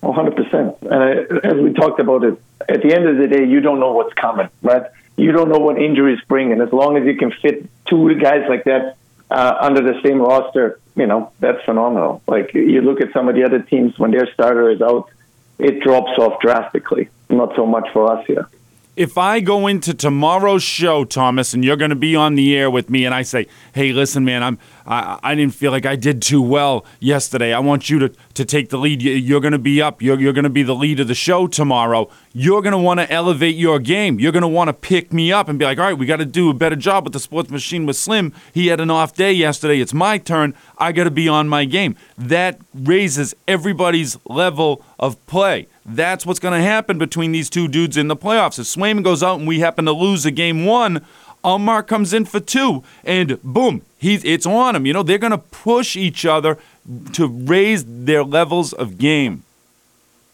100%. 0.03 0.77
And 0.83 1.43
as 1.43 1.59
we 1.59 1.73
talked 1.73 1.99
about 1.99 2.23
it, 2.23 2.39
at 2.69 2.83
the 2.83 2.93
end 2.93 3.07
of 3.07 3.17
the 3.17 3.27
day, 3.27 3.45
you 3.45 3.59
don't 3.59 3.79
know 3.79 3.93
what's 3.93 4.13
coming, 4.13 4.49
right? 4.61 4.83
You 5.17 5.31
don't 5.31 5.49
know 5.49 5.57
what 5.57 5.81
injuries 5.81 6.19
bring. 6.27 6.51
And 6.51 6.61
as 6.61 6.71
long 6.71 6.95
as 6.95 7.05
you 7.05 7.15
can 7.15 7.31
fit 7.31 7.67
two 7.89 8.13
guys 8.15 8.45
like 8.47 8.65
that 8.65 8.97
uh, 9.31 9.57
under 9.59 9.81
the 9.81 9.99
same 10.03 10.21
roster, 10.21 10.79
you 10.95 11.07
know, 11.07 11.31
that's 11.39 11.63
phenomenal. 11.65 12.21
Like 12.27 12.53
you 12.53 12.81
look 12.81 13.01
at 13.01 13.11
some 13.13 13.27
of 13.29 13.35
the 13.35 13.43
other 13.43 13.59
teams 13.59 13.97
when 13.97 14.11
their 14.11 14.31
starter 14.31 14.69
is 14.69 14.81
out, 14.81 15.09
it 15.57 15.79
drops 15.79 16.11
off 16.19 16.39
drastically. 16.39 17.09
Not 17.29 17.55
so 17.55 17.65
much 17.65 17.87
for 17.93 18.15
us 18.15 18.25
here 18.27 18.47
if 18.95 19.17
I 19.17 19.39
go 19.39 19.67
into 19.67 19.93
tomorrow's 19.93 20.63
show, 20.63 21.03
Thomas, 21.03 21.53
and 21.53 21.63
you're 21.63 21.77
going 21.77 21.89
to 21.89 21.95
be 21.95 22.15
on 22.15 22.35
the 22.35 22.55
air 22.55 22.69
with 22.69 22.89
me, 22.89 23.05
and 23.05 23.13
I 23.13 23.23
say, 23.23 23.47
"Hey, 23.73 23.91
listen, 23.91 24.23
man, 24.23 24.43
I'm 24.43 24.59
I, 24.85 25.19
I 25.23 25.35
didn't 25.35 25.53
feel 25.53 25.71
like 25.71 25.85
I 25.85 25.95
did 25.95 26.21
too 26.21 26.41
well 26.41 26.85
yesterday. 26.99 27.53
I 27.53 27.59
want 27.59 27.89
you 27.89 27.99
to, 27.99 28.09
to 28.33 28.45
take 28.45 28.69
the 28.69 28.77
lead. 28.77 29.01
You're 29.01 29.41
going 29.41 29.53
to 29.53 29.59
be 29.59 29.81
up. 29.81 30.01
You're, 30.01 30.19
you're 30.19 30.33
going 30.33 30.43
to 30.43 30.49
be 30.49 30.63
the 30.63 30.75
lead 30.75 30.99
of 30.99 31.07
the 31.07 31.15
show 31.15 31.47
tomorrow. 31.47 32.09
You're 32.33 32.61
going 32.61 32.73
to 32.73 32.77
want 32.77 32.99
to 32.99 33.11
elevate 33.11 33.55
your 33.55 33.79
game. 33.79 34.19
You're 34.19 34.31
going 34.31 34.41
to 34.41 34.47
want 34.47 34.69
to 34.69 34.73
pick 34.73 35.13
me 35.13 35.31
up 35.31 35.47
and 35.47 35.57
be 35.57 35.65
like, 35.65 35.77
all 35.77 35.85
right, 35.85 35.97
we 35.97 36.05
got 36.05 36.17
to 36.17 36.25
do 36.25 36.49
a 36.49 36.53
better 36.53 36.75
job 36.75 37.05
with 37.05 37.13
the 37.13 37.19
sports 37.19 37.49
machine 37.49 37.85
with 37.85 37.95
Slim. 37.95 38.33
He 38.53 38.67
had 38.67 38.79
an 38.79 38.89
off 38.89 39.13
day 39.13 39.31
yesterday. 39.31 39.79
It's 39.79 39.93
my 39.93 40.17
turn. 40.17 40.53
I 40.77 40.91
got 40.91 41.05
to 41.05 41.11
be 41.11 41.27
on 41.27 41.47
my 41.47 41.65
game. 41.65 41.95
That 42.17 42.59
raises 42.73 43.35
everybody's 43.47 44.17
level 44.25 44.83
of 44.99 45.23
play. 45.27 45.67
That's 45.85 46.25
what's 46.25 46.39
going 46.39 46.57
to 46.57 46.65
happen 46.65 46.97
between 46.97 47.33
these 47.33 47.49
two 47.49 47.67
dudes 47.67 47.97
in 47.97 48.07
the 48.07 48.15
playoffs. 48.15 48.57
If 48.57 48.65
Swayman 48.65 49.03
goes 49.03 49.21
out 49.21 49.39
and 49.39 49.47
we 49.47 49.59
happen 49.59 49.85
to 49.85 49.91
lose 49.91 50.25
a 50.25 50.31
game 50.31 50.65
one, 50.65 51.05
Ullmark 51.43 51.87
comes 51.87 52.13
in 52.13 52.25
for 52.25 52.39
two, 52.39 52.83
and 53.03 53.41
boom, 53.43 53.81
he's 53.97 54.23
it's 54.23 54.45
on 54.45 54.75
him. 54.75 54.85
You 54.85 54.93
know, 54.93 55.03
they're 55.03 55.17
going 55.17 55.31
to 55.31 55.37
push 55.37 55.95
each 55.95 56.25
other 56.25 56.57
to 57.13 57.27
raise 57.27 57.83
their 57.85 58.23
levels 58.23 58.73
of 58.73 58.97
game. 58.97 59.43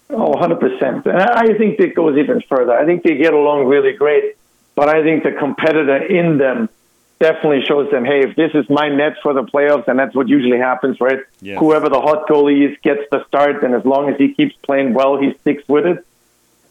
Oh, 0.09 0.33
100%. 0.33 1.05
And 1.05 1.21
I 1.21 1.53
think 1.57 1.79
it 1.79 1.93
goes 1.93 2.17
even 2.17 2.41
further. 2.41 2.73
I 2.73 2.85
think 2.85 3.03
they 3.03 3.15
get 3.15 3.33
along 3.33 3.65
really 3.65 3.93
great, 3.93 4.35
but 4.75 4.89
I 4.89 5.03
think 5.03 5.23
the 5.23 5.31
competitor 5.31 5.97
in 5.97 6.39
them 6.39 6.69
definitely 7.19 7.63
shows 7.65 7.91
them, 7.91 8.05
hey, 8.05 8.21
if 8.21 8.35
this 8.35 8.51
is 8.55 8.67
my 8.69 8.89
net 8.89 9.17
for 9.21 9.33
the 9.33 9.43
playoffs, 9.43 9.87
and 9.87 9.99
that's 9.99 10.15
what 10.15 10.27
usually 10.27 10.57
happens, 10.57 10.99
right? 10.99 11.19
Yes. 11.41 11.59
Whoever 11.59 11.89
the 11.89 12.01
hot 12.01 12.27
goalie 12.27 12.71
is 12.71 12.77
gets 12.81 13.01
the 13.11 13.25
start, 13.27 13.63
and 13.63 13.75
as 13.75 13.85
long 13.85 14.09
as 14.09 14.17
he 14.17 14.33
keeps 14.33 14.55
playing 14.63 14.93
well, 14.93 15.17
he 15.17 15.35
sticks 15.41 15.67
with 15.67 15.85
it. 15.85 16.05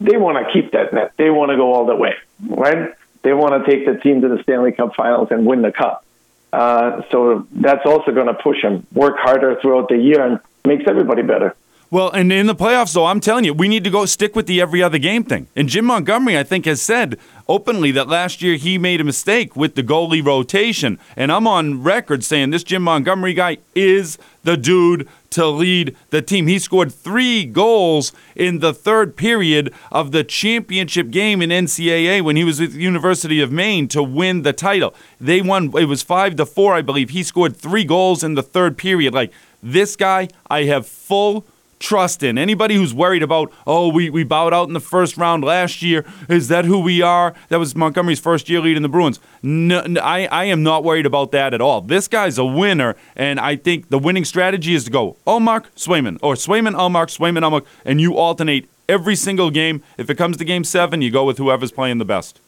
They 0.01 0.17
want 0.17 0.45
to 0.45 0.51
keep 0.51 0.71
that 0.71 0.91
net. 0.91 1.13
They 1.17 1.29
want 1.29 1.51
to 1.51 1.55
go 1.55 1.73
all 1.73 1.85
the 1.85 1.95
way, 1.95 2.15
right? 2.47 2.93
They 3.21 3.33
want 3.33 3.63
to 3.63 3.69
take 3.69 3.85
the 3.85 3.99
team 3.99 4.21
to 4.21 4.29
the 4.29 4.41
Stanley 4.43 4.71
Cup 4.71 4.95
Finals 4.95 5.29
and 5.31 5.45
win 5.45 5.61
the 5.61 5.71
cup. 5.71 6.05
Uh, 6.51 7.01
so 7.11 7.47
that's 7.51 7.85
also 7.85 8.11
going 8.11 8.27
to 8.27 8.33
push 8.33 8.61
them 8.61 8.85
work 8.93 9.17
harder 9.17 9.59
throughout 9.61 9.89
the 9.89 9.97
year 9.97 10.25
and 10.25 10.39
makes 10.65 10.85
everybody 10.87 11.21
better. 11.21 11.55
Well, 11.91 12.11
and 12.11 12.31
in 12.31 12.45
the 12.45 12.55
playoffs, 12.55 12.93
though, 12.93 13.07
I'm 13.07 13.19
telling 13.19 13.45
you, 13.45 13.53
we 13.53 13.67
need 13.67 13.83
to 13.83 13.89
go 13.89 14.05
stick 14.05 14.35
with 14.35 14.45
the 14.45 14.61
every 14.61 14.83
other 14.83 14.99
game 14.99 15.23
thing. 15.23 15.47
And 15.55 15.67
Jim 15.67 15.85
Montgomery, 15.85 16.37
I 16.37 16.43
think, 16.43 16.65
has 16.65 16.83
said 16.83 17.17
openly 17.47 17.89
that 17.91 18.07
last 18.07 18.43
year 18.43 18.57
he 18.57 18.77
made 18.77 19.01
a 19.01 19.03
mistake 19.03 19.55
with 19.55 19.73
the 19.73 19.81
goalie 19.81 20.23
rotation. 20.23 20.99
And 21.15 21.31
I'm 21.31 21.47
on 21.47 21.81
record 21.81 22.23
saying 22.23 22.51
this 22.51 22.63
Jim 22.63 22.83
Montgomery 22.83 23.33
guy 23.33 23.57
is 23.73 24.19
the 24.43 24.55
dude 24.55 25.07
to 25.31 25.47
lead 25.47 25.95
the 26.09 26.21
team. 26.21 26.47
He 26.47 26.59
scored 26.59 26.93
three 26.93 27.45
goals 27.45 28.11
in 28.35 28.59
the 28.59 28.73
third 28.73 29.15
period 29.15 29.73
of 29.91 30.11
the 30.11 30.23
championship 30.23 31.11
game 31.11 31.41
in 31.41 31.49
NCAA 31.49 32.21
when 32.21 32.35
he 32.35 32.43
was 32.43 32.59
with 32.59 32.73
the 32.73 32.81
University 32.81 33.41
of 33.41 33.51
Maine 33.51 33.87
to 33.89 34.03
win 34.03 34.41
the 34.41 34.53
title. 34.53 34.93
They 35.19 35.41
won, 35.41 35.71
it 35.77 35.85
was 35.85 36.01
five 36.01 36.35
to 36.37 36.45
four, 36.45 36.73
I 36.73 36.81
believe. 36.81 37.11
He 37.11 37.23
scored 37.23 37.55
three 37.55 37.83
goals 37.83 38.23
in 38.23 38.35
the 38.35 38.43
third 38.43 38.77
period. 38.77 39.13
Like, 39.13 39.31
this 39.61 39.95
guy, 39.95 40.29
I 40.49 40.63
have 40.63 40.87
full 40.87 41.45
trust 41.79 42.23
in. 42.23 42.37
Anybody 42.37 42.75
who's 42.75 42.93
worried 42.93 43.23
about, 43.23 43.51
oh, 43.65 43.87
we, 43.89 44.09
we 44.09 44.23
bowed 44.23 44.53
out 44.53 44.67
in 44.67 44.73
the 44.73 44.79
first 44.79 45.17
round 45.17 45.43
last 45.43 45.81
year, 45.81 46.05
is 46.27 46.47
that 46.49 46.65
who 46.65 46.79
we 46.79 47.01
are? 47.01 47.33
That 47.47 47.59
was 47.59 47.75
Montgomery's 47.75 48.19
first 48.19 48.49
year 48.49 48.59
leading 48.59 48.83
the 48.83 48.89
Bruins. 48.89 49.19
No, 49.41 49.83
I, 50.01 50.27
I 50.27 50.45
am 50.45 50.63
not 50.63 50.83
worried 50.83 51.05
about 51.05 51.31
that 51.31 51.53
at 51.53 51.61
all. 51.61 51.81
This 51.81 52.07
guy's 52.07 52.37
a 52.37 52.45
winner, 52.45 52.95
and 53.15 53.39
I 53.39 53.55
think 53.55 53.89
the 53.89 53.99
winning 53.99 54.25
strategy 54.25 54.75
is 54.75 54.85
to 54.85 54.91
go 54.91 55.17
Ullmark, 55.25 55.65
Swayman, 55.75 56.19
or 56.21 56.35
Swayman, 56.35 56.75
Ullmark, 56.75 57.15
Swayman, 57.15 57.41
Ullmark, 57.41 57.65
and 57.85 58.01
you 58.01 58.17
alternate 58.17 58.69
every 58.87 59.15
single 59.15 59.49
game. 59.49 59.81
If 59.97 60.09
it 60.09 60.15
comes 60.15 60.37
to 60.37 60.45
game 60.45 60.63
seven, 60.63 61.01
you 61.01 61.11
go 61.11 61.23
with 61.23 61.37
whoever's 61.37 61.71
playing 61.71 61.99
the 61.99 62.05
best. 62.05 62.41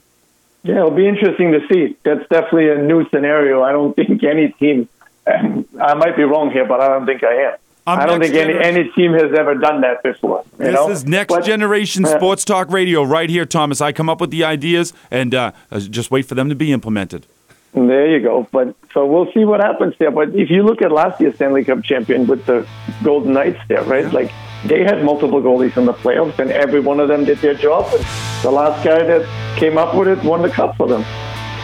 Yeah, 0.63 0.77
it'll 0.77 0.91
be 0.91 1.07
interesting 1.07 1.53
to 1.53 1.59
see. 1.71 1.97
That's 2.03 2.27
definitely 2.29 2.69
a 2.69 2.77
new 2.77 3.07
scenario. 3.09 3.63
I 3.63 3.71
don't 3.71 3.95
think 3.95 4.23
any 4.23 4.49
team, 4.49 4.89
I 5.25 5.93
might 5.95 6.15
be 6.17 6.23
wrong 6.23 6.51
here, 6.51 6.65
but 6.65 6.81
I 6.81 6.89
don't 6.89 7.05
think 7.05 7.23
I 7.23 7.33
am. 7.33 7.57
I'm 7.87 7.99
I 7.99 8.05
don't 8.05 8.21
think 8.21 8.35
any, 8.35 8.53
gener- 8.53 8.63
any 8.63 8.89
team 8.91 9.13
has 9.13 9.31
ever 9.37 9.55
done 9.55 9.81
that 9.81 10.03
before. 10.03 10.43
You 10.59 10.65
This 10.65 10.73
know? 10.75 10.89
is 10.91 11.05
next 11.05 11.33
But- 11.33 11.43
generation 11.45 12.03
Yeah. 12.03 12.15
sports 12.17 12.45
talk 12.45 12.71
radio 12.71 13.01
right 13.03 13.29
here, 13.29 13.45
Thomas. 13.45 13.81
I 13.81 13.91
come 13.91 14.07
up 14.09 14.21
with 14.21 14.29
the 14.29 14.43
ideas 14.43 14.93
and 15.09 15.33
uh, 15.33 15.51
uh, 15.71 15.79
just 15.79 16.11
wait 16.11 16.25
for 16.25 16.35
them 16.35 16.47
to 16.49 16.55
be 16.55 16.71
implemented. 16.71 17.25
There 17.73 18.07
you 18.07 18.19
go. 18.21 18.47
But 18.51 18.75
so 18.93 19.05
we'll 19.05 19.31
see 19.33 19.45
what 19.45 19.61
happens 19.63 19.95
there. 19.97 20.11
But 20.11 20.29
if 20.35 20.49
you 20.51 20.61
look 20.63 20.81
at 20.81 20.91
last 20.91 21.19
year's 21.21 21.35
Stanley 21.35 21.63
Cup 21.63 21.83
champion 21.83 22.27
with 22.27 22.45
the 22.45 22.67
Golden 23.03 23.33
Knights 23.33 23.59
there, 23.67 23.81
right? 23.83 24.11
Like 24.13 24.29
they 24.65 24.83
had 24.83 25.03
multiple 25.03 25.41
goalies 25.41 25.75
in 25.77 25.85
the 25.85 25.93
playoffs, 25.93 26.37
and 26.37 26.51
every 26.51 26.81
one 26.81 26.99
of 26.99 27.07
them 27.07 27.23
did 27.25 27.37
their 27.39 27.53
job. 27.55 27.87
And 27.93 28.05
the 28.43 28.51
last 28.51 28.83
guy 28.83 29.01
that 29.03 29.25
came 29.57 29.77
up 29.77 29.95
with 29.95 30.07
it 30.09 30.21
won 30.23 30.41
the 30.41 30.49
cup 30.49 30.75
for 30.75 30.87
them. 30.87 31.03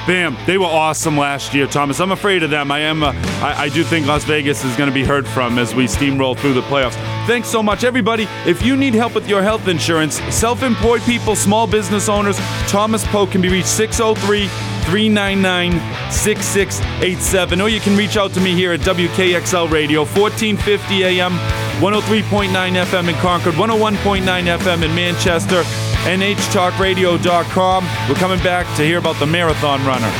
Bam! 0.07 0.37
They 0.45 0.57
were 0.57 0.65
awesome 0.65 1.17
last 1.17 1.53
year, 1.53 1.67
Thomas. 1.67 1.99
I'm 1.99 2.13
afraid 2.13 2.41
of 2.41 2.49
them. 2.49 2.71
I 2.71 2.79
am. 2.79 3.03
Uh, 3.03 3.11
I, 3.41 3.63
I 3.63 3.69
do 3.69 3.83
think 3.83 4.07
Las 4.07 4.23
Vegas 4.23 4.63
is 4.63 4.73
going 4.77 4.89
to 4.89 4.93
be 4.93 5.03
heard 5.03 5.27
from 5.27 5.59
as 5.59 5.75
we 5.75 5.83
steamroll 5.83 6.37
through 6.37 6.53
the 6.53 6.61
playoffs. 6.61 6.95
Thanks 7.27 7.49
so 7.49 7.61
much, 7.61 7.83
everybody. 7.83 8.25
If 8.45 8.63
you 8.63 8.77
need 8.77 8.93
help 8.93 9.15
with 9.15 9.27
your 9.27 9.43
health 9.43 9.67
insurance, 9.67 10.21
self-employed 10.33 11.01
people, 11.01 11.35
small 11.35 11.67
business 11.67 12.07
owners, 12.07 12.37
Thomas 12.67 13.05
Poe 13.07 13.27
can 13.27 13.41
be 13.41 13.49
reached 13.49 13.67
603 13.67 14.47
399 14.87 15.73
6687. 16.09 17.59
Or 17.59 17.67
you 17.67 17.81
can 17.81 17.97
reach 17.97 18.15
out 18.15 18.31
to 18.33 18.39
me 18.39 18.53
here 18.53 18.71
at 18.71 18.79
WKXL 18.79 19.69
Radio, 19.69 20.05
1450 20.05 21.03
AM, 21.03 21.33
103.9 21.81 22.47
FM 22.49 23.09
in 23.09 23.15
Concord, 23.15 23.55
101.9 23.55 24.23
FM 24.23 24.83
in 24.83 24.95
Manchester, 24.95 25.63
NHTalkRadio.com. 26.07 27.83
We're 28.07 28.15
coming 28.15 28.39
back 28.39 28.65
to 28.77 28.83
hear 28.83 28.99
about 28.99 29.19
the 29.19 29.27
marathon 29.27 29.85
runner. 29.99 30.13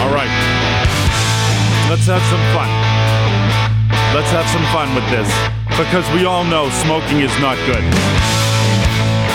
All 0.00 0.10
right. 0.12 0.28
Let's 1.88 2.06
have 2.06 2.22
some 2.22 2.42
fun. 2.54 2.68
Let's 4.14 4.30
have 4.30 4.46
some 4.48 4.64
fun 4.72 4.94
with 4.94 5.08
this 5.10 5.28
because 5.78 6.10
we 6.12 6.24
all 6.24 6.42
know 6.44 6.68
smoking 6.70 7.20
is 7.20 7.38
not 7.40 7.56
good. 7.66 7.84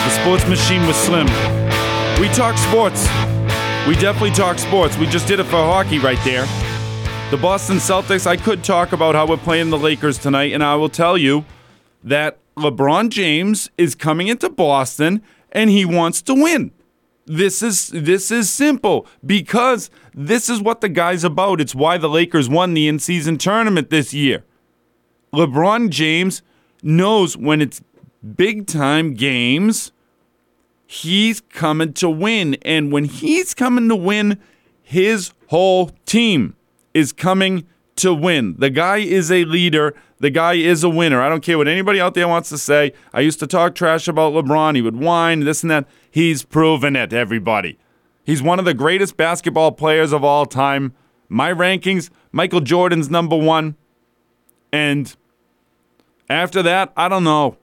The 0.04 0.10
sports 0.10 0.46
machine 0.50 0.86
was 0.86 0.98
slim. 0.98 1.63
We 2.20 2.30
talk 2.30 2.58
sports. 2.58 3.04
We 3.88 3.96
definitely 3.96 4.32
talk 4.32 4.60
sports. 4.60 4.98
We 4.98 5.08
just 5.08 5.28
did 5.28 5.40
it 5.40 5.46
for 5.46 5.58
hockey 5.58 6.00
right 6.00 6.20
there. 6.24 6.46
The 7.32 7.38
Boston 7.38 7.78
Celtics, 7.78 8.28
I 8.28 8.38
could 8.38 8.64
talk 8.64 8.94
about 8.94 9.16
how 9.16 9.28
we're 9.28 9.38
playing 9.38 9.72
the 9.72 9.78
Lakers 9.78 10.18
tonight, 10.18 10.54
and 10.54 10.64
I 10.64 10.76
will 10.76 10.90
tell 10.90 11.18
you 11.18 11.44
that 12.04 12.38
LeBron 12.56 13.10
James 13.10 13.70
is 13.78 13.96
coming 13.96 14.28
into 14.28 14.50
Boston 14.50 15.24
and 15.52 15.70
he 15.70 15.86
wants 15.86 16.22
to 16.24 16.34
win. 16.34 16.72
This 17.26 17.62
is 17.64 17.88
this 17.88 18.30
is 18.32 18.50
simple 18.50 19.08
because 19.26 19.90
this 20.14 20.50
is 20.50 20.62
what 20.62 20.82
the 20.82 20.90
guy's 20.90 21.24
about. 21.24 21.60
It's 21.60 21.74
why 21.74 21.98
the 21.98 22.10
Lakers 22.10 22.48
won 22.50 22.74
the 22.74 22.88
in-season 22.88 23.38
tournament 23.38 23.90
this 23.90 24.14
year. 24.14 24.44
LeBron 25.34 25.90
James 25.90 26.42
knows 26.84 27.36
when 27.36 27.62
it's 27.62 27.82
big 28.36 28.68
time 28.68 29.14
games, 29.14 29.92
he's 30.94 31.42
coming 31.42 31.92
to 31.94 32.10
win. 32.10 32.56
And 32.62 32.92
when 32.92 33.06
he's 33.06 33.54
coming 33.54 33.90
to 33.90 33.96
win, 33.96 34.40
his 34.84 35.34
whole 35.48 35.90
team 36.06 36.56
is 36.94 37.12
coming 37.12 37.66
to 37.96 38.14
win. 38.14 38.56
The 38.60 38.70
guy 38.70 38.98
is 38.98 39.32
a 39.32 39.44
leader. 39.46 39.96
The 40.20 40.30
guy 40.30 40.54
is 40.54 40.84
a 40.84 40.90
winner. 40.90 41.20
I 41.20 41.30
don't 41.30 41.42
care 41.42 41.58
what 41.58 41.68
anybody 41.68 42.00
out 42.00 42.14
there 42.14 42.28
wants 42.28 42.50
to 42.50 42.60
say. 42.60 42.94
I 43.12 43.22
used 43.22 43.40
to 43.40 43.48
talk 43.48 43.74
trash 43.74 44.08
about 44.08 44.34
LeBron. 44.34 44.76
He 44.76 44.82
would 44.84 44.98
whine, 44.98 45.42
this 45.42 45.64
and 45.64 45.72
that. 45.72 45.88
He's 46.10 46.44
proven 46.44 46.96
it, 46.96 47.12
everybody. 47.12 47.80
He's 48.24 48.44
one 48.44 48.60
of 48.60 48.66
the 48.66 48.76
greatest 48.76 49.18
basketball 49.18 49.72
players 49.72 50.14
of 50.14 50.24
all 50.24 50.46
time. 50.46 50.94
My 51.28 51.52
rankings, 51.52 52.12
Michael 52.32 52.62
Jordan's 52.62 53.10
number 53.10 53.36
one. 53.36 53.76
And 54.72 55.14
after 56.30 56.62
that, 56.62 56.94
I 56.96 57.10
don't 57.10 57.24
know. 57.24 57.58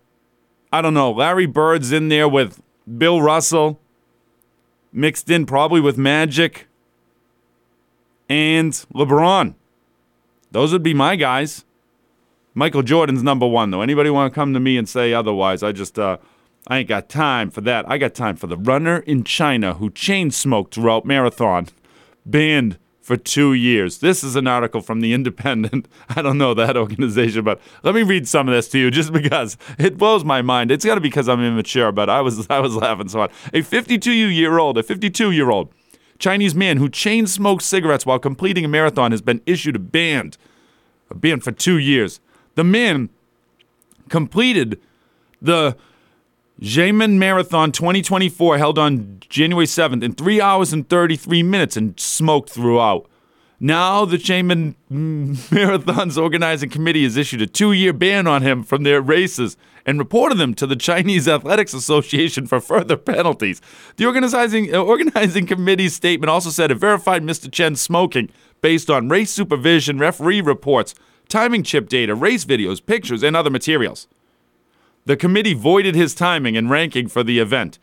I 0.73 0.83
don't 0.83 0.95
know. 0.95 1.13
Larry 1.13 1.47
Bird's 1.47 1.93
in 1.93 2.09
there 2.09 2.29
with 2.29 2.61
Bill 2.99 3.23
Russell, 3.23 3.81
mixed 4.93 5.31
in 5.31 5.47
probably 5.47 5.81
with 5.81 5.97
Magic 5.97 6.67
and 8.29 8.73
LeBron. 8.95 9.55
Those 10.51 10.73
would 10.73 10.83
be 10.83 10.95
my 10.95 11.17
guys. 11.17 11.65
Michael 12.55 12.83
Jordan's 12.83 13.23
number 13.23 13.47
one, 13.47 13.71
though. 13.71 13.83
Anybody 13.83 14.11
want 14.11 14.33
to 14.33 14.35
come 14.35 14.55
to 14.55 14.61
me 14.61 14.77
and 14.77 14.89
say 14.89 15.13
otherwise? 15.13 15.63
I 15.63 15.73
just, 15.73 15.99
uh, 15.99 16.19
I 16.67 16.79
ain't 16.79 16.89
got 16.89 17.09
time 17.09 17.51
for 17.51 17.61
that. 17.63 17.89
I 17.89 17.99
got 17.99 18.15
time 18.15 18.37
for 18.37 18.49
the 18.49 18.57
runner 18.57 18.99
in 18.99 19.25
China 19.25 19.75
who 19.75 19.91
chain 19.91 20.31
smoked 20.31 20.75
throughout 20.75 21.05
marathon, 21.05 21.69
banned 22.27 22.79
for 23.11 23.17
two 23.17 23.55
years. 23.55 23.99
This 23.99 24.23
is 24.23 24.37
an 24.37 24.47
article 24.47 24.81
from 24.81 25.01
The 25.01 25.13
Independent. 25.13 25.89
I 26.11 26.23
don't 26.23 26.39
know 26.39 26.55
that 26.55 26.77
organization, 26.77 27.43
but 27.43 27.61
let 27.83 27.93
me 27.93 28.05
read 28.05 28.29
some 28.29 28.47
of 28.47 28.55
this 28.55 28.69
to 28.69 28.79
you 28.79 28.89
just 28.89 29.13
because 29.21 29.57
it 29.81 29.99
blows 29.99 30.23
my 30.25 30.43
mind. 30.43 30.71
It's 30.71 30.85
got 30.85 30.95
to 30.95 31.01
be 31.01 31.09
because 31.09 31.29
I'm 31.29 31.43
immature, 31.43 31.91
but 31.91 32.09
I 32.09 32.21
was 32.21 32.47
I 32.51 32.61
was 32.61 32.77
laughing 32.77 33.09
so 33.09 33.19
hard. 33.19 33.33
A 33.53 33.63
52 33.63 34.13
year 34.13 34.61
old, 34.61 34.79
a 34.79 34.85
52 34.85 35.33
year 35.33 35.51
old 35.51 35.73
Chinese 36.21 36.55
man 36.55 36.77
who 36.77 36.89
chain 36.89 37.27
smoked 37.27 37.65
cigarettes 37.65 38.07
while 38.07 38.21
completing 38.21 38.65
a 38.65 38.69
marathon 38.69 39.11
has 39.11 39.23
been 39.23 39.43
issued 39.45 39.75
a 39.75 39.81
ban, 39.81 40.31
a 41.11 41.17
ban 41.17 41.41
for 41.41 41.51
two 41.51 41.79
years. 41.79 42.21
The 42.55 42.63
man 42.63 43.09
completed 44.09 44.81
the 45.43 45.77
Xiamen 46.61 47.13
Marathon 47.13 47.73
2024 47.73 48.59
held 48.59 48.79
on 48.79 49.17
January 49.31 49.65
7th 49.65 50.03
in 50.03 50.13
3 50.13 50.43
hours 50.43 50.75
and 50.75 50.87
33 50.87 51.43
minutes 51.43 51.75
and 51.75 51.99
smoked 51.99 52.51
throughout. 52.51 53.09
Now, 53.59 54.05
the 54.05 54.19
Xiamen 54.19 54.75
Marathon's 55.51 56.19
organizing 56.19 56.69
committee 56.69 57.05
has 57.05 57.17
issued 57.17 57.41
a 57.41 57.47
two 57.47 57.73
year 57.73 57.95
ban 57.95 58.27
on 58.27 58.43
him 58.43 58.63
from 58.63 58.83
their 58.83 59.01
races 59.01 59.57
and 59.87 59.99
reported 59.99 60.37
them 60.37 60.53
to 60.55 60.67
the 60.67 60.77
Chinese 60.77 61.27
Athletics 61.27 61.73
Association 61.73 62.47
for 62.47 62.61
further 62.61 62.99
penalties. 62.99 63.63
The 63.97 64.05
organizing, 64.05 64.75
uh, 64.75 64.83
organizing 64.83 65.47
committee's 65.47 65.95
statement 65.95 66.29
also 66.29 66.51
said 66.51 66.71
it 66.71 66.75
verified 66.75 67.23
Mr. 67.23 67.51
Chen's 67.51 67.81
smoking 67.81 68.29
based 68.61 68.91
on 68.91 69.09
race 69.09 69.31
supervision, 69.31 69.99
referee 69.99 70.43
reports, 70.43 70.95
timing 71.27 71.63
chip 71.63 71.89
data, 71.89 72.15
race 72.15 72.45
videos, 72.45 72.85
pictures, 72.85 73.23
and 73.23 73.35
other 73.35 73.49
materials. 73.49 74.07
The 75.11 75.17
committee 75.17 75.55
voided 75.55 75.97
his 75.97 76.15
timing 76.15 76.57
and 76.57 76.71
ranking 76.71 77.09
for 77.09 77.25
the 77.25 77.41
event. 77.41 77.81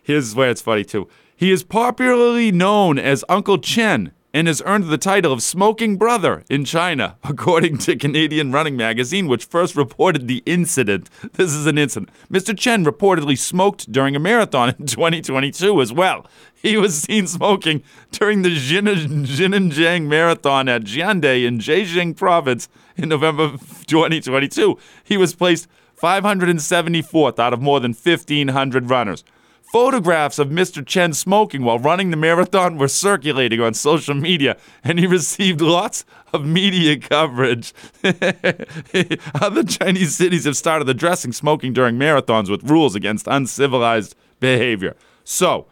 Here's 0.00 0.32
where 0.32 0.48
it's 0.48 0.62
funny, 0.62 0.84
too. 0.84 1.08
He 1.34 1.50
is 1.50 1.64
popularly 1.64 2.52
known 2.52 3.00
as 3.00 3.24
Uncle 3.28 3.58
Chen 3.58 4.12
and 4.32 4.46
has 4.46 4.62
earned 4.64 4.84
the 4.84 4.96
title 4.96 5.32
of 5.32 5.42
Smoking 5.42 5.96
Brother 5.96 6.44
in 6.48 6.64
China, 6.64 7.16
according 7.24 7.78
to 7.78 7.96
Canadian 7.96 8.52
Running 8.52 8.76
Magazine, 8.76 9.26
which 9.26 9.46
first 9.46 9.74
reported 9.74 10.28
the 10.28 10.44
incident. 10.46 11.10
This 11.32 11.52
is 11.52 11.66
an 11.66 11.78
incident. 11.78 12.10
Mr. 12.30 12.56
Chen 12.56 12.84
reportedly 12.84 13.36
smoked 13.36 13.90
during 13.90 14.14
a 14.14 14.20
marathon 14.20 14.68
in 14.78 14.86
2022 14.86 15.80
as 15.80 15.92
well. 15.92 16.26
He 16.54 16.76
was 16.76 16.96
seen 17.02 17.26
smoking 17.26 17.82
during 18.12 18.42
the 18.42 18.50
Xinjiang 18.50 20.06
Marathon 20.06 20.68
at 20.68 20.84
Jiande 20.84 21.44
in 21.44 21.58
Zhejiang 21.58 22.16
Province 22.16 22.68
in 22.96 23.08
November 23.08 23.56
2022. 23.88 24.78
He 25.02 25.16
was 25.16 25.34
placed 25.34 25.66
574th 26.00 27.38
out 27.38 27.52
of 27.52 27.60
more 27.60 27.80
than 27.80 27.92
1,500 27.92 28.90
runners. 28.90 29.24
Photographs 29.72 30.38
of 30.38 30.48
Mr. 30.48 30.86
Chen 30.86 31.12
smoking 31.12 31.62
while 31.62 31.78
running 31.78 32.10
the 32.10 32.16
marathon 32.16 32.78
were 32.78 32.86
circulating 32.86 33.60
on 33.60 33.74
social 33.74 34.14
media, 34.14 34.56
and 34.84 34.98
he 34.98 35.06
received 35.06 35.60
lots 35.60 36.04
of 36.32 36.44
media 36.44 36.96
coverage. 36.96 37.74
Other 38.04 39.64
Chinese 39.64 40.14
cities 40.14 40.44
have 40.44 40.56
started 40.56 40.88
addressing 40.88 41.32
smoking 41.32 41.72
during 41.72 41.96
marathons 41.96 42.48
with 42.48 42.62
rules 42.62 42.94
against 42.94 43.26
uncivilized 43.26 44.14
behavior. 44.38 44.94
So, 45.24 45.66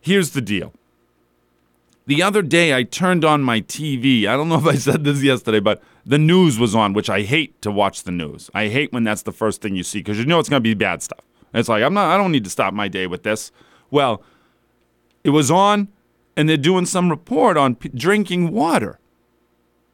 here's 0.00 0.30
the 0.30 0.40
deal. 0.40 0.72
The 2.06 2.22
other 2.22 2.42
day, 2.42 2.74
I 2.74 2.82
turned 2.82 3.24
on 3.24 3.42
my 3.42 3.60
TV. 3.60 4.26
I 4.26 4.36
don't 4.36 4.48
know 4.48 4.58
if 4.58 4.66
I 4.66 4.74
said 4.74 5.04
this 5.04 5.22
yesterday, 5.22 5.60
but 5.60 5.82
the 6.04 6.18
news 6.18 6.58
was 6.58 6.74
on, 6.74 6.92
which 6.92 7.10
I 7.10 7.22
hate 7.22 7.60
to 7.62 7.70
watch 7.70 8.02
the 8.02 8.10
news. 8.10 8.50
I 8.54 8.68
hate 8.68 8.92
when 8.92 9.04
that's 9.04 9.22
the 9.22 9.32
first 9.32 9.60
thing 9.62 9.76
you 9.76 9.82
see 9.82 9.98
because 10.00 10.18
you 10.18 10.24
know 10.24 10.38
it's 10.38 10.48
going 10.48 10.60
to 10.62 10.68
be 10.68 10.74
bad 10.74 11.02
stuff. 11.02 11.20
It's 11.52 11.68
like 11.68 11.82
I'm 11.82 11.94
not. 11.94 12.12
I 12.12 12.16
don't 12.16 12.32
need 12.32 12.44
to 12.44 12.50
stop 12.50 12.74
my 12.74 12.88
day 12.88 13.06
with 13.06 13.22
this. 13.22 13.52
Well, 13.90 14.22
it 15.24 15.30
was 15.30 15.50
on, 15.50 15.88
and 16.36 16.48
they're 16.48 16.56
doing 16.56 16.86
some 16.86 17.10
report 17.10 17.56
on 17.56 17.74
p- 17.74 17.90
drinking 17.90 18.50
water, 18.52 18.98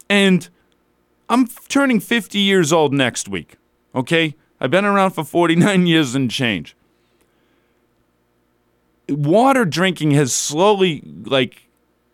and 0.09 0.49
I'm 1.29 1.43
f- 1.45 1.67
turning 1.69 1.99
50 1.99 2.39
years 2.39 2.73
old 2.73 2.93
next 2.93 3.29
week. 3.29 3.57
Okay, 3.95 4.37
I've 4.61 4.71
been 4.71 4.85
around 4.85 5.11
for 5.13 5.25
49 5.25 5.87
years 5.87 6.15
and 6.15 6.31
change. 6.31 6.77
Water 9.09 9.65
drinking 9.65 10.13
has 10.13 10.33
slowly 10.33 11.03
like 11.25 11.66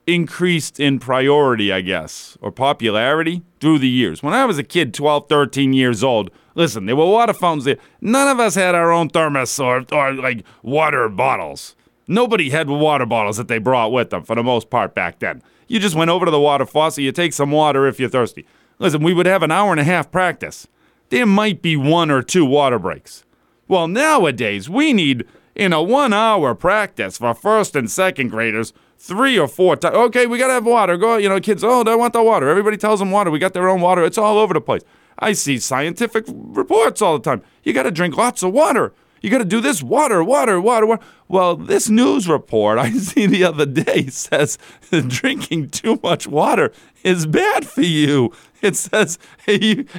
increased 0.07 0.81
in 0.81 0.99
priority, 0.99 1.73
I 1.73 1.81
guess, 1.81 2.37
or 2.41 2.51
popularity 2.51 3.43
through 3.61 3.79
the 3.79 3.89
years. 3.89 4.23
When 4.23 4.35
I 4.35 4.45
was 4.45 4.59
a 4.59 4.65
kid, 4.65 4.95
12, 4.95 5.29
13 5.29 5.73
years 5.73 6.03
old, 6.03 6.31
listen, 6.55 6.87
there 6.87 6.97
were 6.97 7.07
water 7.07 7.33
fountains 7.33 7.65
there. 7.65 7.79
None 8.01 8.29
of 8.29 8.41
us 8.41 8.55
had 8.55 8.75
our 8.75 8.91
own 8.91 9.09
thermos 9.09 9.59
or, 9.61 9.85
or 9.93 10.13
like 10.13 10.45
water 10.63 11.09
bottles. 11.09 11.77
Nobody 12.09 12.51
had 12.51 12.69
water 12.69 13.07
bottles 13.07 13.37
that 13.37 13.49
they 13.49 13.59
brought 13.59 13.93
with 13.93 14.11
them 14.11 14.25
for 14.25 14.35
the 14.35 14.43
most 14.43 14.71
part 14.71 14.95
back 14.95 15.21
then. 15.21 15.43
You 15.69 15.79
just 15.79 15.95
went 15.95 16.11
over 16.11 16.25
to 16.25 16.31
the 16.31 16.41
water 16.41 16.67
faucet, 16.67 17.05
you 17.05 17.13
take 17.13 17.33
some 17.33 17.51
water 17.51 17.87
if 17.87 18.01
you're 18.01 18.09
thirsty. 18.09 18.45
Listen, 18.79 19.03
we 19.03 19.15
would 19.15 19.27
have 19.27 19.43
an 19.43 19.53
hour 19.53 19.71
and 19.71 19.81
a 19.81 19.85
half 19.85 20.11
practice. 20.11 20.67
There 21.11 21.27
might 21.27 21.63
be 21.63 21.77
one 21.77 22.11
or 22.11 22.23
two 22.23 22.45
water 22.45 22.79
breaks. 22.79 23.25
Well, 23.69 23.87
nowadays, 23.87 24.69
we 24.69 24.93
need 24.93 25.25
in 25.55 25.73
a 25.73 25.83
one 25.83 26.13
hour 26.13 26.55
practice 26.55 27.19
for 27.19 27.35
first 27.35 27.77
and 27.77 27.91
second 27.91 28.29
graders 28.29 28.73
three 29.03 29.37
or 29.37 29.49
four 29.49 29.75
times. 29.75 29.97
Okay, 29.97 30.27
we 30.27 30.39
gotta 30.39 30.53
have 30.53 30.65
water. 30.65 30.97
Go, 30.97 31.17
you 31.17 31.29
know, 31.29 31.41
kids. 31.41 31.65
Oh, 31.65 31.83
they 31.83 31.95
want 31.97 32.13
the 32.13 32.23
water. 32.23 32.49
Everybody 32.49 32.77
tells 32.77 33.01
them 33.01 33.11
water. 33.11 33.31
We 33.31 33.41
got 33.41 33.53
their 33.53 33.69
own 33.69 33.81
water. 33.81 34.05
It's 34.05 34.17
all 34.17 34.39
over 34.39 34.55
the 34.55 34.61
place. 34.61 34.83
I 35.19 35.33
see 35.33 35.59
scientific 35.59 36.25
reports 36.29 37.03
all 37.03 37.19
the 37.19 37.25
time. 37.25 37.43
You 37.65 37.73
got 37.73 37.83
to 37.83 37.91
drink 37.91 38.17
lots 38.17 38.43
of 38.43 38.53
water. 38.53 38.93
You 39.21 39.31
got 39.31 39.39
to 39.39 39.45
do 39.45 39.61
this 39.61 39.83
water, 39.83 40.23
water, 40.23 40.61
water, 40.61 40.87
water. 40.87 41.03
Well, 41.29 41.57
this 41.57 41.89
news 41.89 42.29
report 42.29 42.79
I 42.79 42.91
see 42.93 43.27
the 43.27 43.45
other 43.45 43.67
day 43.67 44.07
says 44.07 44.59
drinking 44.91 45.71
too 45.71 45.99
much 46.03 46.27
water 46.27 46.73
is 47.03 47.27
bad 47.27 47.67
for 47.67 47.83
you. 47.83 48.33
It 48.61 48.77
says 48.77 49.19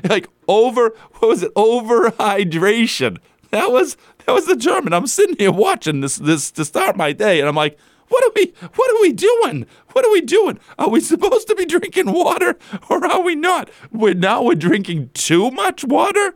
like 0.09 0.29
over 0.47 0.93
what 1.19 1.27
was 1.27 1.43
it? 1.43 1.53
Overhydration. 1.55 3.17
That 3.51 3.69
was 3.71 3.97
that 4.25 4.31
was 4.31 4.45
the 4.45 4.55
German. 4.55 4.93
I'm 4.93 5.07
sitting 5.07 5.35
here 5.37 5.51
watching 5.51 5.99
this 5.99 6.15
this 6.15 6.51
to 6.51 6.63
start 6.63 6.95
my 6.95 7.11
day, 7.11 7.39
and 7.39 7.49
I'm 7.49 7.55
like, 7.55 7.77
what 8.09 8.23
are 8.25 8.31
we 8.35 8.53
what 8.75 8.91
are 8.91 9.01
we 9.01 9.13
doing? 9.13 9.65
What 9.91 10.05
are 10.05 10.11
we 10.11 10.21
doing? 10.21 10.59
Are 10.77 10.89
we 10.89 10.99
supposed 10.99 11.47
to 11.47 11.55
be 11.55 11.65
drinking 11.65 12.11
water 12.11 12.57
or 12.89 13.05
are 13.05 13.21
we 13.21 13.35
not? 13.35 13.69
We're 13.91 14.13
now 14.13 14.43
we're 14.43 14.55
drinking 14.55 15.11
too 15.13 15.51
much 15.51 15.83
water? 15.83 16.35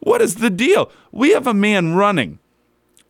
What 0.00 0.22
is 0.22 0.36
the 0.36 0.50
deal? 0.50 0.90
We 1.12 1.30
have 1.30 1.46
a 1.46 1.54
man 1.54 1.94
running 1.94 2.38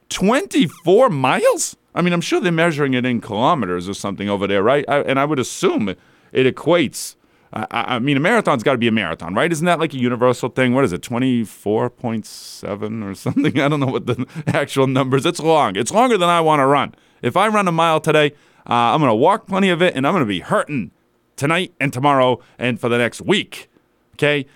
24 0.08 1.10
miles? 1.10 1.76
I 1.94 2.02
mean, 2.02 2.12
I'm 2.12 2.20
sure 2.20 2.40
they're 2.40 2.52
measuring 2.52 2.94
it 2.94 3.06
in 3.06 3.20
kilometers 3.20 3.88
or 3.88 3.94
something 3.94 4.28
over 4.28 4.46
there, 4.46 4.62
right? 4.62 4.84
I, 4.88 5.00
and 5.00 5.18
I 5.18 5.24
would 5.24 5.38
assume 5.38 5.88
it, 5.88 5.98
it 6.32 6.54
equates. 6.54 7.16
I, 7.52 7.66
I 7.70 7.98
mean, 7.98 8.16
a 8.16 8.20
marathon's 8.20 8.62
got 8.62 8.72
to 8.72 8.78
be 8.78 8.88
a 8.88 8.92
marathon, 8.92 9.34
right? 9.34 9.50
Isn't 9.50 9.66
that 9.66 9.80
like 9.80 9.94
a 9.94 9.98
universal 9.98 10.50
thing? 10.50 10.74
What 10.74 10.84
is 10.84 10.92
it, 10.92 11.00
24.7 11.00 13.04
or 13.04 13.14
something? 13.14 13.58
I 13.58 13.68
don't 13.68 13.80
know 13.80 13.86
what 13.86 14.06
the 14.06 14.26
actual 14.46 14.86
numbers. 14.86 15.24
It's 15.24 15.40
long. 15.40 15.76
It's 15.76 15.90
longer 15.90 16.18
than 16.18 16.28
I 16.28 16.40
want 16.40 16.60
to 16.60 16.66
run. 16.66 16.94
If 17.22 17.36
I 17.36 17.48
run 17.48 17.68
a 17.68 17.72
mile 17.72 18.00
today, 18.00 18.32
uh, 18.68 18.94
I'm 18.94 19.00
going 19.00 19.10
to 19.10 19.14
walk 19.14 19.46
plenty 19.46 19.68
of 19.68 19.80
it, 19.82 19.94
and 19.94 20.06
I'm 20.06 20.12
going 20.12 20.24
to 20.24 20.28
be 20.28 20.40
hurting 20.40 20.90
tonight 21.36 21.72
and 21.78 21.92
tomorrow 21.92 22.40
and 22.58 22.80
for 22.80 22.88
the 22.88 22.98
next 22.98 23.20
week. 23.20 23.68
Okay? 24.14 24.46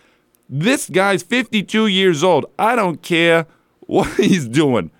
This 0.48 0.88
guy's 0.88 1.22
52 1.22 1.86
years 1.86 2.24
old. 2.24 2.46
I 2.58 2.74
don't 2.74 3.02
care 3.02 3.46
what 3.86 4.08
he's 4.16 4.48
doing. 4.48 4.90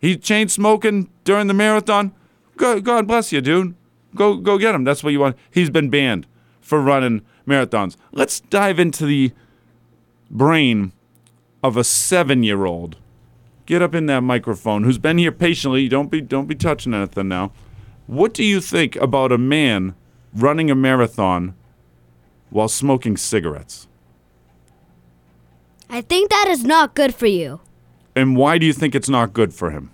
He's 0.00 0.18
chain 0.18 0.48
smoking 0.48 1.10
during 1.24 1.46
the 1.46 1.54
marathon. 1.54 2.12
God, 2.56 2.84
God 2.84 3.06
bless 3.06 3.32
you, 3.32 3.40
dude. 3.40 3.74
Go, 4.14 4.36
go 4.36 4.58
get 4.58 4.74
him. 4.74 4.84
That's 4.84 5.04
what 5.04 5.12
you 5.12 5.20
want. 5.20 5.36
He's 5.50 5.70
been 5.70 5.88
banned 5.88 6.26
for 6.60 6.80
running 6.80 7.22
marathons. 7.46 7.96
Let's 8.12 8.40
dive 8.40 8.78
into 8.78 9.06
the 9.06 9.32
brain 10.30 10.92
of 11.62 11.76
a 11.76 11.84
seven-year-old. 11.84 12.96
Get 13.70 13.82
up 13.82 13.94
in 13.94 14.06
that 14.06 14.22
microphone. 14.22 14.82
Who's 14.82 14.98
been 14.98 15.16
here 15.16 15.30
patiently? 15.30 15.86
Don't 15.86 16.10
be, 16.10 16.20
don't 16.20 16.48
be 16.48 16.56
touching 16.56 16.92
anything 16.92 17.28
now. 17.28 17.52
What 18.08 18.34
do 18.34 18.42
you 18.42 18.60
think 18.60 18.96
about 18.96 19.30
a 19.30 19.38
man 19.38 19.94
running 20.34 20.72
a 20.72 20.74
marathon 20.74 21.54
while 22.48 22.66
smoking 22.66 23.16
cigarettes? 23.16 23.86
I 25.88 26.00
think 26.00 26.30
that 26.30 26.46
is 26.48 26.64
not 26.64 26.96
good 26.96 27.14
for 27.14 27.28
you. 27.28 27.60
And 28.16 28.36
why 28.36 28.58
do 28.58 28.66
you 28.66 28.72
think 28.72 28.96
it's 28.96 29.08
not 29.08 29.32
good 29.32 29.54
for 29.54 29.70
him? 29.70 29.92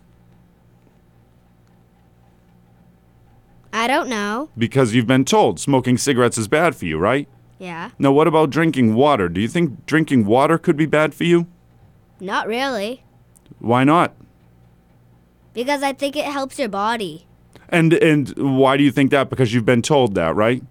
I 3.74 3.86
don't 3.86 4.08
know. 4.08 4.48
Because 4.56 4.94
you've 4.94 5.06
been 5.06 5.26
told 5.26 5.60
smoking 5.60 5.98
cigarettes 5.98 6.38
is 6.38 6.48
bad 6.48 6.74
for 6.74 6.86
you, 6.86 6.96
right? 6.96 7.28
Yeah. 7.58 7.90
Now, 7.98 8.12
what 8.12 8.26
about 8.26 8.48
drinking 8.48 8.94
water? 8.94 9.28
Do 9.28 9.38
you 9.38 9.48
think 9.48 9.84
drinking 9.84 10.24
water 10.24 10.56
could 10.56 10.78
be 10.78 10.86
bad 10.86 11.12
for 11.12 11.24
you? 11.24 11.46
Not 12.18 12.46
really. 12.46 13.02
Why 13.58 13.84
not? 13.84 14.14
Because 15.52 15.82
I 15.82 15.92
think 15.92 16.16
it 16.16 16.26
helps 16.26 16.58
your 16.58 16.68
body. 16.68 17.26
And 17.68 17.92
and 17.94 18.28
why 18.36 18.76
do 18.76 18.84
you 18.84 18.92
think 18.92 19.10
that? 19.10 19.30
Because 19.30 19.52
you've 19.52 19.64
been 19.64 19.82
told 19.82 20.14
that, 20.14 20.34
right? 20.36 20.62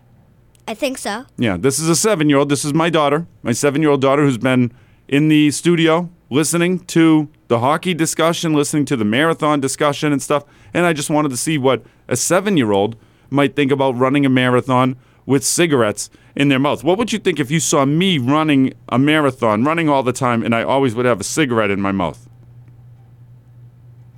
I 0.67 0.73
think 0.73 0.97
so. 0.97 1.25
Yeah, 1.37 1.57
this 1.57 1.79
is 1.79 1.89
a 1.89 1.95
seven 1.95 2.29
year 2.29 2.39
old. 2.39 2.49
This 2.49 2.65
is 2.65 2.73
my 2.73 2.89
daughter, 2.89 3.27
my 3.43 3.51
seven 3.51 3.81
year 3.81 3.91
old 3.91 4.01
daughter 4.01 4.23
who's 4.23 4.37
been 4.37 4.71
in 5.07 5.27
the 5.27 5.51
studio 5.51 6.09
listening 6.29 6.79
to 6.79 7.29
the 7.47 7.59
hockey 7.59 7.93
discussion, 7.93 8.53
listening 8.53 8.85
to 8.85 8.97
the 8.97 9.05
marathon 9.05 9.59
discussion 9.59 10.11
and 10.11 10.21
stuff. 10.21 10.43
And 10.73 10.85
I 10.85 10.93
just 10.93 11.09
wanted 11.09 11.29
to 11.29 11.37
see 11.37 11.57
what 11.57 11.83
a 12.07 12.15
seven 12.15 12.57
year 12.57 12.71
old 12.71 12.95
might 13.29 13.55
think 13.55 13.71
about 13.71 13.97
running 13.97 14.25
a 14.25 14.29
marathon 14.29 14.95
with 15.25 15.43
cigarettes 15.43 16.09
in 16.35 16.49
their 16.49 16.59
mouth. 16.59 16.83
What 16.83 16.97
would 16.97 17.11
you 17.11 17.19
think 17.19 17.39
if 17.39 17.49
you 17.49 17.59
saw 17.59 17.85
me 17.85 18.17
running 18.17 18.73
a 18.89 18.99
marathon, 18.99 19.63
running 19.63 19.89
all 19.89 20.03
the 20.03 20.13
time, 20.13 20.43
and 20.43 20.53
I 20.53 20.63
always 20.63 20.95
would 20.95 21.05
have 21.05 21.19
a 21.19 21.23
cigarette 21.23 21.71
in 21.71 21.81
my 21.81 21.91
mouth? 21.91 22.27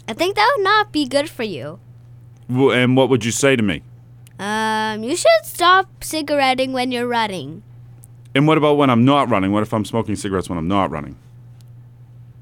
I 0.07 0.13
think 0.13 0.35
that 0.35 0.53
would 0.55 0.63
not 0.63 0.91
be 0.91 1.05
good 1.05 1.29
for 1.29 1.43
you. 1.43 1.79
W- 2.49 2.71
And 2.71 2.95
what 2.95 3.09
would 3.09 3.25
you 3.25 3.31
say 3.31 3.55
to 3.55 3.63
me? 3.63 3.81
Um, 4.39 5.03
you 5.03 5.15
should 5.15 5.43
stop 5.43 6.03
cigaretting 6.03 6.71
when 6.73 6.91
you're 6.91 7.07
running. 7.07 7.63
And 8.35 8.47
what 8.47 8.57
about 8.57 8.77
when 8.77 8.89
I'm 8.89 9.03
not 9.03 9.29
running? 9.29 9.51
What 9.51 9.63
if 9.63 9.73
I'm 9.73 9.83
smoking 9.85 10.15
cigarettes 10.15 10.47
when 10.49 10.57
I'm 10.57 10.67
not 10.67 10.91
running? 10.91 11.15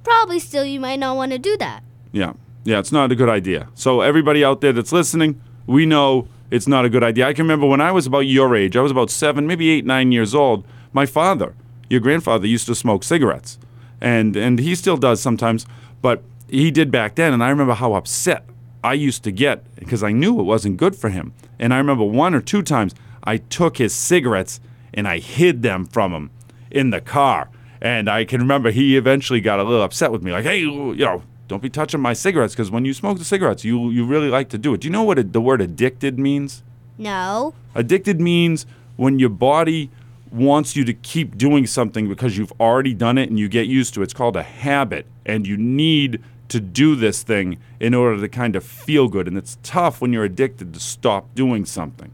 Probably 0.04 0.40
still 0.40 0.66
you 0.66 0.80
might 0.80 1.00
not 1.00 1.16
want 1.16 1.32
to 1.32 1.40
do 1.40 1.58
that. 1.58 1.84
Yeah. 2.12 2.34
Yeah, 2.64 2.80
it's 2.80 2.92
not 2.92 3.12
a 3.12 3.16
good 3.16 3.30
idea. 3.30 3.68
So, 3.76 4.02
everybody 4.02 4.44
out 4.44 4.62
there 4.62 4.74
that's 4.74 4.92
listening, 4.92 5.40
we 5.68 5.86
know 5.86 6.28
it's 6.52 6.68
not 6.68 6.84
a 6.86 6.90
good 6.90 7.04
idea. 7.04 7.28
I 7.28 7.34
can 7.34 7.46
remember 7.46 7.66
when 7.68 7.82
I 7.82 7.92
was 7.92 8.06
about 8.08 8.20
your 8.22 8.56
age, 8.56 8.76
I 8.76 8.82
was 8.82 8.92
about 8.92 9.10
seven, 9.12 9.46
maybe 9.48 9.70
eight, 9.70 9.86
nine 9.86 10.12
years 10.12 10.34
old, 10.36 10.66
my 10.92 11.06
father, 11.06 11.54
your 11.90 12.00
grandfather, 12.00 12.48
used 12.48 12.66
to 12.68 12.76
smoke 12.76 13.04
cigarettes. 13.04 13.58
And, 14.02 14.36
and 14.36 14.60
he 14.60 14.74
still 14.76 14.98
does 14.98 15.22
sometimes, 15.22 15.66
but 16.02 16.24
he 16.50 16.72
did 16.72 16.92
back 16.92 17.16
then. 17.16 17.34
And 17.34 17.44
I 17.44 17.50
remember 17.50 17.74
how 17.74 17.94
upset 17.94 18.46
I 18.84 18.94
used 18.94 19.24
to 19.24 19.32
get 19.32 19.64
because 19.76 20.04
I 20.04 20.12
knew 20.12 20.40
it 20.40 20.44
wasn't 20.44 20.78
good 20.78 20.96
for 20.96 21.10
him. 21.10 21.34
And 21.60 21.74
I 21.74 21.78
remember 21.78 22.04
one 22.04 22.36
or 22.36 22.42
two 22.42 22.62
times 22.62 22.94
I 23.24 23.38
took 23.38 23.78
his 23.78 23.94
cigarettes 23.94 24.60
and 24.94 25.08
I 25.08 25.20
hid 25.20 25.62
them 25.62 25.86
from 25.86 26.14
him 26.14 26.30
in 26.72 26.92
the 26.92 27.02
car. 27.02 27.50
And 27.82 28.10
I 28.10 28.26
can 28.26 28.42
remember 28.42 28.72
he 28.72 28.98
eventually 28.98 29.42
got 29.42 29.60
a 29.60 29.64
little 29.64 29.84
upset 29.84 30.12
with 30.12 30.24
me, 30.24 30.32
like, 30.32 30.46
"Hey, 30.46 30.60
you 30.60 30.96
know, 30.96 31.24
don't 31.48 31.62
be 31.62 31.70
touching 31.70 32.00
my 32.00 32.14
cigarettes 32.14 32.54
because 32.54 32.72
when 32.72 32.86
you 32.86 32.94
smoke 32.94 33.18
the 33.18 33.26
cigarettes, 33.26 33.64
you 33.64 33.90
you 33.90 34.06
really 34.06 34.30
like 34.30 34.50
to 34.50 34.58
do 34.58 34.74
it." 34.74 34.82
Do 34.82 34.88
you 34.88 34.92
know 34.92 35.04
what 35.04 35.34
the 35.34 35.42
word 35.42 35.62
addicted 35.62 36.18
means? 36.18 36.64
No. 36.98 37.54
Addicted 37.76 38.22
means 38.22 38.66
when 38.96 39.20
your 39.20 39.30
body 39.30 39.90
wants 40.32 40.76
you 40.76 40.84
to 40.86 40.94
keep 40.94 41.38
doing 41.38 41.68
something 41.68 42.08
because 42.08 42.38
you've 42.38 42.54
already 42.60 42.94
done 42.94 43.18
it 43.18 43.30
and 43.30 43.40
you 43.40 43.48
get 43.48 43.68
used 43.68 43.94
to 43.94 44.02
it. 44.02 44.06
It's 44.06 44.14
called 44.14 44.36
a 44.36 44.44
habit, 44.44 45.06
and 45.26 45.46
you 45.46 45.58
need 45.58 46.22
to 46.50 46.60
do 46.60 46.96
this 46.96 47.24
thing 47.24 47.58
in 47.80 47.94
order 47.94 48.20
to 48.20 48.30
kind 48.30 48.56
of 48.56 48.64
feel 48.64 49.08
good. 49.08 49.28
And 49.28 49.38
it's 49.38 49.58
tough 49.64 50.02
when 50.02 50.14
you're 50.14 50.24
addicted 50.24 50.74
to 50.74 50.80
stop 50.80 51.34
doing 51.36 51.66
something. 51.66 52.12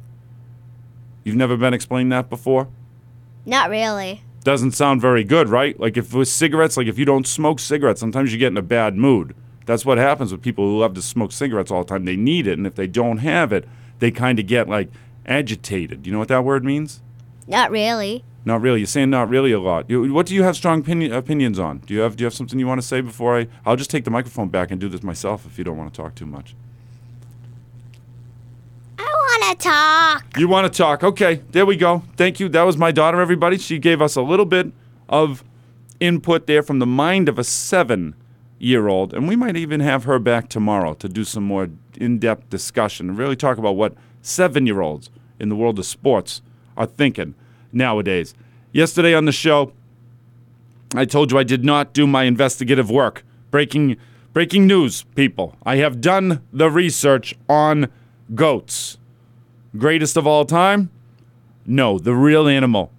You've 1.23 1.35
never 1.35 1.57
been 1.57 1.73
explained 1.73 2.11
that 2.11 2.29
before? 2.29 2.67
Not 3.45 3.69
really. 3.69 4.23
doesn't 4.43 4.71
sound 4.71 5.01
very 5.01 5.23
good, 5.23 5.49
right? 5.49 5.79
Like 5.79 5.97
if 5.97 6.13
with 6.13 6.27
cigarettes, 6.27 6.77
like 6.77 6.87
if 6.87 6.97
you 6.97 7.05
don't 7.05 7.27
smoke 7.27 7.59
cigarettes, 7.59 7.99
sometimes 7.99 8.31
you 8.31 8.39
get 8.39 8.47
in 8.47 8.57
a 8.57 8.61
bad 8.63 8.95
mood. 8.95 9.35
That's 9.65 9.85
what 9.85 9.97
happens 9.97 10.31
with 10.31 10.41
people 10.41 10.65
who 10.65 10.79
love 10.79 10.95
to 10.95 11.01
smoke 11.01 11.31
cigarettes 11.31 11.69
all 11.71 11.83
the 11.83 11.89
time. 11.89 12.05
They 12.05 12.15
need 12.15 12.47
it, 12.47 12.57
and 12.57 12.65
if 12.65 12.75
they 12.75 12.87
don't 12.87 13.19
have 13.19 13.53
it, 13.53 13.67
they 13.99 14.09
kind 14.09 14.39
of 14.39 14.47
get 14.47 14.67
like 14.67 14.89
agitated. 15.25 16.05
You 16.05 16.13
know 16.13 16.19
what 16.19 16.27
that 16.29 16.43
word 16.43 16.65
means? 16.65 17.01
Not 17.47 17.71
really. 17.71 18.23
Not 18.43 18.61
really. 18.61 18.79
You're 18.79 18.87
saying 18.87 19.09
not 19.09 19.29
really 19.29 19.51
a 19.51 19.59
lot. 19.59 19.89
You, 19.89 20.13
what 20.13 20.25
do 20.25 20.33
you 20.33 20.43
have 20.43 20.55
strong 20.55 20.79
opinion, 20.79 21.13
opinions 21.13 21.59
on? 21.59 21.79
Do 21.79 21.93
you 21.93 21.99
have 22.01 22.15
Do 22.15 22.23
you 22.23 22.25
have 22.25 22.33
something 22.33 22.57
you 22.57 22.67
want 22.67 22.81
to 22.81 22.87
say 22.87 23.01
before 23.01 23.37
I? 23.37 23.47
I'll 23.65 23.75
just 23.75 23.91
take 23.91 24.03
the 24.03 24.11
microphone 24.11 24.49
back 24.49 24.71
and 24.71 24.79
do 24.79 24.89
this 24.89 25.03
myself 25.03 25.45
if 25.45 25.57
you 25.57 25.63
don't 25.63 25.77
want 25.77 25.93
to 25.93 26.01
talk 26.01 26.15
too 26.15 26.25
much. 26.25 26.55
I 28.97 29.03
want 29.03 29.59
to 29.59 29.67
talk. 29.67 30.39
You 30.39 30.47
want 30.47 30.71
to 30.71 30.75
talk? 30.75 31.03
Okay, 31.03 31.41
there 31.51 31.65
we 31.65 31.75
go. 31.75 32.03
Thank 32.15 32.39
you. 32.39 32.49
That 32.49 32.63
was 32.63 32.77
my 32.77 32.91
daughter, 32.91 33.21
everybody. 33.21 33.57
She 33.57 33.77
gave 33.77 34.01
us 34.01 34.15
a 34.15 34.21
little 34.21 34.45
bit 34.45 34.71
of 35.07 35.43
input 35.99 36.47
there 36.47 36.63
from 36.63 36.79
the 36.79 36.87
mind 36.87 37.29
of 37.29 37.37
a 37.37 37.43
seven 37.43 38.15
year 38.57 38.87
old. 38.87 39.13
And 39.13 39.27
we 39.27 39.35
might 39.35 39.55
even 39.55 39.81
have 39.81 40.05
her 40.05 40.17
back 40.19 40.49
tomorrow 40.49 40.93
to 40.95 41.07
do 41.07 41.23
some 41.23 41.43
more 41.43 41.69
in 41.97 42.17
depth 42.17 42.49
discussion 42.49 43.09
and 43.09 43.17
really 43.17 43.35
talk 43.35 43.57
about 43.57 43.75
what 43.75 43.93
seven 44.21 44.65
year 44.65 44.81
olds 44.81 45.09
in 45.39 45.49
the 45.49 45.55
world 45.55 45.77
of 45.79 45.85
sports 45.85 46.41
are 46.81 46.87
thinking 46.87 47.35
nowadays. 47.71 48.33
Yesterday 48.71 49.13
on 49.13 49.25
the 49.25 49.31
show, 49.31 49.71
I 50.95 51.05
told 51.05 51.31
you 51.31 51.37
I 51.37 51.43
did 51.43 51.63
not 51.63 51.93
do 51.93 52.07
my 52.07 52.23
investigative 52.23 52.89
work. 52.89 53.23
Breaking 53.51 53.97
breaking 54.33 54.65
news, 54.65 55.03
people. 55.15 55.55
I 55.63 55.75
have 55.77 56.01
done 56.01 56.41
the 56.51 56.69
research 56.69 57.35
on 57.47 57.91
goats. 58.33 58.97
Greatest 59.77 60.17
of 60.17 60.25
all 60.25 60.45
time? 60.45 60.89
No, 61.65 61.99
the 61.99 62.15
real 62.15 62.47
animal. 62.47 62.91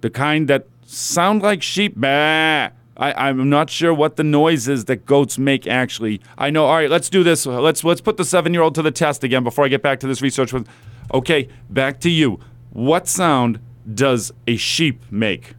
The 0.00 0.10
kind 0.10 0.48
that 0.48 0.66
sound 0.86 1.42
like 1.42 1.62
sheep. 1.62 1.94
Bah. 1.96 2.70
I, 2.96 3.28
I'm 3.28 3.48
not 3.48 3.70
sure 3.70 3.94
what 3.94 4.16
the 4.16 4.24
noise 4.24 4.66
is 4.66 4.86
that 4.86 5.06
goats 5.06 5.38
make 5.38 5.68
actually. 5.68 6.20
I 6.36 6.50
know, 6.50 6.66
all 6.66 6.76
right, 6.76 6.90
let's 6.90 7.08
do 7.08 7.22
this. 7.22 7.46
Let's 7.46 7.84
let's 7.84 8.00
put 8.00 8.16
the 8.16 8.24
seven 8.24 8.54
year 8.54 8.62
old 8.62 8.74
to 8.76 8.82
the 8.82 8.90
test 8.90 9.22
again 9.22 9.44
before 9.44 9.64
I 9.64 9.68
get 9.68 9.82
back 9.82 10.00
to 10.00 10.06
this 10.06 10.22
research 10.22 10.52
with 10.52 10.66
Okay, 11.12 11.48
back 11.70 12.00
to 12.00 12.10
you. 12.10 12.40
What 12.72 13.08
sound 13.08 13.60
does 13.92 14.32
a 14.46 14.56
sheep 14.56 15.02
make? 15.10 15.54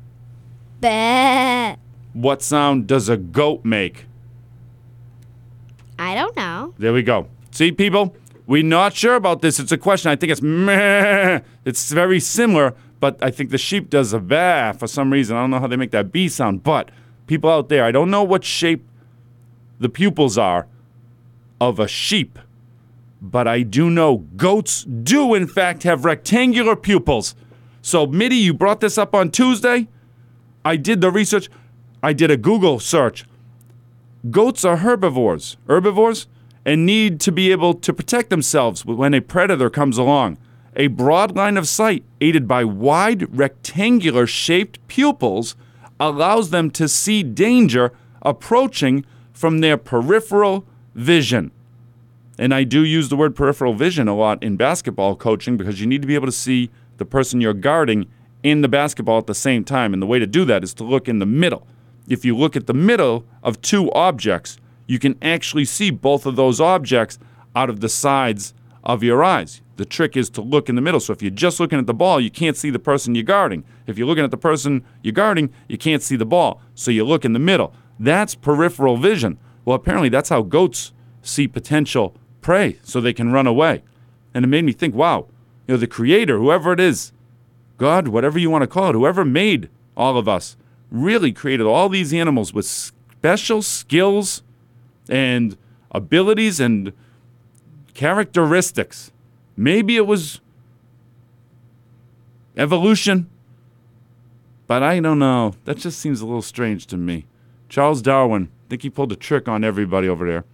Bah. 0.82 1.76
What 2.14 2.42
sound 2.42 2.88
does 2.88 3.10
a 3.10 3.18
goat 3.18 3.66
make? 3.66 4.06
I 5.98 6.16
don't 6.16 6.36
know. 6.36 6.74
There 6.78 6.94
we 6.94 7.04
go. 7.04 7.28
See, 7.52 7.72
people, 7.72 8.16
we're 8.48 8.64
not 8.64 8.94
sure 8.94 9.16
about 9.16 9.42
this. 9.42 9.60
It's 9.60 9.72
a 9.72 9.78
question. 9.78 10.12
I 10.12 10.16
think 10.16 10.32
it's 10.32 10.42
meh. 10.42 11.42
It's 11.66 11.92
very 11.92 12.20
similar, 12.20 12.74
but 13.00 13.22
I 13.22 13.32
think 13.32 13.50
the 13.50 13.58
sheep 13.58 13.90
does 13.90 14.14
a 14.14 14.20
bah 14.20 14.74
for 14.74 14.88
some 14.88 15.12
reason. 15.12 15.36
I 15.36 15.42
don't 15.42 15.52
know 15.52 15.60
how 15.60 15.68
they 15.68 15.76
make 15.76 15.92
that 15.92 16.12
B 16.12 16.30
sound, 16.30 16.64
but 16.64 16.90
people 17.28 17.50
out 17.50 17.70
there, 17.70 17.84
I 17.84 17.92
don't 17.92 18.10
know 18.10 18.24
what 18.24 18.44
shape 18.44 18.88
the 19.80 19.90
pupils 19.90 20.38
are 20.38 20.68
of 21.62 21.80
a 21.80 21.88
sheep, 21.88 22.40
but 23.22 23.48
I 23.48 23.64
do 23.64 23.90
know 23.90 24.20
goats 24.36 24.84
do, 24.84 25.34
in 25.34 25.48
fact, 25.48 25.84
have 25.84 26.06
rectangular 26.06 26.76
pupils. 26.76 27.36
So, 27.82 28.06
Mitty, 28.06 28.36
you 28.36 28.54
brought 28.54 28.82
this 28.82 28.98
up 28.98 29.14
on 29.14 29.32
Tuesday. 29.32 29.88
I 30.64 30.76
did 30.76 31.02
the 31.02 31.12
research. 31.12 31.50
I 32.02 32.14
did 32.14 32.32
a 32.32 32.38
Google 32.38 32.80
search. 32.80 33.26
Goats 34.30 34.66
are 34.66 34.78
herbivores, 34.78 35.58
herbivores, 35.68 36.28
and 36.66 36.86
need 36.86 37.20
to 37.22 37.32
be 37.32 37.52
able 37.52 37.74
to 37.74 37.94
protect 37.94 38.30
themselves 38.30 38.86
when 38.86 39.14
a 39.14 39.22
predator 39.22 39.70
comes 39.70 39.98
along. 39.98 40.38
A 40.76 40.88
broad 40.88 41.36
line 41.36 41.58
of 41.58 41.68
sight, 41.68 42.04
aided 42.22 42.48
by 42.48 42.64
wide 42.64 43.36
rectangular 43.36 44.28
shaped 44.28 44.86
pupils, 44.88 45.56
allows 46.00 46.50
them 46.50 46.70
to 46.72 46.88
see 46.88 47.24
danger 47.24 47.92
approaching 48.22 49.06
from 49.34 49.60
their 49.60 49.78
peripheral 49.78 50.66
vision. 50.96 51.52
And 52.40 52.54
I 52.54 52.64
do 52.64 52.86
use 52.86 53.10
the 53.10 53.18
word 53.18 53.36
peripheral 53.36 53.74
vision 53.74 54.08
a 54.08 54.16
lot 54.16 54.42
in 54.42 54.56
basketball 54.56 55.18
coaching 55.18 55.58
because 55.58 55.82
you 55.82 55.86
need 55.86 56.02
to 56.02 56.08
be 56.08 56.16
able 56.16 56.26
to 56.26 56.32
see 56.32 56.70
the 56.96 57.04
person 57.04 57.42
you're 57.42 57.54
guarding 57.54 58.10
in 58.44 58.62
the 58.62 58.70
basketball 58.70 59.18
at 59.18 59.28
the 59.28 59.36
same 59.36 59.66
time. 59.66 59.92
And 59.92 60.02
the 60.02 60.08
way 60.08 60.20
to 60.20 60.26
do 60.26 60.46
that 60.46 60.64
is 60.64 60.74
to 60.76 60.86
look 60.86 61.10
in 61.10 61.20
the 61.20 61.26
middle. 61.26 61.68
If 62.08 62.24
you 62.24 62.38
look 62.38 62.56
at 62.56 62.66
the 62.66 62.74
middle 62.74 63.26
of 63.44 63.62
two 63.62 63.92
objects, 63.92 64.58
you 64.88 65.00
can 65.00 65.18
actually 65.22 65.66
see 65.66 65.92
both 65.92 66.26
of 66.26 66.38
those 66.38 66.62
objects 66.62 67.20
out 67.58 67.70
of 67.70 67.82
the 67.82 67.90
sides 67.90 68.54
of 68.86 69.04
your 69.04 69.22
eyes. 69.22 69.62
The 69.76 69.84
trick 69.84 70.16
is 70.16 70.30
to 70.30 70.42
look 70.42 70.70
in 70.70 70.76
the 70.76 70.82
middle. 70.82 71.02
So 71.02 71.12
if 71.12 71.22
you're 71.22 71.32
just 71.32 71.60
looking 71.60 71.78
at 71.78 71.88
the 71.88 71.94
ball, 71.94 72.22
you 72.22 72.32
can't 72.32 72.56
see 72.56 72.70
the 72.70 72.80
person 72.80 73.16
you're 73.16 73.24
guarding. 73.26 73.66
If 73.86 73.98
you're 73.98 74.08
looking 74.08 74.24
at 74.24 74.32
the 74.32 74.38
person 74.38 74.86
you're 75.04 75.12
guarding, 75.12 75.54
you 75.68 75.78
can't 75.78 76.02
see 76.02 76.16
the 76.16 76.26
ball. 76.26 76.62
So 76.74 76.90
you 76.90 77.04
look 77.04 77.26
in 77.26 77.34
the 77.34 77.40
middle. 77.40 77.74
That's 78.00 78.34
peripheral 78.34 78.96
vision. 78.96 79.38
Well, 79.66 79.76
apparently 79.76 80.08
that's 80.08 80.30
how 80.30 80.42
goats 80.44 80.94
see 81.22 81.46
potential 81.46 82.16
prey 82.42 82.80
so 82.84 83.00
they 83.00 83.14
can 83.14 83.32
run 83.32 83.48
away. 83.48 83.84
And 84.34 84.46
it 84.46 84.48
made 84.48 84.66
me 84.66 84.72
think, 84.72 84.96
wow, 84.96 85.28
you 85.68 85.74
know, 85.74 85.78
the 85.78 85.88
creator, 85.88 86.38
whoever 86.38 86.74
it 86.74 86.80
is, 86.80 87.12
God, 87.78 88.08
whatever 88.10 88.38
you 88.38 88.50
want 88.50 88.64
to 88.64 88.68
call 88.68 88.90
it, 88.90 88.94
whoever 88.94 89.24
made 89.24 89.70
all 89.96 90.18
of 90.18 90.28
us, 90.28 90.58
really 90.92 91.32
created 91.32 91.66
all 91.66 91.90
these 91.90 92.14
animals 92.14 92.54
with 92.54 92.66
special 92.66 93.62
skills 93.62 94.44
and 95.08 95.58
abilities 95.92 96.60
and 96.60 96.94
characteristics. 97.94 99.12
Maybe 99.56 99.98
it 99.98 100.08
was 100.08 100.42
evolution, 102.56 103.30
but 104.68 104.84
I 104.84 105.00
don't 105.00 105.20
know. 105.20 105.56
That 105.66 105.78
just 105.78 106.00
seems 106.00 106.22
a 106.22 106.26
little 106.26 106.42
strange 106.42 106.86
to 106.88 106.98
me. 106.98 107.26
Charles 107.68 108.02
Darwin, 108.02 108.50
I 108.68 108.70
think 108.70 108.82
he 108.84 108.90
pulled 108.90 109.12
a 109.12 109.16
trick 109.16 109.48
on 109.48 109.64
everybody 109.64 110.08
over 110.08 110.26
there. 110.28 110.46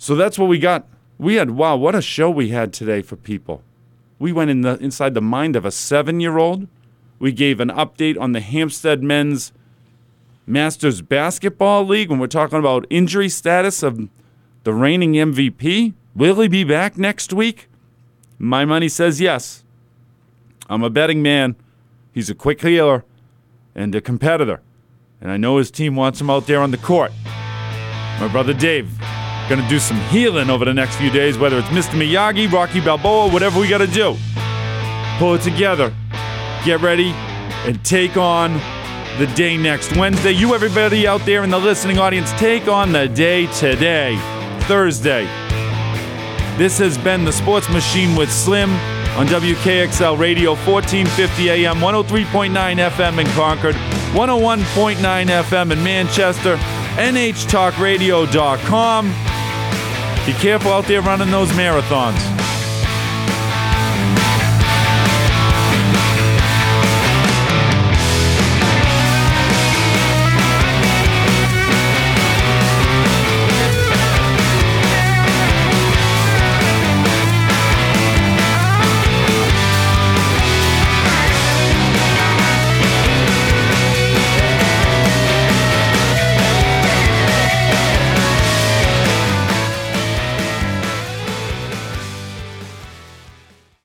So 0.00 0.16
that's 0.16 0.38
what 0.38 0.48
we 0.48 0.58
got. 0.58 0.88
We 1.18 1.34
had 1.34 1.50
wow, 1.50 1.76
what 1.76 1.94
a 1.94 2.00
show 2.00 2.30
we 2.30 2.48
had 2.48 2.72
today 2.72 3.02
for 3.02 3.16
people. 3.16 3.62
We 4.18 4.32
went 4.32 4.50
in 4.50 4.62
the 4.62 4.78
inside 4.78 5.12
the 5.12 5.20
mind 5.20 5.56
of 5.56 5.66
a 5.66 5.70
seven-year-old. 5.70 6.68
We 7.18 7.32
gave 7.32 7.60
an 7.60 7.68
update 7.68 8.18
on 8.18 8.32
the 8.32 8.40
Hampstead 8.40 9.02
men's 9.02 9.52
Masters 10.46 11.02
Basketball 11.02 11.86
League 11.86 12.08
when 12.08 12.18
we're 12.18 12.28
talking 12.28 12.58
about 12.58 12.86
injury 12.88 13.28
status 13.28 13.82
of 13.82 14.08
the 14.64 14.72
reigning 14.72 15.12
MVP. 15.12 15.92
Will 16.16 16.40
he 16.40 16.48
be 16.48 16.64
back 16.64 16.96
next 16.96 17.34
week? 17.34 17.68
My 18.38 18.64
money 18.64 18.88
says 18.88 19.20
yes. 19.20 19.64
I'm 20.70 20.82
a 20.82 20.88
betting 20.88 21.22
man. 21.22 21.56
He's 22.14 22.30
a 22.30 22.34
quick 22.34 22.62
healer 22.62 23.04
and 23.74 23.94
a 23.94 24.00
competitor. 24.00 24.62
And 25.20 25.30
I 25.30 25.36
know 25.36 25.58
his 25.58 25.70
team 25.70 25.94
wants 25.94 26.22
him 26.22 26.30
out 26.30 26.46
there 26.46 26.62
on 26.62 26.70
the 26.70 26.78
court. 26.78 27.12
My 28.18 28.28
brother 28.32 28.54
Dave, 28.54 28.90
gonna 29.50 29.68
do 29.68 29.78
some 29.80 30.00
healing 30.10 30.48
over 30.48 30.64
the 30.64 30.72
next 30.72 30.94
few 30.94 31.10
days, 31.10 31.36
whether 31.36 31.58
it's 31.58 31.66
Mr. 31.68 32.00
Miyagi, 32.00 32.48
Rocky 32.50 32.80
Balboa, 32.80 33.32
whatever 33.32 33.58
we 33.58 33.66
gotta 33.68 33.88
do. 33.88 34.16
Pull 35.18 35.34
it 35.34 35.42
together. 35.42 35.92
Get 36.64 36.80
ready 36.80 37.10
and 37.66 37.84
take 37.84 38.16
on 38.16 38.52
the 39.18 39.26
day 39.34 39.56
next 39.56 39.96
Wednesday. 39.96 40.30
You, 40.30 40.54
everybody 40.54 41.08
out 41.08 41.26
there 41.26 41.42
in 41.42 41.50
the 41.50 41.58
listening 41.58 41.98
audience, 41.98 42.30
take 42.34 42.68
on 42.68 42.92
the 42.92 43.08
day 43.08 43.48
today, 43.48 44.16
Thursday. 44.68 45.24
This 46.56 46.78
has 46.78 46.96
been 46.96 47.24
the 47.24 47.32
Sports 47.32 47.68
Machine 47.70 48.14
with 48.14 48.32
Slim 48.32 48.70
on 49.18 49.26
WKXL 49.26 50.16
Radio, 50.16 50.50
1450 50.50 51.50
AM, 51.50 51.78
103.9 51.78 52.90
FM 52.90 53.18
in 53.18 53.26
Concord, 53.32 53.74
101.9 54.14 55.26
FM 55.26 55.72
in 55.72 55.82
Manchester, 55.82 56.56
NHTalkRadio.com. 56.96 59.29
Be 60.26 60.32
careful 60.34 60.72
out 60.72 60.86
there 60.86 61.02
running 61.02 61.30
those 61.30 61.50
marathons. 61.52 62.39